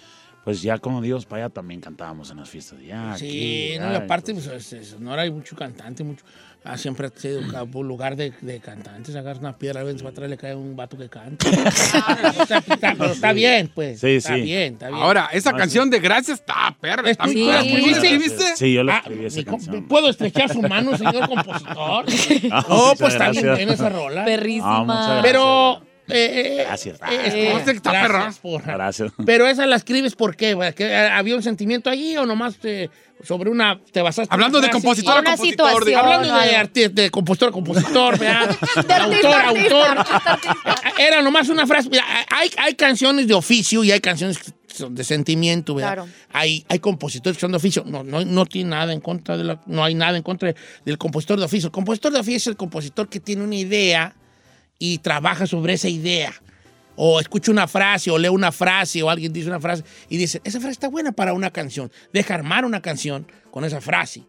pues 0.43 0.62
ya 0.62 0.78
como 0.78 1.02
Dios 1.02 1.26
para 1.26 1.45
allá 1.45 1.54
también 1.54 1.80
cantábamos 1.80 2.30
en 2.32 2.38
las 2.38 2.50
fiestas. 2.50 2.80
Ya, 2.82 3.15
Sí, 3.17 3.26
aquí, 3.26 3.80
no, 3.80 3.93
y 3.93 3.95
aparte, 3.95 4.34
pues, 4.34 4.45
es- 4.47 4.73
es- 4.73 4.88
Sonora 4.89 5.21
hay 5.23 5.32
mucho 5.32 5.56
cantante, 5.56 6.04
mucho. 6.04 6.26
Ah, 6.70 6.78
siempre 6.78 7.08
ha 7.08 7.20
sido 7.20 7.40
un 7.40 7.88
lugar 7.88 8.16
de, 8.16 8.34
de 8.42 8.60
cantantes. 8.60 9.16
Agarras 9.16 9.40
una 9.40 9.58
piedra, 9.58 9.84
ven 9.84 9.98
para 9.98 10.10
atrás 10.10 10.30
le 10.30 10.38
cae 10.38 10.54
un 10.56 10.76
vato 10.76 10.98
que 10.98 11.08
canta. 11.10 11.48
Está- 12.42 12.58
está- 12.58 12.96
pero 12.98 13.12
está 13.14 13.32
bien, 13.34 13.72
pues. 13.74 14.00
Sí, 14.00 14.16
está 14.18 14.36
sí. 14.36 14.42
bien, 14.42 14.74
está 14.74 14.90
bien. 14.90 15.02
Ahora, 15.02 15.30
esa 15.32 15.52
No, 15.52 15.58
canción 15.58 15.90
de 15.90 16.00
Gracias 16.00 16.40
está 16.40 16.76
perra. 16.80 17.04
Es 17.04 17.12
está 17.12 17.24
tuya, 17.26 17.62
bien. 17.62 17.76
¿la 17.76 17.80
¿Tú 17.82 17.88
la 17.88 17.92
escribiste? 17.98 18.56
Sí, 18.56 18.74
yo 18.74 18.84
la 18.84 18.96
Ah, 18.98 19.00
escribí 19.00 19.26
esa 19.26 19.44
canción. 19.44 19.88
¿Puedo 19.88 20.10
estrechar 20.10 20.50
su 20.52 20.62
mano, 20.62 20.98
señor 20.98 21.28
compositor? 21.30 22.06
Ah, 22.52 22.66
oh, 22.70 22.86
muchas 22.96 23.00
pues 23.00 23.14
está 23.14 23.32
bien 23.32 23.44
gracias. 23.46 23.72
esa 23.72 23.90
rola. 23.90 24.26
Perrísima. 24.26 24.82
Ah, 24.82 25.22
gracias. 25.22 25.22
Pero. 25.24 25.82
eh, 26.10 26.58
eh, 26.60 26.64
Gracias. 26.66 27.00
eh, 27.12 27.52
No 27.54 27.66
sé, 27.66 27.72
está 27.72 27.92
perra. 27.92 28.08
gracias 28.08 28.40
por- 28.40 28.64
Gracias. 28.64 29.12
Pero 29.26 29.48
esa 29.48 29.66
la 29.66 29.76
escribes 29.76 30.16
¿por 30.16 30.36
qué? 30.36 30.52
eh, 30.80 31.10
¿Había 31.12 31.36
un 31.36 31.44
sentimiento 31.44 31.90
allí 31.90 32.16
o 32.18 32.26
nomás 32.26 32.56
te- 32.58 32.90
sobre 33.24 33.50
una. 33.50 33.80
te 33.92 34.02
basaste 34.02 34.34
Hablando 34.34 34.60
de 34.62 34.70
compositor 34.70 35.18
a 35.18 35.24
compositor. 35.24 35.86
diga- 35.86 36.00
Hablando 36.00 36.28
de, 36.28 36.56
algo. 36.56 36.70
arti- 36.74 36.90
de 36.92 37.10
compositor 37.12 37.50
a 37.50 37.52
compositor, 37.52 38.18
¿verdad? 38.20 38.50
De 38.50 38.94
artista, 38.94 39.04
autor, 39.04 39.36
artista, 39.36 39.48
autor. 39.48 39.98
artista, 39.98 40.18
artista. 40.34 40.94
Era 40.98 41.22
nomás 41.22 41.50
una 41.50 41.66
frase. 41.68 41.90
Mira, 41.90 42.04
hay, 42.30 42.50
hay 42.58 42.76
canciones 42.76 43.28
de 43.28 43.34
oficio 43.34 43.84
y 43.84 43.92
hay 43.92 44.00
canciones 44.00 44.38
que 44.40 44.52
son 44.74 44.94
de 44.96 45.04
sentimiento, 45.04 45.74
¿verdad? 45.76 45.94
Claro. 45.96 46.10
Hay, 46.34 46.64
hay 46.70 46.80
compositores 46.80 47.38
que 47.38 47.42
son 47.42 47.52
de 47.52 47.58
oficio. 47.58 47.84
No, 47.86 48.04
no, 48.04 48.24
no 48.24 48.46
tiene 48.46 48.70
nada 48.72 48.94
en 48.94 49.02
contra 49.02 49.36
de 49.38 49.44
la, 49.44 49.62
no 49.66 49.84
hay 49.84 49.96
nada 49.96 50.18
en 50.18 50.24
contra 50.24 50.54
del 50.86 50.98
compositor 50.98 51.40
de 51.40 51.46
oficio. 51.46 51.68
El 51.68 51.72
compositor 51.74 52.12
de 52.14 52.20
oficio 52.20 52.38
es 52.38 52.48
el 52.48 52.58
compositor 52.58 53.10
que 53.10 53.20
tiene 53.20 53.44
una 53.44 53.56
idea 53.56 54.16
y 54.80 55.00
trabaja 55.00 55.48
sobre 55.48 55.74
esa 55.74 55.90
idea. 55.90 56.34
O 57.00 57.20
escucha 57.20 57.52
una 57.52 57.68
frase, 57.68 58.10
o 58.12 58.18
lee 58.18 58.28
una 58.30 58.52
frase, 58.52 59.02
o 59.04 59.10
alguien 59.10 59.32
dice 59.32 59.48
una 59.48 59.60
frase 59.60 59.84
y 60.10 60.18
dice, 60.18 60.42
esa 60.44 60.60
frase 60.60 60.74
está 60.74 60.90
buena 60.90 61.12
para 61.12 61.32
una 61.34 61.52
canción. 61.52 61.92
Deja 62.12 62.34
armar 62.34 62.66
una 62.66 62.82
canción 62.82 63.28
con 63.52 63.64
esa 63.64 63.80
frase. 63.80 64.24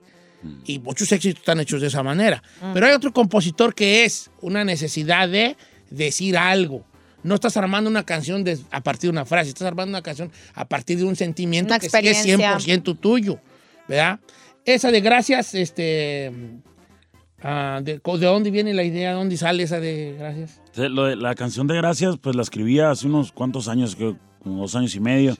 Y 0.66 0.78
muchos 0.78 1.10
éxitos 1.10 1.40
están 1.40 1.58
hechos 1.60 1.80
de 1.80 1.86
esa 1.88 2.02
manera. 2.02 2.42
Pero 2.74 2.86
hay 2.86 2.92
otro 2.92 3.12
compositor 3.12 3.74
que 3.74 4.04
es 4.04 4.30
una 4.40 4.64
necesidad 4.64 5.28
de 5.28 5.56
decir 5.90 6.36
algo. 6.36 6.84
No 7.24 7.34
estás 7.34 7.56
armando 7.56 7.90
una 7.90 8.04
canción 8.04 8.44
de- 8.44 8.58
a 8.70 8.80
partir 8.82 9.08
de 9.08 9.12
una 9.12 9.24
frase, 9.24 9.48
estás 9.48 9.66
armando 9.66 9.90
una 9.90 10.02
canción 10.02 10.30
a 10.54 10.68
partir 10.68 10.98
de 10.98 11.04
un 11.04 11.16
sentimiento 11.16 11.72
Una 11.72 11.80
que 11.80 11.86
es 11.86 11.94
experiencia. 11.94 12.56
100% 12.58 13.00
tuyo, 13.00 13.40
¿verdad? 13.88 14.20
Esa 14.64 14.90
de 14.92 15.00
gracias, 15.00 15.54
este... 15.54 16.30
ah, 17.42 17.80
de, 17.82 17.94
¿De 17.94 18.26
dónde 18.26 18.50
viene 18.50 18.74
la 18.74 18.82
idea? 18.84 19.10
¿De 19.10 19.16
dónde 19.16 19.36
sale 19.36 19.62
esa 19.64 19.80
de 19.80 20.14
gracias? 20.18 20.60
Sí, 20.78 20.88
lo 20.88 21.04
de 21.06 21.16
la 21.16 21.34
canción 21.34 21.66
de 21.66 21.74
Gracias, 21.76 22.16
pues 22.18 22.36
la 22.36 22.42
escribí 22.42 22.78
hace 22.80 23.06
unos 23.06 23.32
cuantos 23.32 23.66
años, 23.68 23.96
creo, 23.96 24.16
como 24.42 24.62
dos 24.62 24.74
años 24.76 24.94
y 24.94 25.00
medio. 25.00 25.34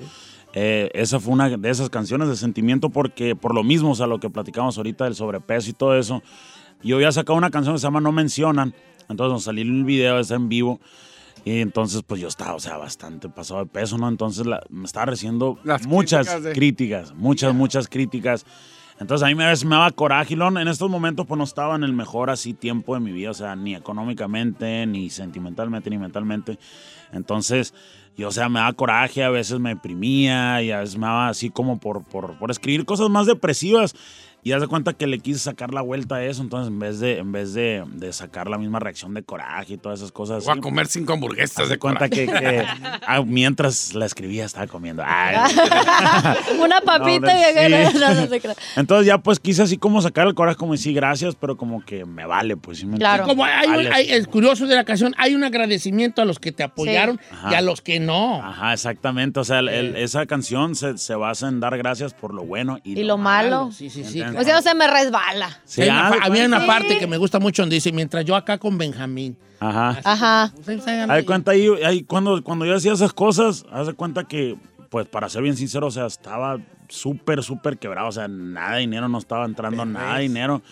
Eh, 0.55 0.91
esa 0.95 1.21
fue 1.21 1.33
una 1.33 1.49
de 1.49 1.71
esas 1.71 1.91
canciones 1.91 2.29
de 2.29 2.35
sentimiento 2.37 2.91
porque 2.91 3.37
por 3.37 3.55
lo 3.55 3.63
mismo, 3.63 3.91
o 3.93 3.95
sea, 3.95 4.07
lo 4.07 4.19
que 4.19 4.31
platicamos 4.31 4.77
ahorita 4.79 5.05
del 5.05 5.15
sobrepeso 5.15 5.71
y 5.71 5.75
todo 5.75 5.97
eso. 5.97 6.23
Yo 6.83 6.97
había 6.97 7.13
sacado 7.13 7.37
una 7.37 7.51
canción 7.51 7.75
que 7.75 7.79
se 7.81 7.87
llama 7.87 8.01
No 8.01 8.13
Mencionan, 8.13 8.75
entonces 9.09 9.33
nos 9.33 9.45
salió 9.45 9.65
un 9.65 9.85
video, 9.85 10.19
está 10.19 10.35
en 10.35 10.49
vivo. 10.49 10.81
Y 11.45 11.61
entonces, 11.61 12.03
pues 12.07 12.21
yo 12.21 12.29
estaba, 12.29 12.55
o 12.55 12.61
sea, 12.61 12.77
bastante 12.77 13.29
pasado 13.29 13.61
de 13.61 13.67
peso, 13.67 13.97
¿no? 13.97 14.09
Entonces 14.09 14.45
la- 14.45 14.61
me 14.71 14.85
estaba 14.85 15.07
recibiendo 15.07 15.59
Las 15.65 15.87
muchas 15.87 16.27
críticas 16.27 16.43
de- 16.43 16.53
críticas, 16.53 17.15
muchas, 17.15 17.55
muchas 17.55 17.89
críticas. 17.89 18.45
Entonces 19.01 19.25
a 19.25 19.29
mí 19.29 19.35
me, 19.35 19.45
me 19.45 19.77
daba 19.77 19.91
coraje, 19.93 20.35
y 20.35 20.37
luego 20.37 20.59
en 20.59 20.69
estos 20.69 20.91
momentos 20.91 21.27
pues 21.27 21.39
no 21.39 21.45
estaba 21.45 21.77
en 21.77 21.85
el 21.85 21.93
mejor 21.93 22.31
así 22.31 22.53
tiempo 22.53 22.95
de 22.95 23.01
mi 23.01 23.13
vida, 23.13 23.31
o 23.31 23.35
sea, 23.35 23.55
ni 23.55 23.75
económicamente, 23.75 24.87
ni 24.87 25.09
sentimentalmente, 25.11 25.89
ni 25.89 25.99
mentalmente. 25.99 26.59
Entonces, 27.13 27.75
yo, 28.17 28.29
o 28.29 28.33
sea, 28.33 28.49
me 28.49 28.59
daba 28.59 28.73
coraje, 28.73 29.23
a 29.23 29.31
veces 29.31 29.61
me 29.61 29.71
deprimía 29.71 30.61
y 30.63 30.73
a 30.73 30.81
veces 30.81 30.99
me 30.99 31.07
daba 31.07 31.29
así 31.29 31.51
como 31.51 31.79
por, 31.79 32.03
por, 32.03 32.37
por 32.39 32.51
escribir 32.51 32.85
cosas 32.85 33.09
más 33.09 33.27
depresivas. 33.27 33.95
Y 34.45 34.53
haz 34.53 34.61
de 34.61 34.69
cuenta 34.69 34.93
que 34.95 35.07
le 35.07 35.19
quise 35.19 35.41
sacar 35.41 35.75
la 35.75 35.83
vuelta 35.83 36.17
a 36.17 36.25
eso, 36.25 36.41
entonces 36.43 36.69
en 36.73 36.79
vez 36.79 37.01
de, 37.01 37.19
en 37.19 37.33
vez 37.33 37.53
de, 37.55 37.85
de 37.93 38.13
sacar 38.13 38.49
la 38.49 38.57
misma 38.57 38.79
reacción 38.79 39.13
de 39.13 39.23
coraje 39.23 39.75
y 39.75 39.77
todas 39.77 39.99
esas 39.99 40.13
cosas. 40.13 40.45
Voy 40.45 40.53
así, 40.53 40.59
a 40.61 40.63
comer 40.63 40.87
cinco 40.87 41.13
hamburguesas 41.13 41.59
haz 41.59 41.69
de 41.69 41.75
de 41.75 41.79
cuenta 41.79 42.09
coraje. 42.09 42.27
que, 42.27 42.33
que, 42.33 42.65
ah, 43.07 43.23
mientras 43.27 43.95
la 43.95 44.07
escribía 44.07 44.45
estaba 44.45 44.67
comiendo. 44.69 45.03
Ay, 45.05 45.37
Una 46.61 46.81
papita 46.81 47.33
No, 47.69 47.91
sí. 47.91 47.99
no, 47.99 48.15
no. 48.49 48.55
Entonces 48.77 49.07
ya 49.07 49.19
pues 49.19 49.41
quise 49.41 49.63
así 49.63 49.77
como 49.77 50.01
sacar 50.03 50.27
el 50.27 50.35
coraje, 50.35 50.57
como 50.57 50.73
decir 50.73 50.95
gracias, 50.95 51.35
pero 51.35 51.57
como 51.57 51.85
que 51.85 52.05
me 52.05 52.25
vale, 52.27 52.57
pues 52.57 52.79
sí 52.79 52.87
me 52.87 52.97
Claro. 52.99 53.25
Como 53.25 53.45
hay, 53.45 53.69
Vale. 53.69 53.91
hay- 53.93 54.11
es 54.11 54.27
curioso 54.29 54.67
de 54.67 54.75
la 54.77 54.85
canción, 54.85 55.15
hay 55.19 55.35
un 55.35 55.45
agradecimiento 55.45 56.23
a 56.23 56.25
los 56.25 56.39
que 56.39 56.53
te 56.53 56.63
apoyaron 56.63 57.21
y 57.51 57.55
a 57.55 57.61
los 57.61 57.81
que 57.83 58.01
no. 58.01 58.43
Ajá, 58.43 58.73
exactamente. 58.73 59.41
O 59.41 59.45
sea, 59.45 59.59
el- 59.61 59.69
el- 59.69 59.97
esa 59.97 60.27
canción 60.27 60.75
se, 60.75 60.97
se 60.99 61.15
basa 61.15 61.49
en 61.49 61.61
dar 61.61 61.77
gracias 61.77 62.15
por 62.15 62.33
lo 62.35 62.45
bueno 62.45 62.79
y, 62.85 62.99
Y 62.99 63.05
lo 63.05 63.19
malo. 63.19 63.71
Sí, 63.73 63.91
sí, 63.91 64.05
sí. 64.05 64.23
O 64.37 64.43
sea, 64.43 64.55
no 64.55 64.63
se 64.63 64.75
me 64.75 64.87
resbala. 64.87 65.61
Sí, 65.65 65.83
Hay 65.83 65.91
una 65.91 66.09
ah, 66.09 66.17
había 66.23 66.47
una 66.47 66.67
parte 66.67 66.99
que 66.99 67.07
me 67.07 67.17
gusta 67.17 67.39
mucho 67.39 67.63
donde 67.63 67.77
dice, 67.77 67.93
mientras 67.93 68.25
yo 68.25 68.37
acá 68.37 68.59
con 68.59 68.79
Benjamín. 68.79 69.37
Ajá. 69.61 69.99
Ajá. 70.05 70.53
Ahí. 71.09 71.25
cuenta 71.25 71.53
ahí, 71.53 71.69
ahí 71.85 72.03
cuando, 72.03 72.43
cuando 72.43 72.65
yo 72.65 72.77
hacía 72.77 72.93
esas 72.93 73.13
cosas, 73.13 73.65
haz 73.73 73.87
de 73.87 73.95
cuenta 73.95 74.25
que, 74.25 74.57
pues 74.89 75.07
para 75.07 75.29
ser 75.29 75.43
bien 75.43 75.57
sincero, 75.57 75.87
o 75.87 75.91
sea, 75.91 76.07
estaba 76.07 76.59
súper, 76.89 77.43
súper 77.43 77.79
quebrado. 77.79 78.09
O 78.09 78.13
sea, 78.13 78.29
nada 78.29 78.75
de 78.75 78.81
dinero, 78.81 79.09
no 79.09 79.19
estaba 79.19 79.45
entrando 79.45 79.85
nada 79.85 80.17
de 80.17 80.23
dinero. 80.23 80.63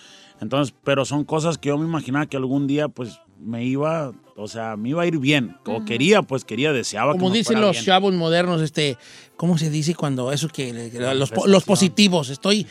Entonces, 0.40 0.74
pero 0.84 1.04
son 1.04 1.24
cosas 1.24 1.58
que 1.58 1.68
yo 1.68 1.78
me 1.78 1.86
imaginaba 1.86 2.26
que 2.26 2.36
algún 2.36 2.66
día, 2.66 2.88
pues, 2.88 3.20
me 3.38 3.64
iba, 3.64 4.12
o 4.36 4.48
sea, 4.48 4.76
me 4.76 4.90
iba 4.90 5.02
a 5.02 5.06
ir 5.06 5.18
bien. 5.18 5.56
O 5.66 5.84
quería, 5.84 6.22
pues, 6.22 6.44
quería, 6.44 6.72
deseaba 6.72 7.12
que 7.12 7.18
Como 7.18 7.32
dicen 7.32 7.60
los 7.60 7.72
bien. 7.72 7.84
chavos 7.84 8.14
modernos, 8.14 8.62
¿este? 8.62 8.96
¿Cómo 9.36 9.58
se 9.58 9.70
dice 9.70 9.94
cuando 9.94 10.32
eso 10.32 10.48
que, 10.48 10.90
los, 11.14 11.32
los 11.46 11.64
positivos? 11.64 12.30
Estoy. 12.30 12.66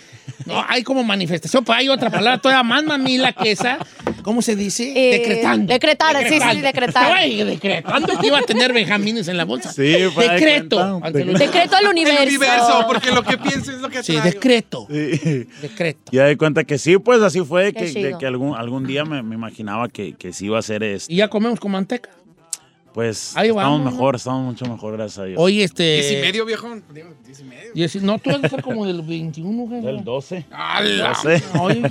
No, 0.46 0.64
hay 0.68 0.84
como 0.84 1.04
manifestación, 1.04 1.64
pero 1.64 1.78
hay 1.78 1.90
otra 1.90 2.10
palabra 2.10 2.42
todavía 2.42 2.64
más 2.64 2.84
mamila 2.84 3.34
que 3.34 3.52
esa. 3.52 3.78
¿Cómo 4.26 4.42
se 4.42 4.56
dice? 4.56 4.92
Eh, 4.96 5.20
decretando. 5.20 5.72
decretar, 5.72 6.18
sí, 6.28 6.40
sí, 6.40 6.50
sí, 6.56 6.62
decretar. 6.62 7.16
Decretando 7.30 8.18
que 8.20 8.26
iba 8.26 8.40
a 8.40 8.42
tener 8.42 8.74
Benjamines 8.74 9.28
en 9.28 9.38
la 9.38 9.46
bolsa. 9.46 9.72
Sí, 9.72 9.84
Decreto. 9.84 11.00
los- 11.14 11.40
Decreto 11.40 11.76
al 11.76 11.86
universo. 11.86 12.24
El 12.24 12.30
universo, 12.30 12.86
porque 12.88 13.12
lo 13.12 13.22
que 13.22 13.38
pienso 13.38 13.72
es 13.72 13.78
lo 13.82 13.88
que 13.90 14.02
Sí, 14.02 14.20
decreto. 14.20 14.88
Sí. 14.90 15.48
Decreto. 15.62 16.12
Ya 16.12 16.24
de 16.24 16.38
cuenta 16.38 16.64
que 16.64 16.80
sí, 16.80 16.98
pues 16.98 17.22
así 17.22 17.42
fue, 17.42 17.72
que, 17.72 17.86
de 17.86 18.16
que 18.20 18.26
algún, 18.26 18.56
algún 18.58 18.88
día 18.88 19.06
me, 19.06 19.22
me 19.22 19.36
imaginaba 19.36 19.90
que, 19.90 20.14
que 20.16 20.34
sí 20.34 20.46
iba 20.48 20.58
a 20.58 20.64
ser 20.64 20.82
este. 20.82 21.14
Y 21.14 21.18
ya 21.18 21.28
comemos 21.28 21.60
con 21.60 21.72
manteca. 21.74 22.10
Pues 22.96 23.36
Ahí 23.36 23.50
estamos 23.50 23.64
vamos, 23.66 23.84
¿no? 23.84 23.92
mejor, 23.92 24.16
estamos 24.16 24.46
mucho 24.46 24.66
mejor, 24.72 24.94
gracias 24.94 25.20
a 25.20 25.26
Dios. 25.26 25.38
Hoy 25.38 25.62
este. 25.62 25.84
¿Diez 25.84 26.12
y 26.14 26.16
medio, 26.16 26.46
viejo? 26.46 26.74
Diez 27.26 27.42
y 27.42 27.44
medio. 27.44 28.08
no, 28.14 28.20
tú 28.20 28.30
vas 28.30 28.42
a 28.46 28.48
ser 28.48 28.62
como 28.64 28.86
del 28.86 29.02
21, 29.02 29.64
güey. 29.68 29.82
Del 29.82 30.02
12. 30.02 30.46
¡Hala! 30.50 31.10
12. 31.10 31.44
Oye. 31.60 31.82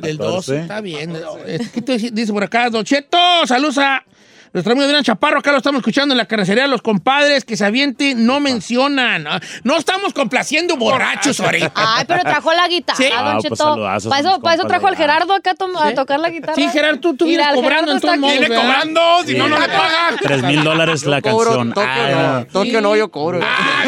Del 0.00 0.16
12, 0.18 0.18
14. 0.18 0.60
está 0.60 0.80
bien. 0.80 1.12
Eh, 1.46 1.58
¿Qué 1.74 1.82
te 1.82 1.94
dice- 1.94 2.10
dice 2.12 2.32
por 2.32 2.44
acá? 2.44 2.70
Don 2.70 2.84
Cheto, 2.84 3.18
saludos 3.44 3.78
a 3.78 4.04
nuestro 4.52 4.72
amigo 4.72 4.86
Adrián 4.86 5.02
Chaparro. 5.04 5.38
Acá 5.38 5.50
lo 5.52 5.58
estamos 5.58 5.80
escuchando 5.80 6.12
en 6.12 6.18
la 6.18 6.26
carnicería. 6.26 6.66
Los 6.66 6.82
compadres 6.82 7.44
que 7.44 7.56
se 7.56 7.64
avienten 7.64 8.26
no 8.26 8.40
mencionan. 8.40 9.26
Ah, 9.26 9.40
No 9.64 9.76
estamos 9.76 10.12
complaciendo 10.12 10.76
borrachos 10.76 11.40
ahorita. 11.40 11.72
Ay, 11.74 12.04
pero 12.06 12.22
trajo 12.22 12.52
la 12.52 12.68
guitarra, 12.68 12.96
Sí. 12.96 13.04
Don 13.08 13.12
Ah, 13.18 13.32
pues 13.40 13.42
Cheto. 13.58 13.74
para 13.76 13.94
a 13.94 13.96
eso, 13.96 14.40
para 14.40 14.54
eso 14.54 14.64
trajo 14.66 14.86
al. 14.86 14.96
Gerardo 14.96 15.34
acá 15.34 15.52
a, 15.52 15.88
Sí. 15.88 15.94
tocar 15.94 16.20
la 16.20 16.30
guitarra. 16.30 16.54
Sí, 16.54 16.68
Gerardo, 16.68 17.00
tú, 17.00 17.16
tú 17.16 17.24
vienes 17.26 17.46
cobrando 17.54 17.92
en 17.92 18.00
todos 18.00 18.14
está 18.14 18.20
modos. 18.20 18.38
Viene 18.38 18.54
cobrando, 18.54 19.00
si 19.26 19.34
no, 19.34 19.48
no 19.48 19.58
le 19.58 19.66
pagan. 19.68 20.16
Tres 20.20 20.42
mil 20.42 20.62
dólares 20.62 21.04
la 21.06 21.20
Cobro, 21.20 21.46
canción. 21.46 21.72
Tokio 21.72 21.90
Ay, 21.90 22.14
no, 22.14 22.46
Tokio 22.46 22.80
no, 22.80 22.96
yo 22.96 23.10
cobro. 23.10 23.40
Ah, 23.42 23.84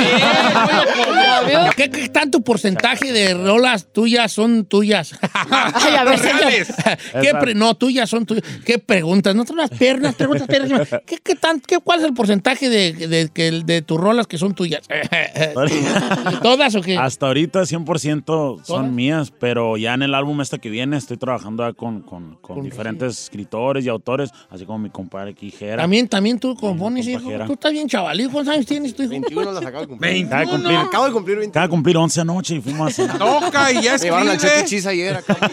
¿Qué, 1.77 1.90
qué 1.90 2.09
tanto 2.09 2.40
porcentaje 2.40 3.12
de 3.12 3.35
rolas 3.35 3.92
tuyas 3.92 4.33
son 4.33 4.64
tuyas? 4.64 5.12
Ay, 5.50 5.94
a 5.96 6.05
ver. 6.05 6.20
¿Qué 7.20 7.35
pre- 7.38 7.55
no, 7.55 7.74
tuyas 7.74 8.09
son 8.09 8.27
tuyas. 8.27 8.44
¿Qué 8.64 8.79
preguntas? 8.79 9.35
No 9.35 9.44
traes 9.44 9.70
las 9.70 9.79
piernas, 9.79 10.14
pregúntate 10.14 10.54
pero, 10.59 11.03
¿qué, 11.07 11.19
qué 11.23 11.35
tan, 11.35 11.61
qué, 11.61 11.79
¿cuál 11.79 12.01
es 12.01 12.05
el 12.07 12.14
porcentaje 12.14 12.69
de, 12.69 12.93
de, 12.93 13.29
que- 13.29 13.62
de 13.64 13.83
tus 13.83 13.99
rolas 14.01 14.27
que 14.27 14.38
son 14.38 14.55
tuyas? 14.55 14.83
¿Todas 16.43 16.75
o 16.75 16.81
qué? 16.81 16.97
Hasta 16.97 17.27
ahorita 17.27 17.61
100% 17.62 18.25
¿Todas? 18.25 18.67
son 18.67 18.95
mías, 18.95 19.33
pero 19.38 19.77
ya 19.77 19.95
en 19.95 20.03
el 20.03 20.14
álbum 20.14 20.40
este 20.40 20.59
que 20.59 20.69
viene 20.71 20.97
estoy 20.97 21.17
trabajando 21.17 21.67
ya 21.67 21.73
con, 21.73 22.03
con- 22.03 22.37
con 22.37 22.62
diferentes 22.62 23.19
escritores 23.25 23.85
y 23.85 23.88
autores, 23.88 24.31
así 24.51 24.64
como 24.64 24.79
mi 24.79 24.90
compadre 24.90 25.31
aquí, 25.33 25.51
Jera. 25.51 25.83
También, 25.83 26.09
también 26.09 26.38
tú 26.38 26.55
compones, 26.55 27.07
hijo. 27.07 27.31
Tú 27.47 27.53
estás 27.55 27.73
bien 27.73 27.88
chavalito. 27.88 28.31
¿Cuántos 28.31 28.55
años 28.55 28.67
tienes 28.67 28.95
tú, 28.95 29.03
hijo? 29.03 29.11
21 29.11 29.53
las 29.53 29.64
acabo 29.64 29.81
de 29.83 29.88
cumplir. 29.88 30.27
Acaba 30.27 30.40
de 30.43 30.47
cumplir, 30.51 30.77
Acabo 30.79 31.07
de 31.07 31.12
cumplir 31.12 31.37
21. 31.38 31.51
acaba 31.53 31.67
de 31.67 31.71
cumplir 31.71 31.97
11 31.97 32.21
anoche 32.21 32.55
y 32.57 32.61
fuimos 32.61 32.88
a 32.88 32.93
cenar. 32.93 33.19
Toca 33.19 33.73
y 33.73 33.83
ya 33.83 33.93
Me 33.95 33.99
llevaron 33.99 34.29
al. 34.29 34.38
Cheese 34.38 34.87
ayer. 34.88 35.17
acá. 35.17 35.37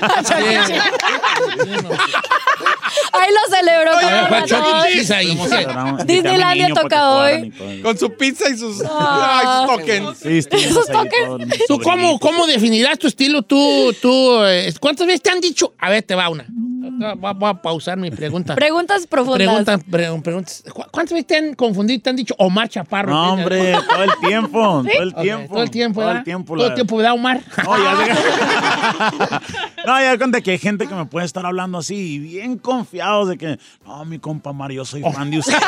Ahí 3.14 3.30
lo 3.32 3.56
celebro 3.56 3.92
A 3.92 4.88
ver, 4.96 4.98
con 4.98 4.98
Juan, 4.98 4.98
Chuck. 4.98 4.98
Ay, 4.98 4.98
Cheese 4.98 5.14
ahí. 5.14 5.28
Fuimos 5.28 5.52
a 5.52 5.58
cenar, 5.58 5.88
invité 5.88 6.02
a 6.02 6.06
mi 6.06 6.14
Disneylandia 6.14 6.68
toca 6.74 7.10
hoy. 7.12 7.54
Con 7.82 7.98
su 7.98 8.14
pizza 8.18 8.50
y 8.50 8.58
sus, 8.58 8.84
Ah. 8.90 9.42
ay, 9.42 9.68
sus 9.68 9.78
tokens. 9.78 10.18
Sí, 10.20 10.38
estuvimos 10.38 10.90
ahí 10.90 11.10
todos 11.26 11.40
mis 11.40 11.66
¿Tú 11.68 11.80
cómo, 11.80 12.20
cómo 12.20 12.48
definirás 12.48 12.98
tu 13.00 13.08
estilo? 13.08 13.42
Tú, 13.42 13.94
tú, 14.02 14.44
eh, 14.44 14.74
¿Cuántas 14.80 15.08
veces 15.08 15.22
te 15.22 15.30
han 15.30 15.40
dicho? 15.42 15.74
A 15.78 15.90
ver, 15.90 16.04
te 16.04 16.16
va 16.16 16.30
una. 16.30 16.46
Voy 16.82 17.30
a, 17.30 17.34
voy 17.34 17.50
a 17.50 17.54
pausar 17.54 17.98
mi 17.98 18.10
pregunta. 18.10 18.56
Preguntas 18.56 19.06
profundas. 19.06 19.38
Preguntas, 19.48 19.82
pre- 19.90 20.22
preguntas. 20.22 20.64
¿Cu- 20.74 20.84
¿Cuántas 20.92 21.14
veces 21.14 21.28
te 21.28 21.38
han 21.38 21.54
confundido 21.54 21.98
y 21.98 22.00
te 22.00 22.10
han 22.10 22.16
dicho 22.16 22.34
Omar 22.40 22.70
Chaparro? 22.70 23.12
No, 23.12 23.34
hombre, 23.34 23.76
todo 23.88 24.04
el 24.04 24.12
tiempo, 24.28 24.60
todo 24.60 25.04
el 25.04 25.14
tiempo. 25.16 25.54
Todo 25.54 25.64
el 25.64 25.70
tiempo, 25.72 26.00
Todo 26.02 26.06
¿verdad? 26.08 26.20
el 26.20 26.24
tiempo. 26.26 26.54
Todo 26.56 26.64
el 26.64 26.70
la- 26.70 26.76
tiempo, 26.76 26.98
¿verdad, 26.98 27.14
Omar? 27.14 27.42
No, 27.64 27.78
ya 27.78 29.42
No, 29.86 30.00
ya 30.00 30.18
cuenta 30.18 30.42
que 30.42 30.52
hay 30.52 30.58
gente 30.60 30.88
que 30.88 30.94
me 30.96 31.06
puede 31.06 31.26
estar 31.26 31.46
hablando 31.46 31.78
así, 31.80 31.96
y 31.96 32.20
bien 32.20 32.58
confiados 32.58 33.30
de 33.30 33.38
que, 33.38 33.60
no, 33.86 34.06
mi 34.06 34.20
compa 34.20 34.54
Mario, 34.54 34.86
soy 34.86 35.02
fan 35.02 35.30
de 35.32 35.40
usted. 35.40 35.54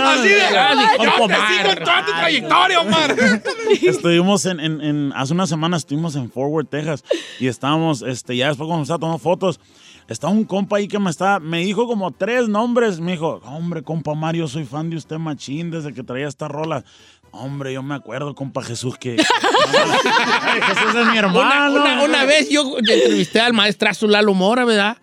Así 0.00 0.28
de, 0.28 0.42
mi 0.76 0.96
compa 0.96 1.04
Yo 1.04 1.16
te 1.16 1.22
Omar. 1.34 1.48
sigo 1.52 1.70
en 1.70 1.78
toda 1.84 2.04
tu 2.04 2.12
trayectoria, 2.12 2.80
Omar. 2.80 3.16
estuvimos 3.82 4.46
en, 4.46 4.60
en- 4.60 4.80
en- 4.80 5.12
hace 5.14 5.32
una 5.32 5.46
semana 5.46 5.76
estuvimos 5.76 6.16
en 6.16 6.30
Fort 6.30 6.50
Worth, 6.50 6.70
Texas, 6.70 7.04
y 7.38 7.46
estábamos, 7.46 8.02
este, 8.02 8.36
ya 8.36 8.48
después 8.48 8.59
cuando 8.66 8.78
me 8.78 8.82
estaba 8.82 8.98
tomando 8.98 9.18
fotos, 9.18 9.60
estaba 10.08 10.32
un 10.32 10.44
compa 10.44 10.78
ahí 10.78 10.88
que 10.88 10.98
me 10.98 11.10
está, 11.10 11.38
me 11.38 11.60
dijo 11.60 11.86
como 11.86 12.10
tres 12.10 12.48
nombres, 12.48 13.00
me 13.00 13.12
dijo, 13.12 13.40
hombre, 13.44 13.82
compa 13.82 14.14
Mario, 14.14 14.48
soy 14.48 14.64
fan 14.64 14.90
de 14.90 14.96
usted, 14.96 15.18
machín, 15.18 15.70
desde 15.70 15.94
que 15.94 16.02
traía 16.02 16.26
esta 16.26 16.48
rola. 16.48 16.84
Hombre, 17.32 17.72
yo 17.72 17.82
me 17.82 17.94
acuerdo, 17.94 18.34
compa 18.34 18.62
Jesús, 18.62 18.96
que 18.98 19.16
Jesús 19.16 20.94
es 20.96 21.06
mi 21.06 21.18
hermano. 21.18 21.40
Una, 21.40 21.70
una- 21.70 22.02
una 22.04 22.24
vez 22.24 22.48
yo 22.50 22.76
entrevisté 22.78 23.40
al 23.40 23.52
maestrazo 23.52 24.06
Lalo 24.08 24.34
Mora, 24.34 24.64
¿verdad? 24.64 24.96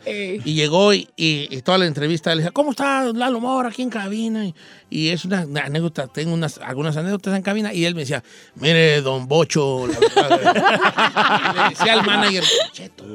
Y 0.46 0.54
llegó 0.54 0.94
y, 0.94 1.08
y- 1.16 1.48
y 1.50 1.62
toda 1.62 1.78
la 1.78 1.86
entrevista 1.86 2.32
le 2.32 2.38
decía, 2.42 2.52
¿cómo 2.52 2.72
está 2.72 3.06
Lalo 3.14 3.40
Mora 3.40 3.70
aquí 3.70 3.82
en 3.82 3.90
cabina? 3.90 4.46
Y, 4.46 4.54
y 4.90 5.10
es 5.10 5.26
una, 5.26 5.46
una 5.46 5.62
anécdota, 5.62 6.08
tengo 6.08 6.34
unas, 6.34 6.58
algunas 6.60 6.96
anécdotas 6.98 7.36
en 7.36 7.42
cabina. 7.42 7.74
Y 7.74 7.86
él 7.86 7.94
me 7.96 8.02
decía, 8.02 8.24
mire, 8.56 9.02
don 9.02 9.28
Bocho, 9.28 9.88
la 9.88 10.00
verdad, 10.00 11.52
y 11.54 11.58
le 11.58 11.70
decía 11.70 11.94
al 11.94 12.06
manager, 12.06 12.44
Cheto. 12.74 13.06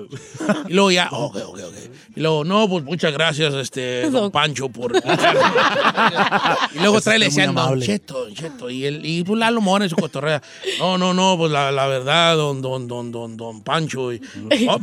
Y 0.68 0.72
luego 0.72 0.90
ya, 0.90 1.08
ok, 1.10 1.36
ok, 1.36 1.58
ok. 1.66 1.74
Y 2.14 2.20
luego, 2.20 2.44
no, 2.44 2.68
pues 2.68 2.84
muchas 2.84 3.12
gracias, 3.12 3.54
este, 3.54 4.10
don 4.10 4.30
Pancho, 4.30 4.68
por... 4.68 4.92
y 6.74 6.78
luego 6.78 7.00
trae 7.00 7.18
le 7.18 7.26
decían, 7.26 7.54
don. 7.54 7.80
Cheto, 7.80 8.30
Cheto. 8.34 8.68
Y, 8.70 8.84
él, 8.84 9.01
y 9.02 9.22
pues 9.24 9.38
Lalo 9.38 9.60
Mora 9.60 9.84
en 9.84 9.90
su 9.90 9.96
cotorrea. 9.96 10.42
No, 10.78 10.98
no, 10.98 11.12
no, 11.14 11.36
pues 11.36 11.50
la, 11.52 11.70
la 11.72 11.86
verdad, 11.86 12.36
don, 12.36 12.62
don, 12.62 12.88
don, 12.88 13.10
don, 13.12 13.36
don 13.36 13.62
Pancho. 13.62 14.12
Y, 14.12 14.20
oh, 14.68 14.78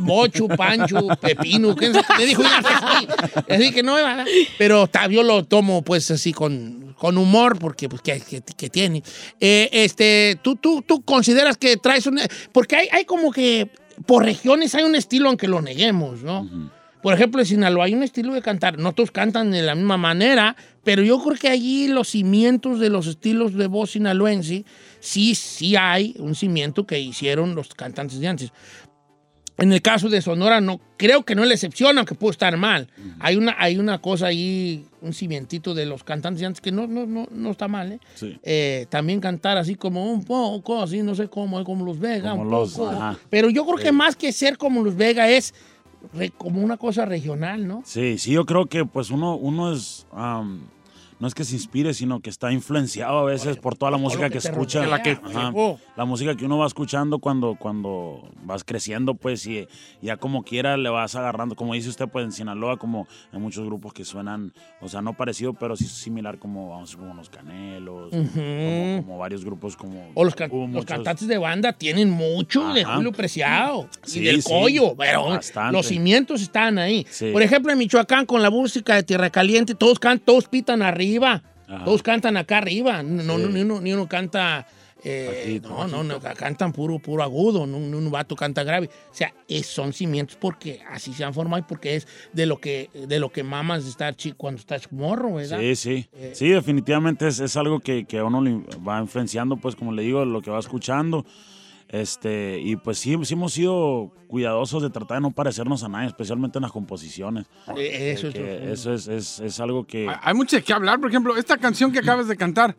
Pancho, 0.48 1.06
Pepino. 1.20 1.74
¿Qué 1.76 1.90
me 2.18 2.26
dijo? 2.26 2.42
una 2.42 2.60
vez 2.60 2.66
así. 3.46 3.72
Que 3.72 3.82
no, 3.82 3.94
¿verdad? 3.94 4.26
pero 4.58 4.86
ta- 4.86 5.08
lo 5.22 5.44
tomo 5.44 5.82
pues 5.82 6.10
así 6.10 6.32
con, 6.32 6.94
con 6.98 7.18
humor 7.18 7.58
porque 7.58 7.88
pues 7.88 8.02
que, 8.02 8.20
que- 8.20 8.42
tiene. 8.70 9.02
Eh, 9.40 9.68
este, 9.72 10.38
¿tú, 10.42 10.56
tú, 10.56 10.82
tú 10.82 11.02
consideras 11.02 11.56
que 11.56 11.76
traes 11.76 12.06
un... 12.06 12.20
Porque 12.52 12.76
hay, 12.76 12.88
hay 12.92 13.04
como 13.04 13.30
que 13.32 13.70
por 14.06 14.24
regiones 14.24 14.74
hay 14.74 14.84
un 14.84 14.94
estilo 14.94 15.28
aunque 15.28 15.46
lo 15.48 15.60
neguemos, 15.60 16.22
¿no? 16.22 16.48
Por 17.02 17.14
ejemplo, 17.14 17.40
en 17.40 17.46
Sinaloa 17.46 17.86
hay 17.86 17.94
un 17.94 18.02
estilo 18.02 18.34
de 18.34 18.42
cantar. 18.42 18.78
No 18.78 18.92
todos 18.92 19.10
cantan 19.10 19.50
de 19.50 19.62
la 19.62 19.74
misma 19.74 19.96
manera, 19.96 20.54
pero 20.84 21.02
yo 21.02 21.22
creo 21.22 21.36
que 21.36 21.48
allí 21.48 21.88
los 21.88 22.08
cimientos 22.08 22.78
de 22.78 22.90
los 22.90 23.06
estilos 23.06 23.54
de 23.54 23.66
voz 23.68 23.92
sinaloense, 23.92 24.64
sí, 25.00 25.34
sí 25.34 25.76
hay 25.76 26.14
un 26.18 26.34
cimiento 26.34 26.86
que 26.86 26.98
hicieron 27.00 27.54
los 27.54 27.68
cantantes 27.74 28.20
de 28.20 28.28
antes. 28.28 28.52
En 29.56 29.72
el 29.74 29.82
caso 29.82 30.08
de 30.08 30.22
Sonora, 30.22 30.62
no, 30.62 30.80
creo 30.96 31.22
que 31.22 31.34
no 31.34 31.42
es 31.42 31.48
la 31.48 31.54
excepción, 31.54 31.98
aunque 31.98 32.14
puede 32.14 32.30
estar 32.32 32.56
mal. 32.56 32.88
hay, 33.18 33.36
una, 33.36 33.54
hay 33.58 33.78
una 33.78 33.98
cosa 34.00 34.28
ahí, 34.28 34.86
un 35.02 35.12
cimientito 35.12 35.74
de 35.74 35.84
los 35.84 36.02
cantantes 36.02 36.40
de 36.40 36.46
antes 36.46 36.62
que 36.62 36.72
no, 36.72 36.86
no, 36.86 37.04
no, 37.04 37.28
no 37.30 37.50
está 37.50 37.68
mal, 37.68 37.92
¿eh? 37.92 38.00
Sí. 38.14 38.38
Eh, 38.42 38.86
también 38.88 39.20
cantar 39.20 39.58
así 39.58 39.74
como 39.74 40.10
un 40.10 40.24
poco, 40.24 40.82
así, 40.82 41.02
no 41.02 41.14
sé 41.14 41.28
cómo, 41.28 41.62
como 41.62 41.84
los 41.84 41.98
Vega, 41.98 42.30
Como 42.30 42.42
un 42.42 42.50
los- 42.50 42.72
poco. 42.72 43.16
Pero 43.28 43.50
yo 43.50 43.66
creo 43.66 43.76
que 43.76 43.92
más 43.92 44.16
que 44.16 44.32
ser 44.32 44.56
como 44.56 44.82
los 44.82 44.96
Vega 44.96 45.28
es 45.28 45.52
como 46.36 46.62
una 46.62 46.76
cosa 46.76 47.04
regional, 47.04 47.66
¿no? 47.66 47.82
Sí, 47.84 48.18
sí, 48.18 48.32
yo 48.32 48.46
creo 48.46 48.66
que 48.66 48.84
pues 48.84 49.10
uno, 49.10 49.36
uno 49.36 49.72
es, 49.72 50.06
am, 50.12 50.60
no 51.20 51.28
es 51.28 51.34
que 51.34 51.44
se 51.44 51.54
inspire, 51.54 51.94
sino 51.94 52.20
que 52.20 52.30
está 52.30 52.50
influenciado 52.50 53.18
a 53.18 53.24
veces 53.24 53.56
por 53.58 53.76
toda 53.76 53.92
la 53.92 53.98
música 53.98 54.28
que 54.30 54.38
escucha. 54.38 54.86
La, 54.86 55.02
que, 55.02 55.12
ajá, 55.12 55.52
la 55.96 56.04
música 56.06 56.34
que 56.34 56.46
uno 56.46 56.58
va 56.58 56.66
escuchando 56.66 57.18
cuando, 57.20 57.56
cuando 57.60 58.22
vas 58.44 58.64
creciendo, 58.64 59.14
pues 59.14 59.46
y 59.46 59.68
ya 60.02 60.16
como 60.16 60.42
quiera 60.42 60.76
le 60.76 60.88
vas 60.88 61.14
agarrando, 61.14 61.54
como 61.54 61.74
dice 61.74 61.88
usted, 61.90 62.08
pues 62.08 62.24
en 62.24 62.32
Sinaloa 62.32 62.78
como 62.78 63.06
hay 63.32 63.38
muchos 63.38 63.64
grupos 63.66 63.92
que 63.92 64.04
suenan, 64.04 64.52
o 64.80 64.88
sea, 64.88 65.02
no 65.02 65.12
parecido, 65.12 65.52
pero 65.54 65.76
sí 65.76 65.84
similar 65.86 66.38
como, 66.38 66.70
vamos 66.70 66.96
como 66.96 67.14
Los 67.14 67.28
Canelos, 67.28 68.10
como, 68.10 69.02
como 69.04 69.18
varios 69.18 69.44
grupos 69.44 69.76
como... 69.76 70.10
O 70.14 70.24
los, 70.24 70.34
can- 70.34 70.50
hubo 70.50 70.62
los 70.62 70.70
muchos- 70.70 70.86
cantantes 70.86 71.28
de 71.28 71.38
banda 71.38 71.72
tienen 71.74 72.10
mucho 72.10 72.72
de 72.72 72.82
Ajá. 72.82 72.96
Julio 72.96 73.12
Preciado 73.12 73.88
Sí, 74.02 74.20
y 74.20 74.24
del 74.24 74.42
sí, 74.42 74.48
Coyo, 74.50 74.94
pero 74.96 75.26
bastante. 75.26 75.72
los 75.76 75.86
cimientos 75.86 76.40
están 76.40 76.78
ahí. 76.78 77.06
Sí. 77.10 77.30
Por 77.30 77.42
ejemplo, 77.42 77.70
en 77.72 77.78
Michoacán, 77.78 78.24
con 78.24 78.42
la 78.42 78.48
música 78.50 78.94
de 78.94 79.02
Tierra 79.02 79.28
Caliente, 79.28 79.74
todos, 79.74 79.98
can, 79.98 80.18
todos 80.18 80.48
pitan 80.48 80.80
arriba, 80.82 81.09
Ajá. 81.18 81.84
todos 81.84 82.02
cantan 82.02 82.36
acá 82.36 82.58
arriba, 82.58 83.02
no, 83.02 83.22
no, 83.22 83.36
Sí. 83.38 83.52
ni, 83.52 83.60
uno, 83.62 83.80
ni 83.80 83.92
uno 83.92 84.08
canta... 84.08 84.66
eh, 85.02 85.26
Bajito, 85.28 85.68
no, 85.70 85.86
no, 85.88 86.02
no, 86.04 86.20
cantan 86.36 86.72
puro, 86.72 86.98
puro 86.98 87.22
agudo, 87.22 87.66
no, 87.66 87.78
no 87.80 87.96
un 87.96 88.10
vato 88.10 88.36
canta 88.36 88.64
grave. 88.64 88.90
O 89.10 89.14
sea, 89.14 89.32
es- 89.48 89.66
son 89.66 89.92
cimientos 89.94 90.36
porque 90.38 90.82
así 90.90 91.14
se 91.14 91.24
han 91.24 91.32
formado 91.32 91.60
y 91.60 91.62
porque 91.66 91.96
es 91.96 92.06
de 92.34 92.44
lo 92.44 92.58
que, 92.60 92.90
de 92.92 93.18
lo 93.18 93.30
que 93.32 93.42
mamas 93.42 93.86
estar 93.86 94.14
chico 94.14 94.36
cuando 94.36 94.60
estás 94.60 94.92
morro, 94.92 95.34
¿verdad? 95.34 95.58
Sí, 95.60 95.74
sí. 95.76 96.06
Eh, 96.12 96.32
Sí, 96.34 96.48
definitivamente 96.50 97.26
es, 97.28 97.40
es 97.40 97.56
algo 97.56 97.80
que, 97.80 98.04
que 98.04 98.18
a 98.18 98.24
uno 98.24 98.42
le 98.42 98.60
va 98.86 99.00
influenciando, 99.00 99.56
pues 99.56 99.74
como 99.74 99.92
le 99.92 100.02
digo, 100.02 100.24
lo 100.26 100.42
que 100.42 100.50
va 100.50 100.58
escuchando. 100.58 101.24
Este, 101.92 102.60
y 102.60 102.76
pues 102.76 102.98
sí, 102.98 103.16
sí 103.24 103.34
hemos 103.34 103.52
sido 103.52 104.12
cuidadosos 104.28 104.80
de 104.80 104.90
tratar 104.90 105.16
de 105.16 105.22
no 105.22 105.32
parecernos 105.32 105.82
a 105.82 105.88
nadie, 105.88 106.06
especialmente 106.06 106.58
en 106.58 106.62
las 106.62 106.70
composiciones. 106.70 107.46
Eh, 107.76 108.12
Eso 108.16 108.28
es, 108.28 108.34
Que 108.34 108.72
eso 108.72 108.94
es, 108.94 109.08
es, 109.08 109.40
es 109.40 109.58
algo 109.58 109.84
que... 109.84 110.08
Hay 110.22 110.34
mucho 110.34 110.54
de 110.54 110.62
qué 110.62 110.72
hablar. 110.72 111.00
Por 111.00 111.08
ejemplo, 111.10 111.36
esta 111.36 111.58
canción 111.58 111.90
que 111.90 111.98
acabas 111.98 112.28
de 112.28 112.36
cantar. 112.36 112.76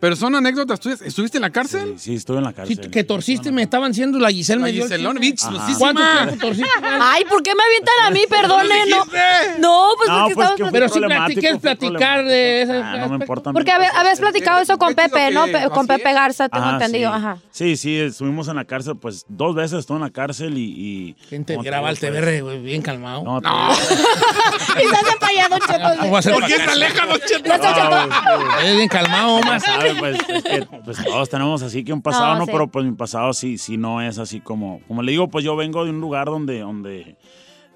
Pero 0.00 0.14
son 0.14 0.34
anécdotas 0.36 0.78
tuyas. 0.78 1.02
¿Estuviste 1.02 1.38
en 1.38 1.42
la 1.42 1.50
cárcel? 1.50 1.94
Sí, 1.96 2.10
sí, 2.10 2.14
estuve 2.14 2.38
en 2.38 2.44
la 2.44 2.50
Sí, 2.50 2.56
cárcel. 2.56 2.90
que 2.90 3.02
torciste, 3.04 3.50
me 3.50 3.62
estaban 3.62 3.90
diciendo 3.90 4.18
la 4.18 4.30
Giselle 4.30 4.60
me 4.62 4.70
dio 4.70 4.84
Giselón 4.84 5.16
lucísima. 5.16 5.76
¿Cuánto 5.78 6.02
tiempo 6.02 6.46
torciste? 6.46 6.70
Ay, 7.00 7.24
¿por 7.24 7.42
qué 7.42 7.52
me 7.54 7.62
avientan 7.64 7.94
a 8.06 8.10
mí? 8.10 8.20
Perdone, 8.30 8.86
no. 8.86 8.98
No, 8.98 9.04
pues 9.06 9.58
No, 9.58 9.88
porque 9.98 10.34
pues, 10.34 10.46
estamos 10.48 10.56
que 10.56 10.72
Pero 10.72 10.88
sí, 10.88 11.00
plati- 11.00 11.40
¿quieres 11.40 11.58
platicar 11.60 12.24
de 12.24 12.62
ese 12.62 12.72
problemático. 12.72 13.04
Ah, 13.04 13.06
no 13.08 13.18
me 13.18 13.24
importa. 13.24 13.52
Porque 13.52 13.72
pues, 13.76 13.90
habías 13.94 14.20
platicado 14.20 14.60
eso 14.60 14.78
con 14.78 14.94
Pepe, 14.94 15.30
¿no? 15.32 15.46
con. 15.72 15.86
Pepe 15.88 16.12
Garza, 16.12 16.48
tengo 16.48 16.70
entendido. 16.70 17.10
sí. 17.10 17.16
Ajá. 17.16 17.38
Sí, 17.50 17.76
sí, 17.76 17.98
estuvimos 17.98 18.46
en 18.48 18.56
la 18.56 18.64
cárcel, 18.64 18.96
pues 19.00 19.24
dos 19.28 19.54
veces 19.54 19.80
estuve 19.80 19.96
en 19.96 20.02
la 20.04 20.10
cárcel 20.10 20.56
y... 20.58 20.62
y 20.64 21.16
Gente 21.28 21.56
graba 21.62 21.90
el 21.90 21.96
pues, 21.96 22.12
TBR, 22.12 22.42
güey, 22.42 22.60
bien 22.60 22.82
calmado. 22.82 23.24
No, 23.24 23.40
te- 23.40 23.48
Y 24.84 24.86
se 24.86 24.94
hace 24.96 25.16
para 25.18 25.32
allá, 25.32 25.48
Don 25.48 25.60
Cheto. 25.60 26.00
¿Cómo 26.00 26.12
va 26.12 26.18
a 26.18 26.22
ser 26.22 26.34
¿Por 26.34 26.46
qué 26.46 26.54
se 26.56 26.62
aleja, 26.62 27.06
Cheto? 27.26 27.48
No, 27.58 28.60
Es 28.62 28.76
bien 28.76 28.88
calmado, 28.88 29.40
más. 29.42 29.62
Pues, 29.98 30.18
es 30.28 30.42
que, 30.44 30.66
pues, 30.84 31.04
todos 31.04 31.28
tenemos 31.28 31.62
así 31.62 31.84
que 31.84 31.92
un 31.92 32.02
pasado, 32.02 32.34
No, 32.34 32.38
¿no? 32.40 32.44
sí. 32.46 32.52
Pero 32.52 32.68
pues 32.68 32.84
mi 32.84 32.92
pasado 32.92 33.32
sí, 33.32 33.58
sí 33.58 33.76
no 33.76 34.00
es 34.02 34.18
así 34.18 34.40
como, 34.40 34.80
como 34.88 35.02
le 35.02 35.12
digo, 35.12 35.28
pues 35.28 35.44
yo 35.44 35.54
vengo 35.56 35.84
de 35.84 35.90
un 35.90 36.00
lugar 36.00 36.26
donde, 36.26 36.60
donde 36.60 37.16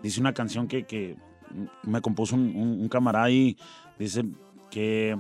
dice 0.03 0.21
una 0.21 0.33
canción 0.33 0.67
que, 0.69 0.85
que 0.85 1.17
me 1.83 2.01
compuso 2.01 2.35
un, 2.35 2.55
un- 2.57 2.81
un 2.81 2.89
camarada 2.89 3.31
y 3.31 3.57
dice 3.99 4.25
que 4.71 5.17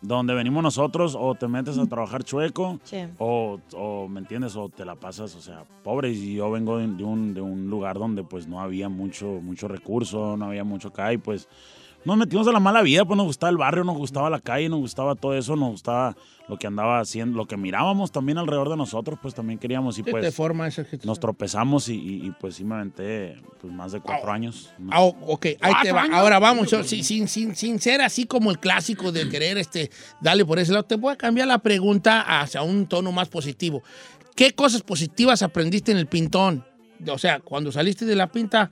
donde 0.00 0.34
venimos 0.34 0.62
nosotros 0.62 1.16
o 1.18 1.34
te 1.34 1.48
metes 1.48 1.78
a 1.78 1.86
trabajar 1.86 2.24
chueco 2.24 2.78
Sí. 2.84 2.98
o, 3.18 3.58
o, 3.72 4.06
¿me 4.08 4.20
entiendes? 4.20 4.54
O 4.56 4.68
te 4.68 4.84
la 4.84 4.96
pasas, 4.96 5.34
o 5.34 5.40
sea, 5.40 5.64
pobre. 5.82 6.10
Y 6.10 6.34
yo 6.34 6.50
vengo 6.50 6.76
de, 6.76 6.86
de 6.88 7.04
un, 7.04 7.32
de 7.32 7.40
un 7.40 7.70
lugar 7.70 7.98
donde 7.98 8.22
pues 8.22 8.46
no 8.46 8.60
había 8.60 8.88
mucho, 8.90 9.26
mucho 9.42 9.66
recurso, 9.66 10.36
no 10.36 10.46
había 10.46 10.62
mucho 10.64 10.88
acá 10.88 11.12
y 11.14 11.16
pues 11.18 11.48
nos 12.04 12.16
metimos 12.16 12.46
a 12.48 12.52
la 12.52 12.60
mala 12.60 12.82
vida, 12.82 13.04
pues 13.04 13.16
nos 13.16 13.26
gustaba 13.26 13.50
el 13.50 13.56
barrio, 13.56 13.84
nos 13.84 13.96
gustaba 13.96 14.28
la 14.30 14.40
calle, 14.40 14.68
nos 14.68 14.80
gustaba 14.80 15.14
todo 15.14 15.34
eso, 15.34 15.56
nos 15.56 15.70
gustaba 15.70 16.16
lo 16.48 16.58
que 16.58 16.66
andaba 16.66 17.00
haciendo, 17.00 17.38
lo 17.38 17.46
que 17.46 17.56
mirábamos 17.56 18.12
también 18.12 18.36
alrededor 18.36 18.68
de 18.68 18.76
nosotros, 18.76 19.18
pues 19.22 19.34
también 19.34 19.58
queríamos 19.58 19.98
y 19.98 20.02
¿Qué 20.02 20.10
te 20.12 20.18
pues 20.20 20.34
forma 20.34 20.66
esa 20.68 20.84
nos 21.04 21.18
tropezamos 21.18 21.88
y, 21.88 21.94
y- 21.94 22.26
y, 22.26 22.30
pues 22.38 22.56
sí 22.56 22.64
me 22.64 22.74
aventé 22.74 23.40
pues, 23.60 23.72
más 23.72 23.92
de 23.92 24.00
cuatro 24.00 24.30
años. 24.30 24.70
Ah, 24.90 25.02
o- 25.02 25.16
ok, 25.32 25.46
ahí 25.62 25.72
te 25.82 25.92
va. 25.92 26.06
Ahora 26.12 26.38
vamos, 26.38 26.70
yo, 26.70 26.84
sin, 26.84 27.02
sin, 27.02 27.28
sin, 27.28 27.56
sin 27.56 27.78
ser 27.80 28.02
así 28.02 28.26
como 28.26 28.50
el 28.50 28.58
clásico 28.58 29.10
de 29.10 29.28
querer 29.30 29.56
este, 29.56 29.90
darle 30.20 30.44
por 30.44 30.58
ese 30.58 30.72
lado, 30.72 30.84
te 30.84 30.96
voy 30.96 31.12
a 31.14 31.16
cambiar 31.16 31.48
la 31.48 31.58
pregunta 31.58 32.20
hacia 32.40 32.62
un 32.62 32.86
tono 32.86 33.10
más 33.12 33.28
positivo. 33.30 33.82
¿Qué 34.36 34.52
cosas 34.52 34.82
positivas 34.82 35.42
aprendiste 35.42 35.92
en 35.92 35.98
el 35.98 36.06
pintón? 36.08 36.64
O 37.08 37.18
sea, 37.18 37.40
cuando 37.40 37.72
saliste 37.72 38.04
de 38.04 38.16
la 38.16 38.26
pinta, 38.30 38.70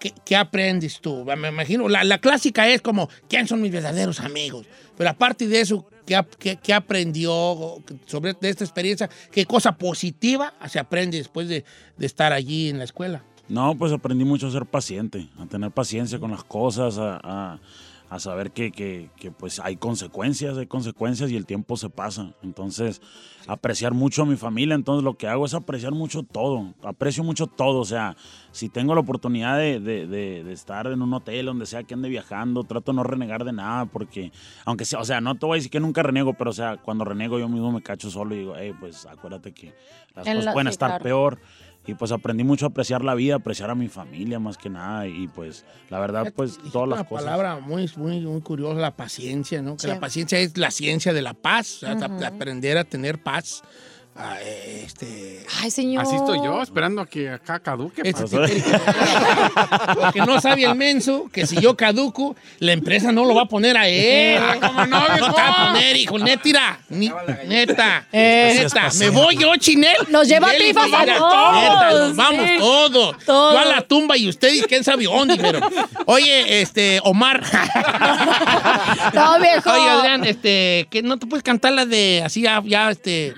¿qué, 0.00 0.12
qué 0.24 0.36
aprendes 0.36 1.00
tú? 1.00 1.24
Me 1.24 1.48
imagino, 1.48 1.88
la, 1.88 2.04
la 2.04 2.18
clásica 2.18 2.68
es 2.68 2.82
como, 2.82 3.08
¿quién 3.28 3.46
son 3.48 3.60
mis 3.62 3.72
verdaderos 3.72 4.20
amigos? 4.20 4.66
Pero 4.96 5.10
aparte 5.10 5.46
de 5.46 5.60
eso, 5.60 5.86
¿qué, 6.06 6.20
qué- 6.38 6.56
qué 6.56 6.72
aprendió 6.74 7.78
sobre 8.06 8.34
de 8.34 8.48
esta 8.48 8.64
experiencia? 8.64 9.08
¿Qué 9.30 9.44
cosa 9.46 9.76
positiva 9.76 10.54
se 10.68 10.78
aprende 10.78 11.18
después 11.18 11.48
de, 11.48 11.64
de 11.96 12.06
estar 12.06 12.32
allí 12.32 12.68
en 12.68 12.78
la 12.78 12.84
escuela? 12.84 13.22
No, 13.48 13.76
pues 13.76 13.92
aprendí 13.92 14.24
mucho 14.24 14.48
a 14.48 14.50
ser 14.50 14.66
paciente, 14.66 15.28
a 15.38 15.46
tener 15.46 15.70
paciencia 15.70 16.18
con 16.18 16.30
las 16.32 16.42
cosas, 16.44 16.98
a, 16.98 17.20
a- 17.22 17.60
a 18.08 18.20
saber 18.20 18.52
que, 18.52 18.70
que- 18.70 19.10
que, 19.16 19.30
pues 19.32 19.58
hay 19.60 19.76
consecuencias, 19.76 20.56
hay 20.58 20.66
consecuencias 20.66 21.30
y 21.30 21.36
el 21.36 21.44
tiempo 21.46 21.76
se 21.76 21.90
pasa. 21.90 22.32
Entonces, 22.42 23.02
apreciar 23.48 23.94
mucho 23.94 24.22
a 24.22 24.26
mi 24.26 24.36
familia, 24.36 24.74
entonces 24.74 25.02
lo 25.04 25.14
que 25.14 25.26
hago 25.28 25.44
es 25.46 25.54
apreciar 25.54 25.92
mucho 25.92 26.22
todo, 26.22 26.74
aprecio 26.82 27.22
mucho 27.24 27.46
todo, 27.46 27.78
o 27.80 27.84
sea, 27.84 28.16
si 28.52 28.68
tengo 28.68 28.94
la 28.94 29.00
oportunidad 29.00 29.56
de, 29.58 29.78
de- 29.80 30.06
de- 30.06 30.42
de 30.44 30.52
estar 30.52 30.86
en 30.88 31.02
un 31.02 31.12
hotel, 31.14 31.46
donde 31.46 31.66
sea 31.66 31.82
que 31.84 31.94
ande 31.94 32.08
viajando, 32.08 32.64
trato 32.64 32.92
de 32.92 32.96
no 32.96 33.02
renegar 33.04 33.44
de 33.44 33.52
nada, 33.52 33.86
porque, 33.86 34.32
aunque 34.64 34.84
sea, 34.84 35.00
o 35.00 35.04
sea, 35.04 35.20
no 35.20 35.34
te 35.36 35.46
voy 35.46 35.56
a 35.56 35.58
decir 35.58 35.70
que 35.70 35.80
nunca 35.80 36.02
renego, 36.02 36.34
pero 36.34 36.50
o 36.50 36.54
sea, 36.54 36.76
cuando 36.76 37.04
renego 37.04 37.38
yo 37.38 37.48
mismo 37.48 37.70
me 37.72 37.82
cacho 37.82 38.10
solo 38.10 38.34
y 38.34 38.38
digo, 38.38 38.54
hey, 38.56 38.72
pues 38.78 39.06
acuérdate 39.06 39.52
que 39.52 39.74
las 40.14 40.26
En 40.26 40.34
cosas 40.34 40.44
la- 40.46 40.52
pueden 40.52 40.66
sí, 40.68 40.70
estar 40.74 40.90
claro. 40.90 41.04
peor. 41.04 41.38
Y 41.86 41.94
pues 41.94 42.10
aprendí 42.12 42.42
mucho 42.42 42.66
a 42.66 42.68
apreciar 42.70 43.04
la 43.04 43.14
vida, 43.14 43.36
apreciar 43.36 43.70
a 43.70 43.74
mi 43.74 43.88
familia 43.88 44.38
más 44.40 44.58
que 44.58 44.68
nada. 44.68 45.06
Y 45.06 45.28
pues 45.28 45.64
la 45.88 45.98
verdad, 46.00 46.32
pues 46.34 46.52
Dijiste 46.56 46.70
todas 46.72 46.88
las 46.88 46.98
una 47.00 47.08
cosas. 47.08 47.24
palabra 47.24 47.60
muy, 47.60 47.88
muy, 47.96 48.20
muy 48.20 48.40
curiosa, 48.40 48.80
la 48.80 48.96
paciencia, 48.96 49.62
¿no? 49.62 49.76
Que 49.76 49.82
Sí. 49.82 49.86
la 49.88 50.00
paciencia 50.00 50.38
es 50.40 50.56
la 50.58 50.70
ciencia 50.72 51.12
de 51.12 51.22
la 51.22 51.34
paz, 51.34 51.76
o 51.76 51.86
sea, 51.86 51.94
Ujú. 51.94 52.18
de 52.18 52.26
aprender 52.26 52.76
a 52.78 52.84
tener 52.84 53.22
paz. 53.22 53.62
Ah, 54.18 54.38
este, 54.40 55.44
Ay, 55.60 55.70
señor. 55.70 56.02
Así 56.02 56.16
estoy 56.16 56.38
yo, 56.42 56.62
esperando 56.62 57.02
a 57.02 57.06
que 57.06 57.28
acá 57.28 57.58
caduque. 57.60 58.00
este 58.02 58.24
Porque 59.94 60.20
no 60.26 60.40
sabe 60.40 60.64
el 60.64 60.74
menso 60.74 61.28
que 61.30 61.46
si 61.46 61.60
yo 61.60 61.76
caduco, 61.76 62.34
la 62.58 62.72
empresa 62.72 63.12
no 63.12 63.26
lo 63.26 63.34
va 63.34 63.42
a 63.42 63.46
poner 63.46 63.76
a 63.76 63.86
él. 63.86 64.42
Ah, 64.42 64.56
¿cómo 64.60 64.86
no, 64.86 65.00
No 65.00 65.34
te 65.34 65.40
va 65.42 65.48
a 65.48 65.66
poner, 65.66 65.96
hijo, 65.96 66.18
neta. 66.18 66.78
Ni- 66.88 67.12
neta. 67.46 68.06
Eh. 68.10 68.60
neta. 68.62 68.88
Me 68.98 69.10
voy 69.10 69.36
yo, 69.36 69.54
Chinel. 69.56 69.96
Nos 70.08 70.26
lleva 70.26 70.50
Chinel, 70.52 70.68
pifas 70.68 70.92
a 70.92 71.04
todos, 71.18 71.54
neta, 71.54 71.90
nos 71.90 72.16
vamos 72.16 72.46
sí. 72.46 72.56
todos. 72.58 73.16
Todos. 73.24 73.52
Yo 73.54 73.58
a 73.60 73.64
la 73.66 73.82
tumba 73.82 74.16
y 74.16 74.28
ustedes, 74.28 74.66
quién 74.66 74.82
sabe 74.82 75.04
dónde, 75.04 75.36
pero. 75.36 75.60
Oye, 76.06 76.62
este, 76.62 77.00
Omar. 77.04 77.42
No, 79.14 79.38
viejo. 79.38 79.70
Oye, 79.70 79.88
Adrián, 79.88 80.24
este, 80.24 80.86
que 80.90 81.02
no 81.02 81.18
te 81.18 81.26
puedes 81.26 81.42
cantar 81.42 81.72
la 81.72 81.86
de 81.86 82.22
así 82.24 82.42
ya, 82.42 82.62
ya, 82.64 82.90
este, 82.90 83.34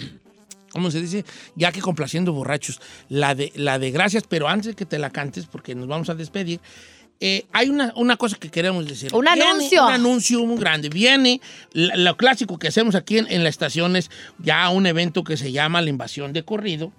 ¿cómo 0.78 0.92
se 0.92 1.00
dice? 1.00 1.24
Ya 1.56 1.72
que 1.72 1.80
complaciendo 1.80 2.32
borrachos. 2.32 2.80
La 3.08 3.34
de, 3.34 3.52
la 3.56 3.80
de 3.80 3.90
gracias, 3.90 4.22
pero 4.28 4.48
antes 4.48 4.68
de 4.68 4.74
que 4.74 4.86
te 4.86 4.98
la 4.98 5.10
cantes, 5.10 5.46
porque 5.46 5.74
nos 5.74 5.88
vamos 5.88 6.08
a 6.08 6.14
despedir, 6.14 6.60
eh, 7.18 7.46
hay 7.52 7.68
una, 7.68 7.92
una 7.96 8.16
cosa 8.16 8.36
que 8.36 8.48
queremos 8.48 8.86
decir. 8.86 9.12
Un 9.12 9.24
Viene 9.24 9.42
anuncio. 9.42 9.84
Un 9.84 9.92
anuncio 9.92 10.46
muy 10.46 10.56
grande. 10.56 10.88
Viene 10.88 11.40
lo 11.72 12.16
clásico 12.16 12.60
que 12.60 12.68
hacemos 12.68 12.94
aquí 12.94 13.18
en, 13.18 13.26
en 13.28 13.42
la 13.42 13.48
estación 13.48 13.96
es 13.96 14.08
ya 14.38 14.68
un 14.68 14.86
evento 14.86 15.24
que 15.24 15.36
se 15.36 15.50
llama 15.50 15.82
La 15.82 15.90
Invasión 15.90 16.32
de 16.32 16.44
Corrido. 16.44 16.92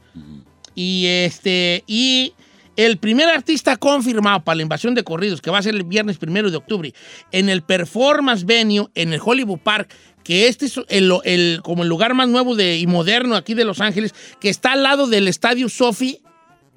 Y 0.75 1.05
este, 1.07 1.85
y 1.87 2.33
el 2.75 2.97
primer 2.97 3.29
artista 3.29 3.77
confirmado 3.77 4.41
para 4.43 4.57
la 4.57 4.61
invasión 4.61 4.93
de 4.93 5.03
corridos, 5.03 5.41
que 5.41 5.51
va 5.51 5.57
a 5.57 5.61
ser 5.63 5.75
el 5.75 5.83
viernes 5.83 6.17
primero 6.17 6.51
de 6.51 6.57
octubre, 6.57 6.93
en 7.31 7.49
el 7.49 7.61
Performance 7.61 8.45
Venue, 8.45 8.87
en 8.95 9.13
el 9.13 9.19
Hollywood 9.23 9.59
Park, 9.59 9.93
que 10.23 10.47
este 10.47 10.65
es 10.67 10.79
el, 10.89 11.11
el- 11.23 11.61
como 11.63 11.83
el 11.83 11.89
lugar 11.89 12.13
más 12.13 12.27
nuevo 12.27 12.55
de, 12.55 12.77
y 12.77 12.87
moderno 12.87 13.35
aquí 13.35 13.53
de 13.53 13.65
Los 13.65 13.81
Ángeles, 13.81 14.13
que 14.39 14.49
está 14.49 14.73
al 14.73 14.83
lado 14.83 15.07
del 15.07 15.27
Estadio 15.27 15.69
Sophie, 15.69 16.21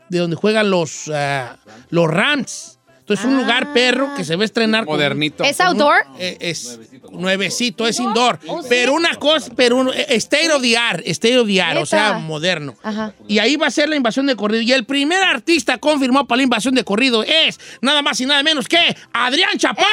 de 0.09 0.19
donde 0.19 0.37
juegan 0.37 0.71
los, 0.71 1.09
ah, 1.13 1.57
los 1.91 2.09
Rams. 2.09 2.79
Entonces, 3.01 3.27
un 3.27 3.37
lugar 3.37 3.73
perro 3.75 4.15
que 4.17 4.25
se 4.25 4.37
va 4.37 4.43
a 4.43 4.45
estrenar. 4.45 4.85
con- 4.87 4.95
Modernito. 4.95 5.43
¿Es 5.43 5.61
outdoor? 5.61 6.05
eh, 6.21 6.37
es 6.41 6.79
nuevecito, 7.11 7.87
es 7.89 7.99
indoor. 7.99 8.39
Pero 8.69 8.95
una 8.95 9.17
cosa, 9.17 9.51
pero 9.57 9.77
un, 9.77 9.89
eh, 9.89 10.07
state 10.11 10.51
of 10.53 10.63
the 10.63 10.79
art, 10.79 11.03
state 11.07 11.37
of 11.37 11.47
the 11.49 11.61
art, 11.61 11.79
o 11.79 11.85
sea, 11.85 12.13
moderno. 12.19 12.77
Ajá. 12.83 13.13
Y 13.27 13.41
ahí 13.41 13.57
va 13.57 13.67
a 13.67 13.71
ser 13.73 13.89
la 13.89 13.97
invasión 13.97 14.27
de 14.27 14.37
corrido. 14.37 14.63
Y 14.63 14.73
el 14.73 14.85
primer 14.85 15.21
artista 15.23 15.79
confirmado 15.79 16.27
para 16.29 16.37
la 16.39 16.43
invasión 16.45 16.75
de 16.77 16.85
corrido 16.85 17.25
es 17.25 17.59
nada 17.81 18.03
más 18.03 18.21
y 18.21 18.25
nada 18.27 18.43
menos 18.45 18.69
que 18.69 18.79
Adrián 19.13 19.59
Chaparro. 19.59 19.89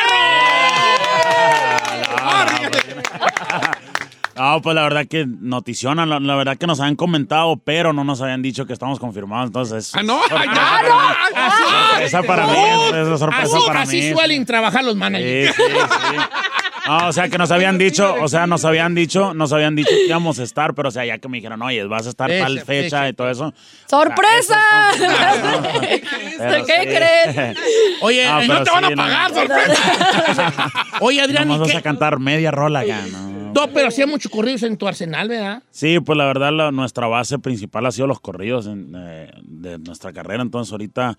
No, 4.39 4.61
pues 4.61 4.73
la 4.73 4.83
verdad 4.83 5.05
que 5.05 5.25
noticiona, 5.27 6.05
la, 6.05 6.19
la 6.19 6.35
verdad 6.35 6.57
que 6.57 6.65
nos 6.65 6.79
habían 6.79 6.95
comentado, 6.95 7.57
pero 7.57 7.91
no 7.91 8.03
nos 8.05 8.21
habían 8.21 8.41
dicho 8.41 8.65
que 8.65 8.71
estamos 8.73 8.97
confirmados, 8.99 9.47
entonces... 9.47 9.91
Ah, 9.93 10.01
no. 10.01 10.19
Ah, 10.29 10.29
para 10.29 10.47
mí. 10.47 12.09
Sorpresa 12.09 12.23
para 12.23 12.47
mí, 12.47 12.53
es 13.11 13.19
sorpresa 13.19 13.57
Así, 13.57 13.67
para 13.67 13.81
así 13.81 14.01
mí. 14.01 14.13
suelen 14.13 14.45
trabajar 14.45 14.83
los 14.83 14.95
managers. 14.95 15.55
Sí, 15.55 15.61
sí, 15.61 15.71
sí. 15.71 16.17
No, 16.87 17.07
o 17.07 17.13
sea, 17.13 17.29
que 17.29 17.37
nos 17.37 17.51
habían 17.51 17.77
dicho, 17.77 18.15
o 18.21 18.27
sea, 18.27 18.47
nos 18.47 18.65
habían 18.65 18.95
dicho, 18.95 19.33
nos 19.33 19.51
habían 19.53 19.75
dicho 19.75 19.89
que 19.89 20.07
íbamos 20.07 20.39
a 20.39 20.43
estar, 20.43 20.73
pero 20.73 20.89
o 20.89 20.91
sea, 20.91 21.05
ya 21.05 21.17
que 21.17 21.27
me 21.29 21.37
dijeron, 21.37 21.61
oye, 21.61 21.83
vas 21.85 22.05
a 22.07 22.09
estar 22.09 22.29
Fecha, 22.29 22.43
tal 22.45 22.59
fecha 22.61 22.65
fecha. 22.65 23.09
y 23.09 23.13
todo 23.13 23.29
eso. 23.29 23.53
¡Sorpresa! 23.87 24.57
¿Qué 25.81 26.79
sí. 26.81 26.87
crees? 26.87 27.57
Oye, 28.01 28.25
Ah, 28.25 28.41
no 28.47 28.63
te 28.63 28.71
van 28.71 28.85
a 28.85 28.89
no. 28.89 28.95
pagar, 28.95 29.33
sorpresa. 29.33 30.71
Oye, 31.01 31.21
Adrián, 31.21 31.47
Nomás 31.47 31.57
¿y 31.57 31.61
vas 31.61 31.71
qué? 31.71 31.77
a 31.77 31.81
cantar 31.81 32.19
media 32.19 32.51
rola 32.51 32.79
acá, 32.81 33.01
¿no? 33.11 33.29
No, 33.53 33.67
pero 33.73 33.87
hacía 33.87 34.05
muchos 34.05 34.31
corridos 34.31 34.61
en 34.63 34.77
tu 34.77 34.87
arsenal, 34.87 35.27
¿verdad? 35.27 35.63
Sí, 35.71 35.99
pues 35.99 36.15
la 36.17 36.25
verdad 36.25 36.51
la- 36.53 36.71
nuestra 36.71 37.07
base 37.07 37.39
principal 37.39 37.85
ha 37.87 37.91
sido 37.91 38.05
los 38.07 38.19
corridos 38.19 38.67
en, 38.67 38.93
eh, 38.95 39.31
de 39.43 39.79
nuestra 39.79 40.13
carrera, 40.13 40.43
entonces 40.43 40.71
ahorita, 40.71 41.17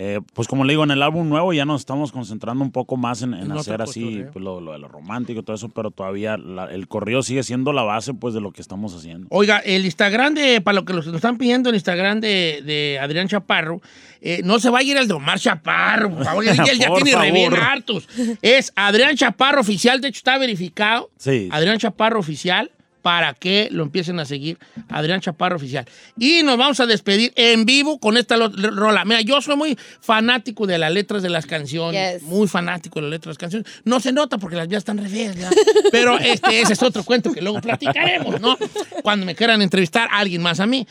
eh, 0.00 0.20
pues 0.32 0.46
como 0.46 0.62
le 0.64 0.72
digo, 0.74 0.84
en 0.84 0.92
el 0.92 1.02
álbum 1.02 1.28
nuevo 1.28 1.52
ya 1.52 1.64
nos 1.64 1.80
estamos 1.80 2.12
concentrando 2.12 2.62
un 2.62 2.70
poco 2.70 2.96
más 2.96 3.20
en, 3.22 3.34
hacer 3.34 3.82
así 3.82 4.00
cotorreo. 4.04 4.30
pues, 4.32 4.44
lo, 4.44 4.60
lo 4.60 4.72
de 4.72 4.78
lo 4.78 4.86
romántico 4.86 5.40
y 5.40 5.42
todo 5.42 5.56
eso, 5.56 5.68
pero 5.70 5.90
todavía 5.90 6.36
la- 6.36 6.66
el 6.66 6.86
corrido 6.86 7.22
sigue 7.24 7.42
siendo 7.42 7.72
la 7.72 7.82
base 7.82 8.14
pues 8.14 8.32
de 8.32 8.40
lo 8.40 8.52
que 8.52 8.62
estamos 8.62 8.94
haciendo. 8.94 9.26
Oiga, 9.30 9.58
el 9.58 9.84
Instagram 9.84 10.34
de, 10.34 10.60
para 10.60 10.76
lo 10.76 10.84
que 10.84 10.92
nos 10.92 11.04
están 11.08 11.36
pidiendo, 11.36 11.68
el 11.70 11.74
Instagram 11.74 12.20
de, 12.20 12.62
de 12.64 12.98
Adrián 13.02 13.26
Chaparro, 13.26 13.80
eh, 14.20 14.40
no 14.44 14.60
se 14.60 14.70
va 14.70 14.78
a 14.78 14.82
ir 14.84 14.96
el 14.96 15.08
de 15.08 15.14
Omar 15.14 15.40
Chaparro, 15.40 16.14
por 16.14 16.24
favor, 16.24 16.46
él 16.46 16.56
ya, 16.56 16.62
tiene 17.02 17.16
re 17.20 17.32
bien 17.32 17.50
favor. 17.50 17.68
hartos. 17.68 18.08
Es 18.40 18.72
Adrián 18.76 19.16
Chaparro 19.16 19.60
Oficial, 19.62 20.00
de 20.00 20.08
hecho 20.08 20.18
está 20.18 20.38
verificado. 20.38 21.10
Sí. 21.18 21.48
Adrián 21.50 21.78
Chaparro 21.78 22.20
Oficial, 22.20 22.70
para 23.02 23.34
que 23.34 23.68
lo 23.70 23.82
empiecen 23.82 24.18
a 24.20 24.24
seguir. 24.24 24.58
Adrián 24.88 25.20
Chaparro 25.20 25.56
Oficial. 25.56 25.86
Y 26.18 26.42
nos 26.42 26.56
vamos 26.58 26.80
a 26.80 26.86
despedir 26.86 27.32
en 27.36 27.64
vivo 27.64 27.98
con 27.98 28.16
esta 28.16 28.36
rola. 28.36 29.04
Mira, 29.04 29.20
yo 29.20 29.40
soy 29.40 29.56
muy 29.56 29.78
fanático 30.00 30.66
de 30.66 30.78
las 30.78 30.92
letras 30.92 31.22
de 31.22 31.28
las 31.28 31.46
canciones. 31.46 32.20
Yes. 32.20 32.22
Muy 32.22 32.48
fanático 32.48 32.96
de 32.96 33.02
las 33.02 33.10
letras 33.10 33.24
de 33.24 33.30
las 33.30 33.38
canciones. 33.38 33.82
No 33.84 34.00
se 34.00 34.12
nota 34.12 34.38
porque 34.38 34.56
las 34.56 34.68
mías 34.68 34.80
están 34.80 34.98
re. 34.98 35.08
Pero 35.92 36.18
este, 36.18 36.60
ese 36.60 36.72
es 36.72 36.82
otro 36.82 37.04
cuento 37.04 37.32
que 37.32 37.40
luego 37.40 37.60
platicaremos, 37.60 38.40
¿no? 38.40 38.56
Cuando 39.02 39.26
me 39.26 39.34
quieran 39.34 39.62
entrevistar 39.62 40.08
a 40.10 40.18
alguien 40.18 40.42
más 40.42 40.60
a 40.60 40.66
mí. 40.66 40.86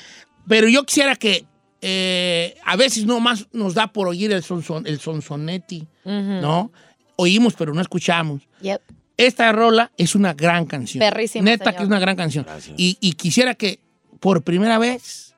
Pero 0.47 0.67
yo 0.69 0.83
quisiera 0.85 1.15
que 1.15 1.45
eh, 1.81 2.55
a 2.65 2.75
veces 2.75 3.05
no 3.05 3.19
más 3.19 3.47
nos 3.51 3.73
da 3.73 3.87
por 3.87 4.07
oír 4.07 4.31
el, 4.31 4.43
sonson, 4.43 4.87
el 4.87 4.99
sonsonetti, 4.99 5.87
¿no? 6.05 6.71
Oímos, 7.15 7.53
pero 7.57 7.73
no 7.73 7.81
escuchamos. 7.81 8.43
Yep. 8.61 8.81
Esta 9.17 9.51
rola 9.51 9.91
es 9.97 10.15
una 10.15 10.33
gran 10.33 10.65
canción. 10.65 10.99
Perrísima, 10.99 11.43
Neta 11.45 11.65
señor. 11.65 11.75
que 11.77 11.83
es 11.83 11.87
una 11.87 11.99
gran 11.99 12.15
canción. 12.15 12.45
Y, 12.77 12.97
y 13.01 13.13
quisiera 13.13 13.55
que 13.55 13.79
por 14.19 14.43
primera 14.43 14.77
vez 14.77 15.33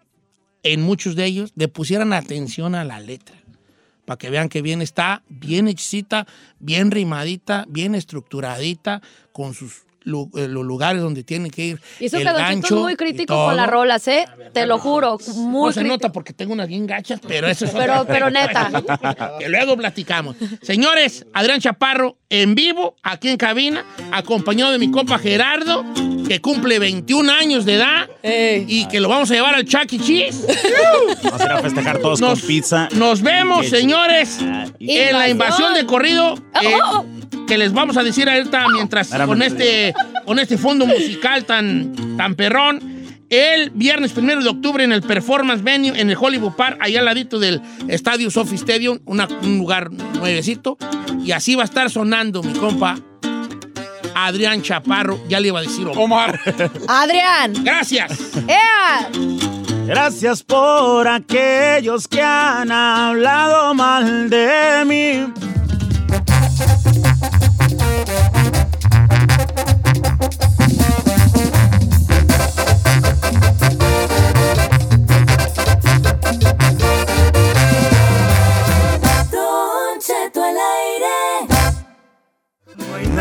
en 0.63 0.81
muchos 0.81 1.15
de 1.15 1.25
ellos 1.25 1.53
le 1.55 1.67
pusieran 1.69 2.11
atención 2.13 2.75
a 2.75 2.83
la 2.83 2.99
letra. 2.99 3.35
Para 4.05 4.17
que 4.17 4.29
vean 4.29 4.49
que 4.49 4.61
bien 4.61 4.81
está, 4.81 5.23
bien 5.29 5.67
hechicita, 5.67 6.25
bien 6.59 6.91
rimadita, 6.91 7.65
bien 7.69 7.95
estructuradita, 7.95 9.01
con 9.31 9.53
sus 9.53 9.83
lu- 10.03 10.29
eh, 10.35 10.47
los 10.47 10.63
lugares 10.65 11.01
donde 11.01 11.23
tienen 11.23 11.51
que 11.51 11.65
ir. 11.65 11.81
Y 11.99 12.05
eso 12.05 12.17
el 12.17 12.23
gancho 12.23 12.75
es 12.75 12.81
muy 12.81 12.95
crítico 12.95 13.33
con 13.45 13.55
las 13.55 13.67
rolas, 13.69 14.07
¿eh? 14.07 14.25
Te 14.53 14.65
lo 14.65 14.77
juro. 14.79 15.17
Muy 15.35 15.67
No 15.67 15.71
se 15.71 15.79
crítico. 15.81 15.95
nota 15.95 16.11
porque 16.11 16.33
tengo 16.33 16.53
unas 16.53 16.67
bien 16.67 16.85
gachas, 16.87 17.19
pero 17.27 17.47
eso 17.47 17.65
es 17.65 17.71
Pero- 17.71 18.01
otra- 18.01 18.13
pero 18.13 18.29
neta. 18.29 18.71
que 19.39 19.49
luego 19.49 19.75
platicamos. 19.77 20.35
Señores, 20.61 21.25
Adrián 21.33 21.59
Chaparro 21.59 22.17
en 22.29 22.55
vivo, 22.55 22.95
aquí 23.03 23.29
en 23.29 23.37
cabina, 23.37 23.85
acompañado 24.11 24.71
de 24.71 24.79
mi 24.79 24.91
compa 24.91 25.17
Gerardo. 25.19 25.83
que 26.27 26.41
cumple 26.41 26.77
21 26.77 27.27
años 27.31 27.65
de 27.65 27.73
edad 27.75 28.07
y 28.23 28.85
que 28.87 28.99
lo 28.99 29.09
vamos 29.09 29.31
a 29.31 29.33
llevar 29.33 29.55
al 29.55 29.65
Chuck 29.65 29.91
E. 29.93 29.97
Cheese. 29.99 30.45
Vamos 31.23 31.41
a 31.41 31.45
ir 31.45 31.51
a 31.51 31.57
festejar 31.61 31.97
todos 31.97 32.21
Nos- 32.21 32.39
con 32.39 32.47
pizza. 32.47 32.87
Nos 32.93 33.21
vemos, 33.23 33.67
señores, 33.67 34.37
en 34.79 35.17
la 35.17 35.27
invasión 35.27 35.73
de 35.73 35.85
corrido 35.87 36.35
eh, 36.61 36.75
Oh, 36.83 37.03
que 37.47 37.57
les 37.57 37.73
vamos 37.73 37.97
a 37.97 38.03
decir 38.03 38.29
ahorita 38.29 38.67
mientras 38.71 39.07
Espérame. 39.07 39.27
con 39.27 39.41
este, 39.41 39.88
con 40.25 40.39
este 40.39 40.57
fondo 40.57 40.85
musical 40.85 41.45
tan, 41.45 41.93
tan 42.17 42.35
perrón. 42.35 42.97
El 43.29 43.69
viernes 43.69 44.11
primero 44.11 44.41
de 44.41 44.49
octubre 44.49 44.83
en 44.83 44.91
el 44.91 45.03
Performance 45.03 45.63
Venue 45.63 45.99
en 45.99 46.09
el 46.09 46.17
Hollywood 46.19 46.53
Park, 46.53 46.77
allá 46.81 46.99
al 46.99 47.05
ladito 47.05 47.37
del 47.37 47.61
Estadio 47.87 48.31
Sophie 48.31 48.55
Stadium, 48.55 48.99
una- 49.05 49.27
un 49.43 49.59
lugar 49.59 49.91
nuevecito. 49.91 50.77
Y 51.23 51.31
así 51.31 51.53
va 51.55 51.61
a 51.61 51.65
estar 51.65 51.91
sonando 51.91 52.41
mi 52.41 52.53
compa 52.53 52.97
Adrián 54.15 54.61
Chaparro. 54.63 55.19
Ya 55.29 55.39
le 55.39 55.49
iba 55.49 55.59
a 55.59 55.61
decir 55.61 55.87
Omar. 55.95 56.39
Adrián. 56.87 57.53
Gracias. 57.63 58.19
¡Ea! 58.47 59.09
Gracias 59.85 60.43
por 60.43 61.07
aquellos 61.07 62.07
que 62.07 62.21
han 62.21 62.71
hablado 62.71 63.73
mal 63.75 64.29
de 64.29 64.83
mí. 64.85 65.33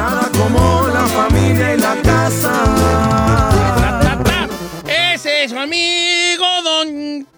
Nada 0.09 0.31
como 0.33 0.89
la 0.89 1.07
familia 1.07 1.75
y 1.75 1.79
la 1.81 1.95
casa. 2.01 2.51
Ese 5.13 5.45
es 5.45 5.51
su 5.51 5.59
amigo 5.59 6.47
Don 6.65 7.29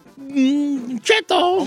Cheto. 1.00 1.66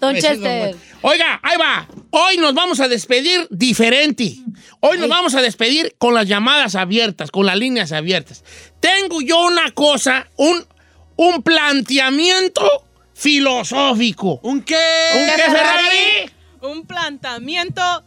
Don 0.00 0.12
Me 0.12 0.20
Chester. 0.20 0.74
Oiga, 1.02 1.38
ahí 1.40 1.56
va. 1.56 1.86
Hoy 2.10 2.36
nos 2.38 2.52
vamos 2.52 2.80
a 2.80 2.88
despedir 2.88 3.46
diferente. 3.48 4.38
Hoy 4.80 4.98
nos 4.98 5.08
vamos 5.08 5.36
a 5.36 5.40
despedir 5.40 5.94
con 5.98 6.14
las 6.14 6.26
llamadas 6.26 6.74
abiertas, 6.74 7.30
con 7.30 7.46
las 7.46 7.56
líneas 7.56 7.92
abiertas. 7.92 8.42
Tengo 8.80 9.20
yo 9.20 9.40
una 9.42 9.70
cosa, 9.70 10.26
un, 10.34 10.66
un 11.14 11.44
planteamiento 11.44 12.68
filosófico. 13.14 14.40
¿Un 14.42 14.62
qué? 14.62 14.74
¿Un 15.14 15.36
qué, 15.36 15.42
Ferrari? 15.42 16.30
Un 16.60 16.86
planteamiento 16.86 18.02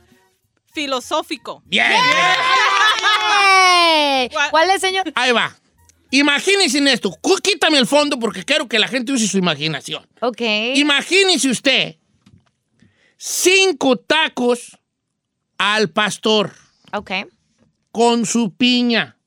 filosófico. 0.81 1.63
Bien. 1.65 1.91
¿Cuál 4.51 4.69
es, 4.69 4.79
señor? 4.81 5.11
Ahí 5.15 5.31
va. 5.31 5.55
Imagínense 6.11 6.77
en 6.77 6.87
esto. 6.87 7.11
Quítame 7.43 7.79
el 7.79 7.87
fondo 7.87 8.19
porque 8.19 8.43
quiero 8.43 8.67
que 8.67 8.77
la 8.77 8.87
gente 8.87 9.11
use 9.11 9.27
su 9.27 9.39
imaginación. 9.39 10.07
Ok. 10.21 10.41
Imagínese 10.75 11.49
usted 11.49 11.95
cinco 13.17 13.97
tacos 13.97 14.77
al 15.57 15.89
pastor 15.89 16.53
Ok. 16.93 17.11
con 17.91 18.27
su 18.27 18.53
piña, 18.55 19.17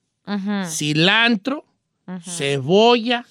cilantro, 0.68 1.64
cebolla, 2.24 3.26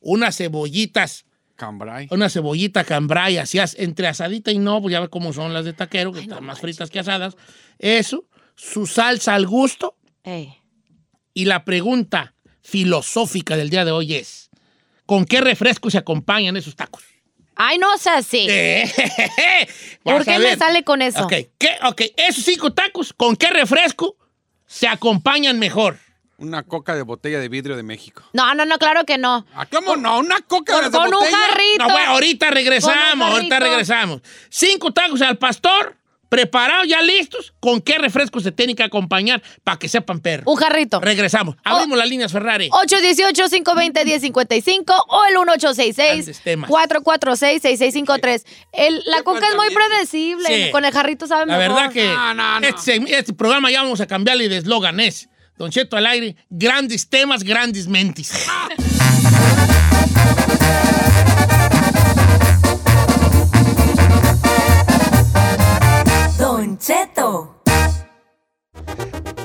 unas 0.00 0.38
cebollitas, 0.38 1.26
Cambrai. 1.58 2.06
una 2.12 2.30
cebollita 2.30 2.84
cambray, 2.84 3.36
así 3.38 3.58
as- 3.58 3.74
entre 3.80 4.06
asadita 4.06 4.52
y 4.52 4.58
no, 4.58 4.80
pues 4.80 4.92
ya 4.92 5.00
ve 5.00 5.08
cómo 5.08 5.32
son 5.32 5.52
las 5.52 5.64
de 5.64 5.72
taquero, 5.72 6.12
que 6.12 6.20
están 6.20 6.44
más 6.44 6.60
fritas 6.60 6.88
que 6.88 7.00
asadas. 7.00 7.36
Eso, 7.80 8.24
su 8.54 8.86
salsa 8.86 9.34
al 9.34 9.44
gusto. 9.46 9.96
Ey. 10.22 10.54
Y 11.34 11.46
la 11.46 11.64
pregunta 11.64 12.34
filosófica 12.62 13.56
del 13.56 13.70
día 13.70 13.84
de 13.84 13.90
hoy 13.90 14.14
es, 14.14 14.50
¿con 15.04 15.24
qué 15.24 15.40
refresco 15.40 15.90
se 15.90 15.98
acompañan 15.98 16.56
esos 16.56 16.76
tacos? 16.76 17.02
Ay, 17.56 17.76
no 17.78 17.98
sea 17.98 18.18
así. 18.18 18.46
¿Por 20.04 20.14
¿Por 20.14 20.24
qué 20.24 20.38
me 20.38 20.56
sale 20.56 20.84
con 20.84 21.02
eso? 21.02 21.24
Ok, 21.24 21.32
¿qué? 21.58 21.70
ok, 21.84 22.02
esos 22.16 22.44
cinco 22.44 22.72
tacos, 22.72 23.12
¿con 23.12 23.34
qué 23.34 23.50
refresco 23.50 24.16
se 24.66 24.86
acompañan 24.86 25.58
mejor? 25.58 25.98
Una 26.40 26.62
coca 26.62 26.94
de 26.94 27.02
botella 27.02 27.40
de 27.40 27.48
vidrio 27.48 27.74
de 27.76 27.82
México. 27.82 28.22
No, 28.32 28.54
no, 28.54 28.64
no, 28.64 28.78
claro 28.78 29.04
que 29.04 29.18
no. 29.18 29.44
¿A 29.56 29.66
cómo 29.66 29.96
no? 29.96 30.20
¿Una 30.20 30.38
coca 30.42 30.74
Con, 30.74 30.84
de 30.84 30.90
con 30.96 31.06
un 31.06 31.10
botella? 31.12 31.36
jarrito. 31.36 31.84
No, 31.86 31.92
bueno, 31.92 32.10
ahorita 32.12 32.46
Con 32.46 32.54
regresamos, 32.54 33.26
un 33.28 33.34
ahorita 33.34 33.58
regresamos. 33.58 34.20
Cinco 34.48 34.92
tacos 34.92 35.20
al 35.22 35.36
pastor, 35.36 35.96
preparados, 36.28 36.86
ya 36.86 37.02
listos. 37.02 37.52
¿Con 37.58 37.80
qué 37.80 37.98
refresco 37.98 38.38
se 38.38 38.52
tienen 38.52 38.76
que 38.76 38.84
acompañar 38.84 39.42
para 39.64 39.80
que 39.80 39.88
sepan 39.88 40.20
perro? 40.20 40.44
Un 40.46 40.54
jarrito. 40.54 41.00
Regresamos. 41.00 41.56
Abrimos 41.64 41.98
las 41.98 42.08
líneas 42.08 42.30
Ferrari. 42.30 42.70
818-520-1055 42.70 45.04
o 45.08 45.24
el 45.24 45.34
Grandes 45.96 46.40
temas. 46.42 46.70
1866-446-6653. 46.70 48.44
El- 48.72 49.02
La 49.06 49.24
coca 49.24 49.44
es 49.48 49.56
muy 49.56 49.70
predecible. 49.70 50.66
Sí. 50.66 50.70
Con 50.70 50.84
el 50.84 50.92
jarrito 50.92 51.26
sabe 51.26 51.46
La 51.46 51.58
mejor. 51.58 51.74
verdad 51.76 51.92
que 51.92 52.06
No, 52.06 52.32
no, 52.34 52.60
no. 52.60 52.66
Este, 52.68 53.02
este 53.18 53.32
programa 53.32 53.72
ya 53.72 53.82
vamos 53.82 54.00
a 54.00 54.06
cambiarle 54.06 54.48
de 54.48 54.58
eslogan. 54.58 55.00
Es 55.00 55.28
Don 55.58 55.70
Cheto 55.70 55.96
al 55.96 56.06
aire, 56.06 56.36
grandes 56.48 57.08
temas, 57.08 57.42
grandes 57.42 57.88
mentes. 57.88 58.46
Don 66.38 66.78
Cheto. 66.78 67.62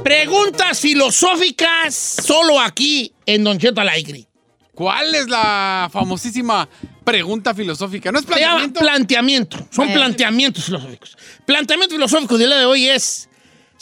Preguntas 0.04 0.80
filosóficas 0.80 1.96
solo 1.96 2.60
aquí 2.60 3.14
en 3.26 3.44
Don 3.44 3.58
Cheto 3.58 3.82
al 3.82 3.90
aire. 3.90 4.28
¿Cuál 4.76 5.14
es 5.16 5.28
la 5.28 5.90
famosísima 5.92 6.68
pregunta 7.04 7.54
filosófica? 7.54 8.12
¿No 8.12 8.20
es 8.20 8.26
Se 8.26 8.32
llama 8.40 8.58
planteamiento? 8.74 8.80
planteamiento. 8.80 9.58
Son 9.72 9.90
Eh. 9.90 9.94
planteamientos 9.94 10.66
filosóficos. 10.66 11.18
Planteamiento 11.46 11.96
filosófico 11.96 12.38
del 12.38 12.50
día 12.50 12.60
de 12.60 12.66
hoy 12.66 12.88
es 12.90 13.30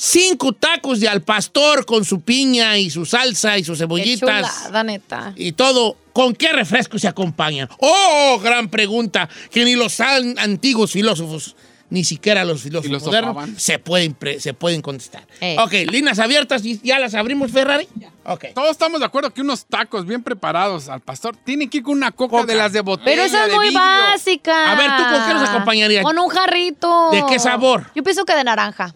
cinco 0.04 0.52
tacos 0.54 1.00
de 1.00 1.08
al 1.08 1.22
pastor 1.22 1.86
con 1.86 2.04
su 2.06 2.22
piña 2.22 2.76
y 2.78 2.90
su 2.90 3.06
salsa 3.06 3.60
y 3.60 3.64
sus 3.64 3.78
Qué 3.78 3.84
cebollitas. 3.84 4.20
chulada, 4.64 4.84
neta. 4.84 5.34
y 5.36 5.52
todo, 5.52 5.96
¿con 6.12 6.34
qué 6.34 6.52
refresco 6.54 6.98
se 6.98 7.08
acompañan? 7.08 7.70
¡Oh, 7.78 8.40
gran 8.44 8.68
pregunta! 8.70 9.30
Que 9.52 9.64
ni 9.64 9.76
los 9.76 10.00
an- 10.00 10.40
antiguos 10.40 10.92
filósofos, 10.92 11.56
ni 11.92 12.04
siquiera 12.04 12.44
los 12.46 12.64
filósofos 12.64 13.04
modernos, 13.06 13.62
se 13.62 13.78
pueden, 13.78 14.18
se 14.40 14.56
pueden 14.56 14.82
contestar. 14.82 15.28
Eh. 15.40 15.56
Ok, 15.60 15.74
líneas 15.92 16.18
abiertas, 16.18 16.66
¿y 16.66 16.80
¿ya 16.84 16.98
las 16.98 17.14
abrimos, 17.14 17.52
Ferrari? 17.52 17.88
Ok. 18.26 18.46
Todos 18.56 18.72
estamos 18.72 19.02
de 19.02 19.06
acuerdo 19.06 19.32
que 19.32 19.42
unos 19.42 19.66
tacos 19.66 20.08
bien 20.08 20.24
preparados 20.24 20.90
al 20.90 21.02
pastor 21.02 21.36
tienen 21.38 21.70
que 21.70 21.78
ir 21.78 21.84
con 21.84 21.94
una 21.94 22.12
coca, 22.12 22.38
Coca. 22.38 22.46
de 22.52 22.56
las 22.56 22.74
de 22.74 22.82
botella. 22.82 23.06
Pero 23.06 23.24
esa 23.24 23.46
es 23.46 23.54
muy 23.54 23.66
vidrio. 23.68 23.80
básica. 23.82 24.72
A 24.72 24.76
ver, 24.76 24.90
¿tú 24.98 25.04
con 25.04 25.28
qué 25.28 25.34
los 25.36 25.48
acompañarías? 25.50 26.04
Con 26.04 26.18
un 26.18 26.30
jarrito. 26.30 27.10
¿De 27.12 27.24
qué 27.30 27.38
sabor? 27.38 27.92
Yo 27.94 28.02
pienso 28.04 28.26
que 28.26 28.34
de 28.36 28.44
naranja. 28.46 28.96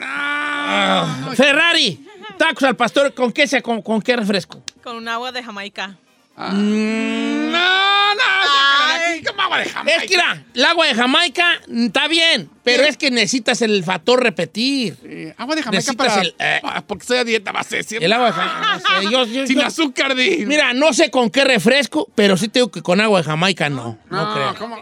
Ah, 0.00 1.32
Ferrari, 1.34 2.04
tacos 2.36 2.62
al 2.64 2.76
pastor, 2.76 3.14
¿con 3.14 3.32
qué, 3.32 3.46
se, 3.46 3.62
con, 3.62 3.82
con 3.82 4.00
qué 4.00 4.16
refresco? 4.16 4.62
Con 4.82 4.96
un 4.96 5.08
agua 5.08 5.32
de 5.32 5.42
Jamaica. 5.42 5.96
Mm, 6.38 7.50
No, 7.50 8.14
no, 8.14 8.88
de 8.98 9.04
aquí, 9.16 9.24
¿cómo 9.24 9.42
agua 9.42 9.58
de 9.58 9.68
Jamaica? 9.68 9.96
Es 9.98 10.02
que 10.08 10.16
mira, 10.16 10.44
el 10.54 10.64
agua 10.64 10.86
de 10.86 10.94
Jamaica 10.94 11.60
mm, 11.66 11.86
está 11.86 12.06
bien, 12.08 12.48
pero 12.62 12.84
es 12.84 12.96
que 12.96 13.10
necesitas 13.10 13.60
el 13.62 13.82
factor 13.84 14.22
repetir. 14.22 14.96
Eh, 15.04 15.34
agua 15.36 15.56
de 15.56 15.62
Jamaica 15.62 15.78
Necesitas 15.78 16.06
para... 16.08 16.20
el, 16.22 16.34
eh, 16.38 16.60
Ah, 16.62 16.82
porque 16.86 17.02
estoy 17.02 17.18
a 17.18 17.24
dieta, 17.24 17.50
vas 17.52 17.72
a 17.72 17.76
decir. 17.76 18.02
El 18.02 18.12
agua 18.12 18.26
de 18.28 18.32
Jamaica. 18.34 18.60
no 18.60 19.00
sé, 19.00 19.10
yo- 19.10 19.24
yo- 19.26 19.46
Sin 19.46 19.58
yo- 19.58 19.66
azúcar, 19.66 20.14
di. 20.14 20.44
Mira, 20.46 20.72
no 20.74 20.92
sé 20.92 21.10
con 21.10 21.30
qué 21.30 21.44
refresco, 21.44 22.08
pero 22.14 22.36
sí 22.36 22.48
tengo 22.48 22.70
que 22.70 22.82
con 22.82 23.00
agua 23.00 23.20
de 23.20 23.24
Jamaica 23.24 23.68
no. 23.68 23.98
No, 24.10 24.24
No, 24.24 24.34
creo. 24.34 24.54
¿cómo? 24.56 24.76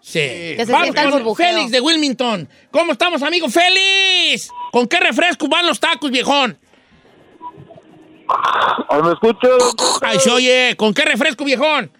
Sí. 0.00 0.18
Que 0.18 0.62
se 0.66 0.72
Vamos 0.72 0.94
con. 0.94 1.36
Félix 1.36 1.70
de 1.70 1.80
Wilmington. 1.80 2.48
¿Cómo 2.70 2.92
estamos, 2.92 3.22
amigo 3.22 3.48
Félix? 3.50 4.48
¿Con 4.70 4.86
qué 4.88 4.98
refresco 4.98 5.46
van 5.48 5.66
los 5.66 5.78
tacos, 5.78 6.10
viejón? 6.10 6.58
¿Me 9.02 9.12
escucho? 9.12 9.48
Ay, 10.02 10.18
se 10.20 10.30
oye. 10.30 10.74
¿Con 10.76 10.92
qué 10.94 11.02
refresco, 11.04 11.44
viejón? 11.44 11.90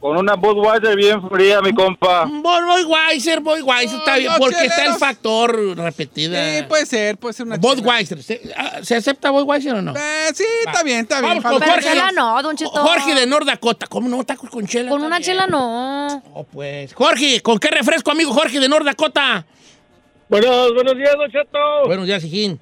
Con 0.00 0.18
una 0.18 0.34
Budweiser 0.34 0.94
bien 0.94 1.26
fría, 1.28 1.62
mi 1.62 1.72
compa. 1.72 2.26
Budweiser, 2.26 3.40
Budweiser, 3.40 3.98
está 3.98 4.16
bien, 4.18 4.32
porque 4.38 4.54
está 4.56 4.64
el 4.64 4.70
cheleros. 4.70 4.98
factor 4.98 5.76
repetida. 5.78 6.58
Sí, 6.58 6.64
puede 6.68 6.86
ser, 6.86 7.16
puede 7.16 7.32
ser 7.32 7.46
una 7.46 7.56
Budweiser. 7.56 8.22
¿Se, 8.22 8.40
ah, 8.56 8.80
¿se 8.82 8.94
acepta 8.94 9.30
Budweiser 9.30 9.74
o 9.74 9.82
no? 9.82 9.94
Eh, 9.96 10.28
sí, 10.34 10.44
está 10.66 10.82
bien, 10.82 11.00
está 11.00 11.20
bien. 11.22 11.40
Con 11.40 11.60
Jorge. 11.60 11.80
chela 11.82 12.12
no, 12.12 12.42
Don 12.42 12.56
Cheto. 12.56 12.70
Jorge 12.70 13.14
de 13.14 13.26
North 13.26 13.46
Dakota. 13.46 13.86
¿Cómo 13.86 14.08
no? 14.08 14.22
Tacos 14.22 14.50
con 14.50 14.66
chela. 14.66 14.90
Con 14.90 15.00
una 15.02 15.16
bien. 15.16 15.22
chela 15.22 15.46
no. 15.46 16.22
Oh, 16.34 16.44
pues. 16.44 16.92
Jorge, 16.94 17.40
¿con 17.40 17.58
qué 17.58 17.68
refresco, 17.68 18.10
amigo 18.10 18.32
Jorge 18.32 18.60
de 18.60 18.68
North 18.68 18.84
Dakota? 18.84 19.46
Buenos, 20.28 20.74
buenos 20.74 20.94
días, 20.96 21.14
Don 21.16 21.30
Cheto. 21.30 21.58
Buenos 21.86 22.06
días, 22.06 22.22
hijín. 22.22 22.60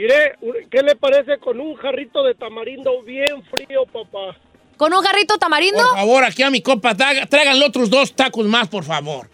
Mire, 0.00 0.32
¿qué 0.70 0.82
le 0.82 0.96
parece 0.96 1.36
con 1.38 1.60
un 1.60 1.74
jarrito 1.76 2.22
de 2.22 2.34
tamarindo 2.34 3.02
bien 3.02 3.42
frío, 3.50 3.84
papá? 3.84 4.34
¿Con 4.78 4.94
un 4.94 5.02
jarrito 5.02 5.36
tamarindo? 5.36 5.76
Por 5.82 5.94
favor, 5.94 6.24
aquí 6.24 6.42
a 6.42 6.48
mi 6.48 6.62
compa, 6.62 6.94
traga- 6.94 7.26
tráiganle 7.26 7.66
otros 7.66 7.90
dos 7.90 8.14
tacos 8.16 8.46
más, 8.46 8.66
por 8.68 8.82
favor. 8.82 9.28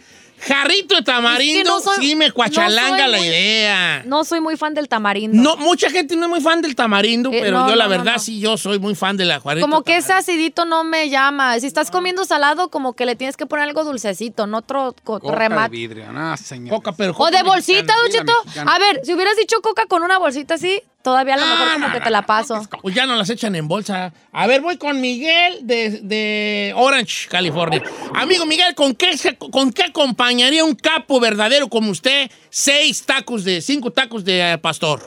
Jarrito 0.46 0.94
de 0.96 1.02
tamarindo, 1.02 1.58
Es 1.60 1.64
que 1.64 1.68
no 1.70 1.80
soy- 1.80 2.06
sí 2.06 2.16
me 2.16 2.30
cuachalanga 2.32 3.06
no 3.06 3.12
la 3.12 3.18
muy- 3.18 3.26
idea. 3.26 4.02
No 4.06 4.24
soy 4.24 4.40
muy 4.40 4.56
fan 4.56 4.74
del 4.74 4.88
tamarindo. 4.88 5.40
No, 5.42 5.56
mucha 5.56 5.90
gente 5.90 6.16
no 6.16 6.24
es 6.24 6.30
muy 6.30 6.40
fan 6.40 6.62
del 6.62 6.74
tamarindo, 6.76 7.30
Eh, 7.32 7.38
pero 7.42 7.58
no, 7.60 7.68
yo 7.68 7.76
la 7.76 7.88
verdad 7.88 8.14
no. 8.14 8.18
sí, 8.18 8.38
yo 8.40 8.56
soy 8.56 8.78
muy 8.78 8.94
fan 8.94 9.16
de 9.16 9.24
la 9.24 9.40
Jarrito. 9.40 9.66
Como 9.66 9.82
que 9.82 9.96
ese 9.96 10.12
acidito 10.12 10.64
no 10.64 10.84
me 10.84 11.08
llama. 11.10 11.58
Si 11.60 11.66
estás 11.66 11.90
comiendo 11.90 12.24
salado, 12.24 12.68
como 12.70 12.92
que 12.94 13.06
le 13.06 13.16
tienes 13.16 13.36
que 13.36 13.46
poner 13.46 13.64
algo 13.68 13.84
dulcecito, 13.84 14.46
no 14.46 14.58
otro 14.58 14.94
co- 15.04 15.20
Coca 15.20 15.32
de 15.32 15.38
remate. 15.38 15.70
vidrio, 15.70 16.12
no, 16.12 16.36
señor. 16.36 16.70
Coca, 16.76 16.92
pero 16.92 17.14
O 17.16 17.30
de 17.30 17.42
bolsita, 17.42 17.94
Don 17.96 18.04
mexicana. 18.36 18.72
A 18.74 18.78
ver, 18.78 19.00
si 19.04 19.14
hubieras 19.14 19.36
dicho 19.36 19.60
coca 19.62 19.86
con 19.86 20.02
una 20.02 20.18
bolsita 20.18 20.54
así, 20.54 20.80
todavía 21.06 21.34
a 21.34 21.36
lo 21.36 21.46
mejor 21.46 21.72
como 21.74 21.92
que 21.92 22.00
te 22.00 22.10
la 22.10 22.22
paso. 22.22 22.60
Pues 22.82 22.92
ya 22.92 23.06
no 23.06 23.14
las 23.14 23.30
echan 23.30 23.54
en 23.54 23.68
bolsa. 23.68 24.12
A 24.32 24.46
ver, 24.48 24.60
voy 24.60 24.76
con 24.76 25.00
Miguel 25.00 25.60
de, 25.62 26.00
de 26.02 26.72
Orange, 26.74 27.28
California. 27.28 27.80
Amigo 28.12 28.44
Miguel, 28.44 28.74
¿con 28.74 28.92
qué, 28.96 29.10
¿con 29.38 29.72
qué 29.72 29.84
acompañaría 29.84 30.64
un 30.64 30.74
capo 30.74 31.20
verdadero 31.20 31.68
como 31.68 31.92
usted 31.92 32.28
seis 32.50 33.06
tacos 33.06 33.44
de, 33.44 33.60
cinco 33.60 33.92
tacos 33.92 34.24
de 34.24 34.54
eh, 34.54 34.58
pastor? 34.58 35.00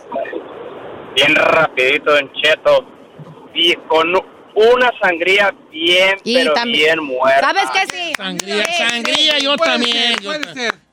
bien 1.16 1.36
rapidito, 1.36 2.14
Don 2.14 2.32
Cheto. 2.41 2.86
Y 3.54 3.74
con 3.89 4.08
una 4.56 4.89
sangría 5.02 5.54
bien, 5.70 6.16
Y 6.24 6.36
pero 6.36 6.54
también- 6.54 6.97
bien 6.97 7.04
muerta. 7.04 7.41
¿Sabes 7.41 7.64
qué? 7.74 7.97
Sí. 7.97 8.14
Sangría, 8.16 8.66
Sí, 8.66 8.72
sangría 8.89 9.38
sí. 9.38 9.43
yo 9.43 9.56
Puede 9.58 9.72
también. 9.72 10.14
ser, 10.14 10.22
yo, 10.22 10.32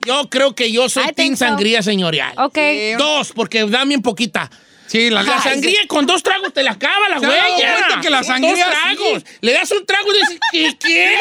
yo 0.05 0.29
creo 0.29 0.55
que 0.57 0.73
yo 0.73 0.89
soy 0.89 1.07
team 1.13 1.37
so. 1.37 1.45
sangría 1.45 1.81
señorial. 1.83 2.33
Ok. 2.39 2.59
Dos, 2.99 3.31
porque 3.33 3.65
dan 3.67 3.89
bien 3.89 4.03
poquita. 4.03 4.51
Sí, 4.87 5.11
la, 5.11 5.23
La 5.23 5.43
sangría 5.43 5.81
con 5.89 6.07
dos 6.07 6.23
tragos 6.23 6.53
te 6.53 6.63
la 6.63 6.73
acaba 6.73 7.09
la 7.09 7.19
¿Se 7.19 7.27
ha 7.27 7.29
dado 7.29 7.55
huella. 7.57 7.77
cuenta 7.79 8.01
que 8.01 8.11
la 8.11 8.23
sangría 8.23 8.67
Dos 8.67 8.75
tragos. 8.83 9.25
Le 9.41 9.53
das 9.53 9.71
un 9.73 9.85
trago 9.85 10.09
y 10.13 10.19
dices, 10.21 10.39
¿qué? 10.53 10.77
qué? 10.79 11.19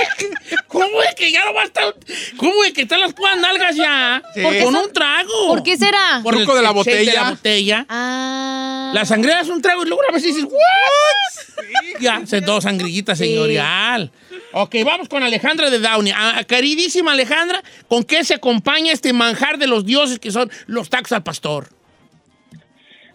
¿Cómo 0.68 1.01
es 1.01 1.16
que 1.16 1.32
ya 1.32 1.43
no 1.45 1.53
va 1.53 1.61
a 1.61 1.66
estar? 1.66 1.95
¿Cómo 2.38 2.63
es 2.63 2.74
que 2.74 2.82
están 2.84 2.99
las 3.01 3.13
puras 3.13 3.38
nalgas 3.38 3.76
ya? 3.76 4.22
Sí. 4.34 4.41
Con 4.41 4.51
¿Por 4.51 4.74
qué 4.74 4.78
un 4.86 4.93
trago. 4.93 5.47
¿Por 5.47 5.63
qué 5.63 5.78
será? 5.78 6.20
Por 6.24 6.36
el 6.36 6.41
Truco 6.41 6.55
de 6.55 6.61
la 6.61 6.70
de 6.70 6.74
botella. 6.76 7.13
la 7.13 7.30
botella. 7.32 7.86
Ah. 7.89 8.91
La 8.93 9.05
sangría 9.05 9.39
es 9.41 9.49
un 9.49 9.61
trago 9.61 9.84
y 9.84 9.88
luego 9.88 10.01
una 10.07 10.13
vez 10.13 10.24
dices, 10.24 10.43
¿what? 10.43 11.99
Ya, 11.99 12.22
se 12.26 12.41
dos 12.41 12.63
sangrillitas, 12.63 13.18
señorial. 13.18 14.11
Ok, 14.51 14.76
vamos 14.86 15.09
con 15.09 15.24
Alejandra 15.24 15.70
de 15.70 15.80
Downey. 15.80 16.13
Ah, 16.16 16.43
queridísima 16.47 17.13
Alejandra, 17.13 17.61
¿con 17.89 18.03
qué 18.03 18.24
se 18.24 18.36
acompaña 18.36 18.93
este 18.93 19.11
manjar 19.11 19.57
de 19.57 19.68
los 19.68 19.86
dioses 19.86 20.20
que 20.20 20.32
son 20.32 20.51
los 20.68 20.89
tacos 20.89 21.11
al 21.11 21.24
pastor? 21.24 21.70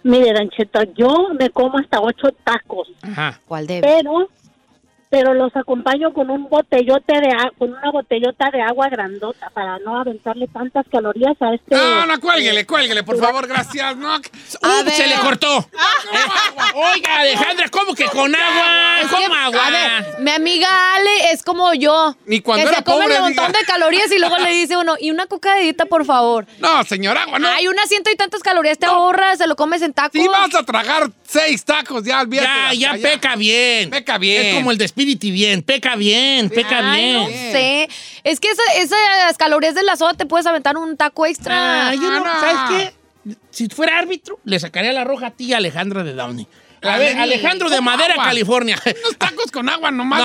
Mire, 0.03 0.33
Don 0.33 0.49
Cheto, 0.51 0.83
yo 0.95 1.29
me 1.39 1.51
como 1.51 1.79
hasta 1.79 2.01
ocho 2.01 2.29
tacos, 2.45 2.89
Ajá. 3.03 3.41
¿Cuál 3.47 3.67
de? 3.67 3.81
pero 3.81 4.29
pero 5.11 5.35
los 5.35 5.55
acompaño 5.57 6.13
con 6.13 6.31
un 6.31 6.49
botellote 6.49 7.15
de 7.21 7.29
a- 7.33 7.51
con 7.59 7.73
una 7.73 7.91
botellota 7.91 8.49
de 8.53 8.63
agua 8.63 8.89
grandota 8.89 9.51
para 9.51 9.79
no 9.81 9.99
aventarle 10.01 10.47
tantas 10.47 10.87
calorías 10.91 11.35
a 11.41 11.53
este 11.55 11.75
No, 11.75 12.07
no, 12.07 12.21
cuélguele, 12.21 12.65
cuélguele, 12.65 13.03
por 13.03 13.19
favor, 13.19 13.49
gracias. 13.49 13.97
No, 13.97 14.17
¡Uh, 14.63 14.91
se 14.91 15.07
le 15.09 15.17
cortó! 15.17 15.69
Eh, 16.13 16.73
Oiga, 16.75 17.21
Alejandra, 17.21 17.69
¿cómo 17.69 17.95
que 17.95 18.05
con 18.07 18.35
agua? 18.35 19.01
Es 19.01 19.09
que, 19.09 19.15
¿Cómo 19.15 19.35
agua? 19.35 19.67
A 19.67 19.71
ver, 19.71 20.21
mi 20.21 20.31
amiga 20.31 20.69
Ale 20.95 21.33
es 21.33 21.43
como 21.43 21.73
yo. 21.75 22.17
Ni 22.27 22.41
cuando 22.41 22.65
que 22.65 22.69
era 22.69 22.79
se 22.79 22.85
come 22.85 23.03
pobre, 23.05 23.17
un 23.17 23.23
montón 23.25 23.47
diga. 23.49 23.59
de 23.61 23.65
calorías 23.67 24.11
y 24.13 24.19
luego 24.19 24.37
le 24.39 24.51
dice 24.51 24.77
uno, 24.77 24.95
y 24.99 25.11
una 25.11 25.27
cocadita, 25.27 25.87
por 25.87 26.05
favor. 26.05 26.47
no, 26.59 26.83
señor, 26.85 27.17
agua, 27.17 27.39
no. 27.39 27.49
Hay 27.49 27.69
unas 27.69 27.89
ciento 27.89 28.11
y 28.11 28.17
tantas 28.17 28.43
calorías, 28.43 28.79
te 28.79 28.87
ahorras, 28.87 29.39
se 29.39 29.47
lo 29.47 29.57
comes 29.57 29.83
en 29.83 29.93
tacos. 29.93 30.21
Si 30.21 30.27
vas 30.29 30.55
a 30.55 30.63
tragar 30.65 31.11
seis 31.31 31.65
tacos, 31.65 32.05
ya 32.05 32.21
olvídate. 32.21 32.77
Ya, 32.77 32.95
ya 32.95 33.03
peca 33.03 33.37
bien. 33.37 33.91
Peca 33.91 34.19
bien. 34.19 34.47
Es 34.47 34.55
como 34.57 34.73
el 34.73 34.79
de 34.79 34.89
Spirity 34.89 35.31
bien. 35.31 35.63
Peca 35.63 35.97
bien, 35.97 36.51
peca 36.51 36.93
Ay, 36.93 37.01
bien. 37.03 37.15
no 37.23 37.27
sé. 37.29 37.89
Es 38.25 38.41
que 38.41 38.49
esa- 38.51 38.75
esas 38.83 39.37
calorías 39.37 39.75
de 39.75 39.83
la 39.83 39.97
soda 39.97 40.15
te 40.15 40.27
puedes 40.27 40.47
aventar 40.47 40.77
un 40.77 40.97
taco 40.97 41.27
extra. 41.27 41.89
Ah, 41.91 41.95
yo 41.95 42.03
no, 42.11 42.25
no. 42.25 42.41
¿sabes 42.41 42.57
qué? 43.25 43.35
Si 43.51 43.69
fuera 43.69 43.99
árbitro, 43.99 44.39
le 44.45 44.59
sacaría 44.59 44.93
la 44.93 45.05
roja 45.05 45.27
a 45.27 45.31
ti 45.31 45.45
y 45.47 45.53
a 45.53 45.59
Alejandra 45.59 46.03
de 46.03 46.15
Downey. 46.15 46.47
A 46.83 46.97
ver, 46.97 47.19
Alejandro 47.19 47.69
de 47.69 47.77
¿cómo 47.77 47.91
Madera, 47.91 48.15
agua? 48.15 48.25
California. 48.25 48.81
Unos 49.05 49.19
tacos 49.19 49.51
con 49.51 49.69
agua 49.69 49.91
nomás. 49.91 50.19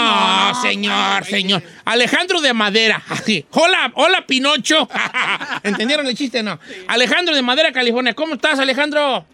No, 0.55 0.61
señor, 0.61 1.25
señor. 1.25 1.61
Alejandro 1.83 2.39
de 2.39 2.53
Madera. 2.53 3.03
Hola, 3.51 3.91
hola, 3.95 4.25
Pinocho. 4.25 4.87
¿Entendieron 5.63 6.07
el 6.07 6.15
chiste? 6.15 6.41
No. 6.43 6.57
Alejandro 6.87 7.35
de 7.35 7.41
Madera, 7.41 7.73
California. 7.73 8.13
¿Cómo 8.13 8.35
estás, 8.35 8.57
Alejandro? 8.59 9.25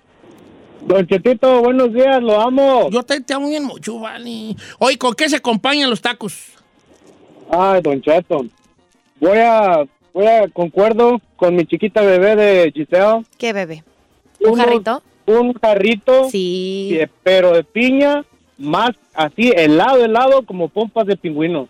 Don 0.86 1.06
Chetito, 1.08 1.62
buenos 1.62 1.94
días, 1.94 2.22
lo 2.22 2.40
amo. 2.42 2.90
Yo 2.90 3.04
te, 3.04 3.22
te 3.22 3.34
amo 3.34 3.50
bien 3.50 3.64
mucho, 3.64 4.00
vale. 4.00 4.56
Oye, 4.80 4.98
¿con 4.98 5.14
qué 5.14 5.30
se 5.30 5.38
acompañan 5.38 5.90
los 5.90 6.02
tacos? 6.02 6.54
Ay, 7.50 7.82
Don 7.82 8.02
Cheto. 8.02 8.46
Voy 9.20 9.38
a, 9.38 9.84
voy 10.14 10.26
a, 10.26 10.48
concuerdo 10.50 11.22
con 11.36 11.56
mi 11.56 11.66
chiquita 11.66 12.02
bebé 12.02 12.36
de 12.36 12.72
Giselle. 12.72 13.24
¿Qué 13.38 13.54
bebé? 13.54 13.84
¿Un 14.40 14.52
Unos- 14.54 14.66
jarrito? 14.66 15.04
Un 15.28 15.54
jarrito, 15.54 16.30
Sí. 16.30 16.98
eh, 17.00 17.08
pero 17.24 17.52
de 17.54 17.64
piña, 17.64 18.26
más 18.58 18.90
así, 19.14 19.52
helado, 19.56 20.04
helado, 20.04 20.44
como 20.46 20.68
pompas 20.68 21.06
de 21.06 21.16
pingüino. 21.16 21.68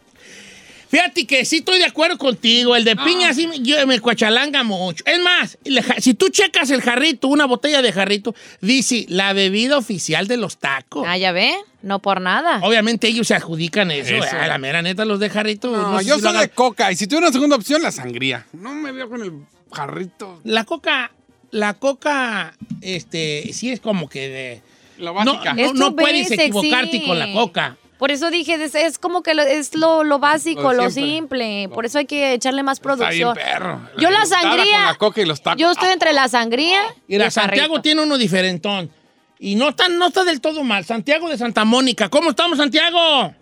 Fíjate 0.92 1.26
que 1.26 1.46
sí 1.46 1.58
estoy 1.58 1.80
de 1.80 1.86
acuerdo 1.86 2.18
contigo. 2.18 2.76
El 2.76 2.84
de 2.84 2.96
piña 2.98 3.34
sí 3.34 3.48
me, 3.48 3.60
yo- 3.62 3.88
me 3.88 4.00
cuachalanga 4.02 4.64
mucho. 4.64 5.04
Es 5.08 5.20
más, 5.22 5.58
si 6.00 6.14
tú 6.14 6.28
checas 6.30 6.70
el 6.70 6.82
jarrito, 6.82 7.30
una 7.30 7.46
botella 7.46 7.82
de 7.82 7.94
jarrito, 7.94 8.36
dice 8.60 9.06
la 9.08 9.32
bebida 9.32 9.78
oficial 9.78 10.28
de 10.28 10.36
los 10.36 10.58
tacos. 10.58 11.06
Ah, 11.08 11.18
ya 11.18 11.32
ve, 11.32 11.54
no 11.82 12.00
por 12.00 12.20
nada. 12.20 12.60
Obviamente 12.64 13.08
ellos 13.08 13.28
se 13.28 13.36
adjudican 13.36 13.89
eso. 13.89 14.14
Eso. 14.14 14.36
A 14.38 14.48
la 14.48 14.58
mera 14.58 14.82
neta, 14.82 15.06
los 15.06 15.20
de 15.22 15.30
jarrito. 15.30 15.72
No, 15.72 15.92
no 15.94 16.00
sé 16.00 16.06
yo 16.06 16.16
si 16.16 16.22
soy 16.24 16.38
de 16.38 16.50
coca. 16.50 16.92
Y 16.92 16.98
si 16.98 17.08
tuviera 17.08 17.28
una 17.28 17.34
segunda 17.34 17.56
opción, 17.56 17.82
la 17.82 17.92
sangría. 17.94 18.46
No 18.52 18.74
me 18.74 18.92
veo 18.92 19.10
con 19.10 19.22
el 19.24 19.32
jarrito. 19.72 20.42
La 20.44 20.66
coca, 20.66 21.12
la 21.52 21.76
coca, 21.76 22.54
este, 22.82 23.50
sí 23.54 23.72
es 23.72 23.80
como 23.80 24.10
que 24.10 24.28
de... 24.28 24.62
La 24.98 25.12
No, 25.24 25.34
básica. 25.36 25.54
no, 25.54 25.74
no 25.74 25.89
tu 25.92 25.96
puedes 25.96 26.30
equivocarte 26.30 27.00
sí. 27.00 27.06
con 27.08 27.18
la 27.18 27.32
coca. 27.34 27.78
Por 28.02 28.10
eso 28.10 28.32
dije, 28.32 28.56
es, 28.56 28.74
es 28.74 28.97
como 28.97 29.22
que 29.22 29.36
lo- 29.36 29.43
es 29.43 29.76
lo, 29.76 30.04
lo 30.04 30.18
básico, 30.18 30.74
Lo 30.74 30.89
simple. 30.89 31.70
Por 31.72 31.86
eso 31.86 31.99
hay 31.99 32.08
que 32.08 32.34
echarle 32.34 32.64
más 32.64 32.80
Está 32.80 32.95
bien 32.95 32.97
producción. 32.97 33.36
perro. 33.36 33.80
Yo 33.99 34.10
la 34.10 34.26
sangría- 34.26 34.74
Con 34.78 34.86
la 34.88 34.95
coca 34.97 35.22
y 35.22 35.26
los 35.26 35.39
tacos. 35.43 35.62
Yo 35.62 35.70
estoy 35.70 35.89
entre 35.89 36.12
la 36.12 36.28
sangría 36.28 36.80
y 37.08 37.14
Mira, 37.14 37.26
el 37.26 37.32
Santiago 37.32 37.80
tiene 37.80 38.02
uno 38.02 38.18
diferentón. 38.18 38.89
Y 39.38 39.54
no 39.54 39.70
está, 39.70 39.88
no 39.88 40.08
está 40.08 40.24
del 40.24 40.41
todo 40.41 40.64
mal. 40.64 40.84
Santiago 40.84 41.30
de 41.30 41.38
Santa 41.38 41.64
Mónica. 41.64 42.10
¿Cómo 42.10 42.32
estamos, 42.32 42.58
Santiago? 42.58 43.36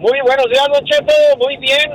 Muy 0.00 0.20
buenos 0.26 0.46
días, 0.50 0.66
Don 0.74 0.84
Cheto, 0.84 1.12
muy 1.38 1.56
bien. 1.58 1.90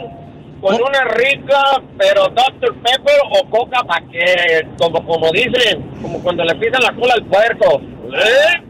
Con 0.62 0.76
Oh. 0.82 0.86
una 0.88 1.04
rica, 1.04 1.82
pero 1.98 2.30
Dr. 2.30 2.76
Pepper 2.82 3.16
o 3.30 3.50
Coca 3.50 3.84
para 3.84 4.06
que, 4.08 4.66
como, 4.78 5.06
como 5.06 5.30
dicen, 5.34 5.82
como 6.02 6.24
cuando 6.24 6.46
le 6.46 6.56
pisan 6.56 6.82
la 6.82 6.96
cola 6.96 7.14
al 7.16 7.26
puerco. 7.26 7.82
¿Eh? 8.14 8.64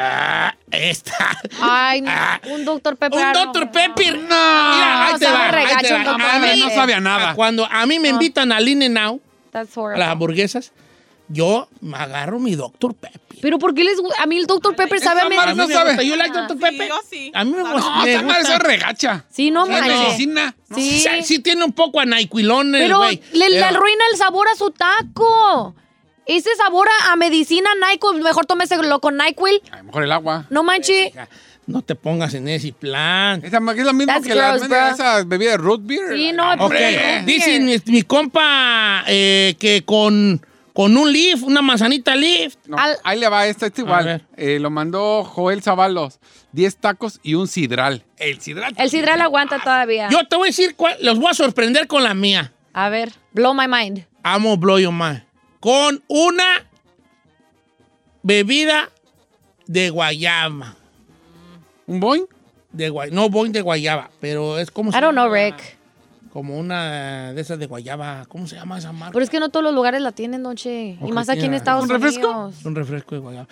Ah, 0.00 0.54
esta. 0.70 1.38
Ay, 1.60 2.02
no, 2.02 2.10
Ah. 2.12 2.40
un 2.50 2.64
Dr. 2.64 2.96
Pepper. 2.96 3.18
Un 3.18 3.32
no. 3.32 3.44
Dr. 3.46 3.70
Pepper. 3.72 4.14
No. 4.18 4.22
No, 4.28 4.74
Mira, 4.74 5.06
ahí 5.08 5.14
te 5.18 5.24
sabe 5.26 5.36
va. 5.38 5.58
ahí 5.58 5.76
te 5.82 5.92
va. 5.92 6.34
A 6.34 6.38
mí 6.38 6.60
no 6.60 6.70
sabe 6.70 6.94
a 6.94 7.00
nada. 7.00 7.34
Cuando 7.34 7.66
a 7.66 7.84
mí 7.86 7.98
me 7.98 8.08
invitan 8.08 8.52
al 8.52 8.68
In 8.68 8.82
and 8.84 8.98
Out, 8.98 9.22
That's 9.50 9.76
a 9.76 9.96
las 9.96 10.08
hamburguesas, 10.10 10.72
yo 11.28 11.68
me 11.80 11.96
agarro 11.96 12.38
mi 12.38 12.54
Dr. 12.54 12.94
Pepper. 12.94 13.20
Pero 13.40 13.58
¿por 13.58 13.72
qué 13.74 13.84
les 13.84 13.98
gu- 13.98 14.12
A 14.18 14.26
mí 14.26 14.36
el 14.36 14.46
Dr. 14.46 14.74
Pepper 14.76 14.98
sabe 15.00 15.20
a 15.20 15.22
Esa 15.22 15.30
mí. 15.30 15.36
madre 15.36 15.50
A 15.50 15.54
mí 15.54 15.58
no 15.60 15.68
me 15.68 15.74
sabe. 15.74 15.90
gusta. 15.90 16.02
Yo 16.02 16.16
like 16.16 16.36
Ah. 16.38 16.42
Dr. 16.42 16.56
Sí, 16.56 16.62
Pepper. 16.62 16.88
yo 16.88 17.00
sí. 17.08 17.30
A 17.34 17.44
mí 17.44 17.50
me, 17.52 17.58
No, 17.62 17.72
me 17.72 17.78
esa 18.12 18.22
madre 18.22 18.40
gusta. 18.42 18.54
es 18.56 18.58
regacha. 18.62 19.24
Sí, 19.30 19.50
no 19.50 19.64
Es 19.64 19.70
manches. 19.70 19.98
medicina. 20.00 20.54
Sí. 20.74 20.98
Sí, 21.00 21.22
sí 21.22 21.38
tiene 21.40 21.64
un 21.64 21.72
poco 21.72 22.00
a 22.00 22.04
NyQuilón, 22.04 22.74
el 22.74 22.82
Pero 22.82 22.98
güey. 22.98 23.22
le, 23.32 23.50
le 23.50 23.60
Pero- 23.60 23.76
arruina 23.76 24.04
el 24.12 24.16
sabor 24.18 24.48
a 24.48 24.54
su 24.56 24.70
taco. 24.70 25.74
Ese 26.28 26.50
sabor 26.56 26.86
a, 27.08 27.12
a 27.12 27.16
medicina 27.16 27.68
NyQuil, 27.90 28.22
mejor 28.22 28.46
tómeselo 28.46 29.00
con 29.00 29.16
NyQuil. 29.16 29.60
A 29.72 29.78
lo 29.78 29.84
mejor 29.84 30.04
el 30.04 30.12
agua. 30.12 30.46
No 30.50 30.62
manches. 30.62 31.12
No 31.66 31.82
te 31.82 31.94
pongas 31.94 32.32
en 32.34 32.46
ese 32.48 32.72
plan. 32.72 33.40
Esa 33.44 33.56
es 33.58 33.84
la 33.84 33.92
misma 33.92 34.14
That's 34.14 34.26
que 34.26 34.34
la 34.34 34.52
gross, 34.56 34.68
bro. 34.68 34.86
esa 34.88 35.24
bebida 35.24 35.50
de 35.52 35.56
root 35.58 35.80
beer. 35.84 36.14
Sí, 36.14 36.32
no, 36.32 36.52
Ok, 36.54 36.60
Hombre. 36.60 37.22
dice 37.26 37.60
mi, 37.60 37.76
mi 37.86 38.02
compa 38.02 39.04
eh, 39.06 39.54
que 39.58 39.84
con, 39.84 40.40
con 40.72 40.96
un 40.96 41.12
leaf, 41.12 41.42
una 41.42 41.60
manzanita 41.60 42.14
leaf. 42.16 42.54
No, 42.66 42.78
Al- 42.78 42.96
ahí 43.04 43.18
le 43.18 43.28
va, 43.28 43.46
esta 43.46 43.66
está 43.66 43.82
A 43.82 43.84
igual. 43.84 44.26
Eh, 44.36 44.58
lo 44.60 44.70
mandó 44.70 45.24
Joel 45.24 45.62
Zavalos. 45.62 46.20
10 46.52 46.76
tacos 46.78 47.20
y 47.22 47.34
un 47.34 47.46
sidral. 47.48 48.02
El 48.16 48.40
sidral. 48.40 48.72
El 48.78 48.88
sidral 48.88 49.20
aguanta 49.20 49.58
todavía. 49.58 50.08
Yo 50.10 50.26
te 50.26 50.36
voy 50.36 50.48
a 50.48 50.50
decir, 50.50 50.74
cuál- 50.74 50.96
los 51.02 51.18
voy 51.18 51.30
a 51.30 51.34
sorprender 51.34 51.86
con 51.86 52.02
la 52.02 52.14
mía. 52.14 52.52
A 52.72 52.88
ver, 52.88 53.12
blow 53.32 53.52
my 53.52 53.66
mind. 53.68 54.06
Amo 54.22 54.56
Blow 54.56 54.78
Your 54.78 54.92
Mind. 54.92 55.22
Con 55.60 56.02
una 56.08 56.66
bebida 58.22 58.90
de 59.66 59.90
guayaba. 59.90 60.76
¿Un 61.86 62.00
boing? 62.00 62.26
De 62.72 62.90
guay, 62.90 63.10
no 63.10 63.30
voy 63.30 63.48
de 63.48 63.62
guayaba, 63.62 64.10
pero 64.20 64.58
es 64.58 64.70
como... 64.70 64.90
I 64.90 65.00
don't 65.00 65.12
know, 65.12 65.32
Rick. 65.32 65.78
Como 66.30 66.58
una 66.58 67.32
de 67.32 67.40
esas 67.40 67.58
de 67.58 67.66
guayaba. 67.66 68.26
¿Cómo 68.28 68.46
se 68.46 68.56
llama 68.56 68.78
esa 68.78 68.92
marca? 68.92 69.12
Pero 69.12 69.24
es 69.24 69.30
que 69.30 69.40
no 69.40 69.48
todos 69.48 69.64
los 69.64 69.74
lugares 69.74 70.02
la 70.02 70.12
tienen, 70.12 70.42
noche. 70.42 70.98
Ok, 71.00 71.08
y 71.08 71.12
más 71.12 71.30
aquí 71.30 71.46
en 71.46 71.54
Estados 71.54 71.84
¿Un 71.84 71.88
refresco? 71.88 72.28
Unidos. 72.28 72.64
Un 72.64 72.74
refresco 72.74 73.14
de 73.14 73.20
guayaba. 73.22 73.48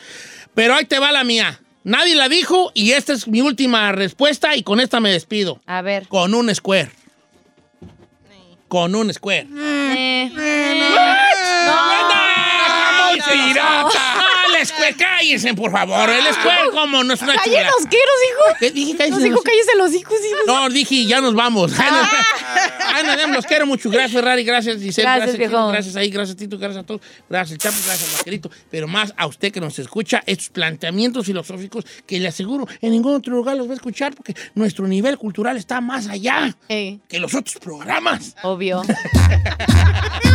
Pero 0.54 0.74
ahí 0.74 0.84
te 0.84 0.98
va 0.98 1.10
la 1.12 1.24
mía. 1.24 1.58
Nadie 1.84 2.14
la 2.14 2.28
dijo 2.28 2.72
y 2.74 2.90
esta 2.92 3.14
es 3.14 3.26
mi 3.26 3.40
última 3.40 3.90
respuesta 3.92 4.54
y 4.54 4.62
con 4.62 4.80
esta 4.80 5.00
me 5.00 5.10
despido. 5.10 5.60
A 5.66 5.80
ver. 5.82 6.06
Con 6.08 6.34
un 6.34 6.54
square. 6.54 6.90
Con 8.68 8.94
un 8.94 9.12
square. 9.12 9.46
Eh. 9.52 10.30
¡Ay, 13.24 13.52
pirata! 13.52 14.24
El 14.58 14.66
square, 14.66 14.94
cállense, 14.94 15.54
por 15.54 15.70
favor. 15.70 16.08
El 16.08 16.32
square, 16.32 16.70
¿cómo? 16.72 17.04
No 17.04 17.14
es 17.14 17.22
una 17.22 17.34
chula. 17.42 17.62
los 17.64 17.86
quiero, 17.88 18.10
hijo. 18.30 18.56
¿Qué 18.58 18.70
dije? 18.70 18.96
Cállese 18.96 19.14
Nos 19.16 19.22
dijo, 19.22 19.42
cállese 19.42 19.76
los 19.76 19.94
hijos, 19.94 20.14
hijos. 20.14 20.40
No, 20.46 20.68
dije, 20.70 21.04
ya 21.06 21.20
nos 21.20 21.34
vamos. 21.34 21.72
Nos 21.72 23.16
vemos, 23.16 23.36
los 23.36 23.46
quiero 23.46 23.66
mucho. 23.66 23.90
Gracias, 23.90 24.12
Ferrari. 24.12 24.44
Gracias, 24.44 24.80
Giselle. 24.80 25.02
Gracias, 25.02 25.36
Gracias, 25.36 25.72
gracias 25.72 25.96
ahí. 25.96 26.10
Gracias, 26.10 26.36
Tito. 26.36 26.58
Gracias 26.58 26.82
a 26.82 26.86
todos. 26.86 27.00
Gracias, 27.28 27.58
Chapo. 27.58 27.76
Gracias, 27.84 28.16
Vaquerito. 28.16 28.50
Pero 28.70 28.88
más 28.88 29.12
a 29.16 29.26
usted 29.26 29.52
que 29.52 29.60
nos 29.60 29.78
escucha 29.78 30.22
estos 30.26 30.48
planteamientos 30.48 31.26
filosóficos 31.26 31.84
que 32.06 32.18
le 32.18 32.28
aseguro 32.28 32.66
en 32.80 32.92
ningún 32.92 33.14
otro 33.14 33.34
lugar 33.34 33.56
los 33.56 33.68
va 33.68 33.72
a 33.72 33.76
escuchar 33.76 34.14
porque 34.14 34.34
nuestro 34.54 34.86
nivel 34.86 35.18
cultural 35.18 35.56
está 35.56 35.80
más 35.80 36.08
allá 36.08 36.56
que 36.68 37.18
los 37.18 37.34
otros 37.34 37.56
programas. 37.56 38.34
Obvio. 38.42 38.82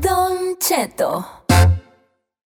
Don 0.00 0.56
Cheto. 0.60 1.35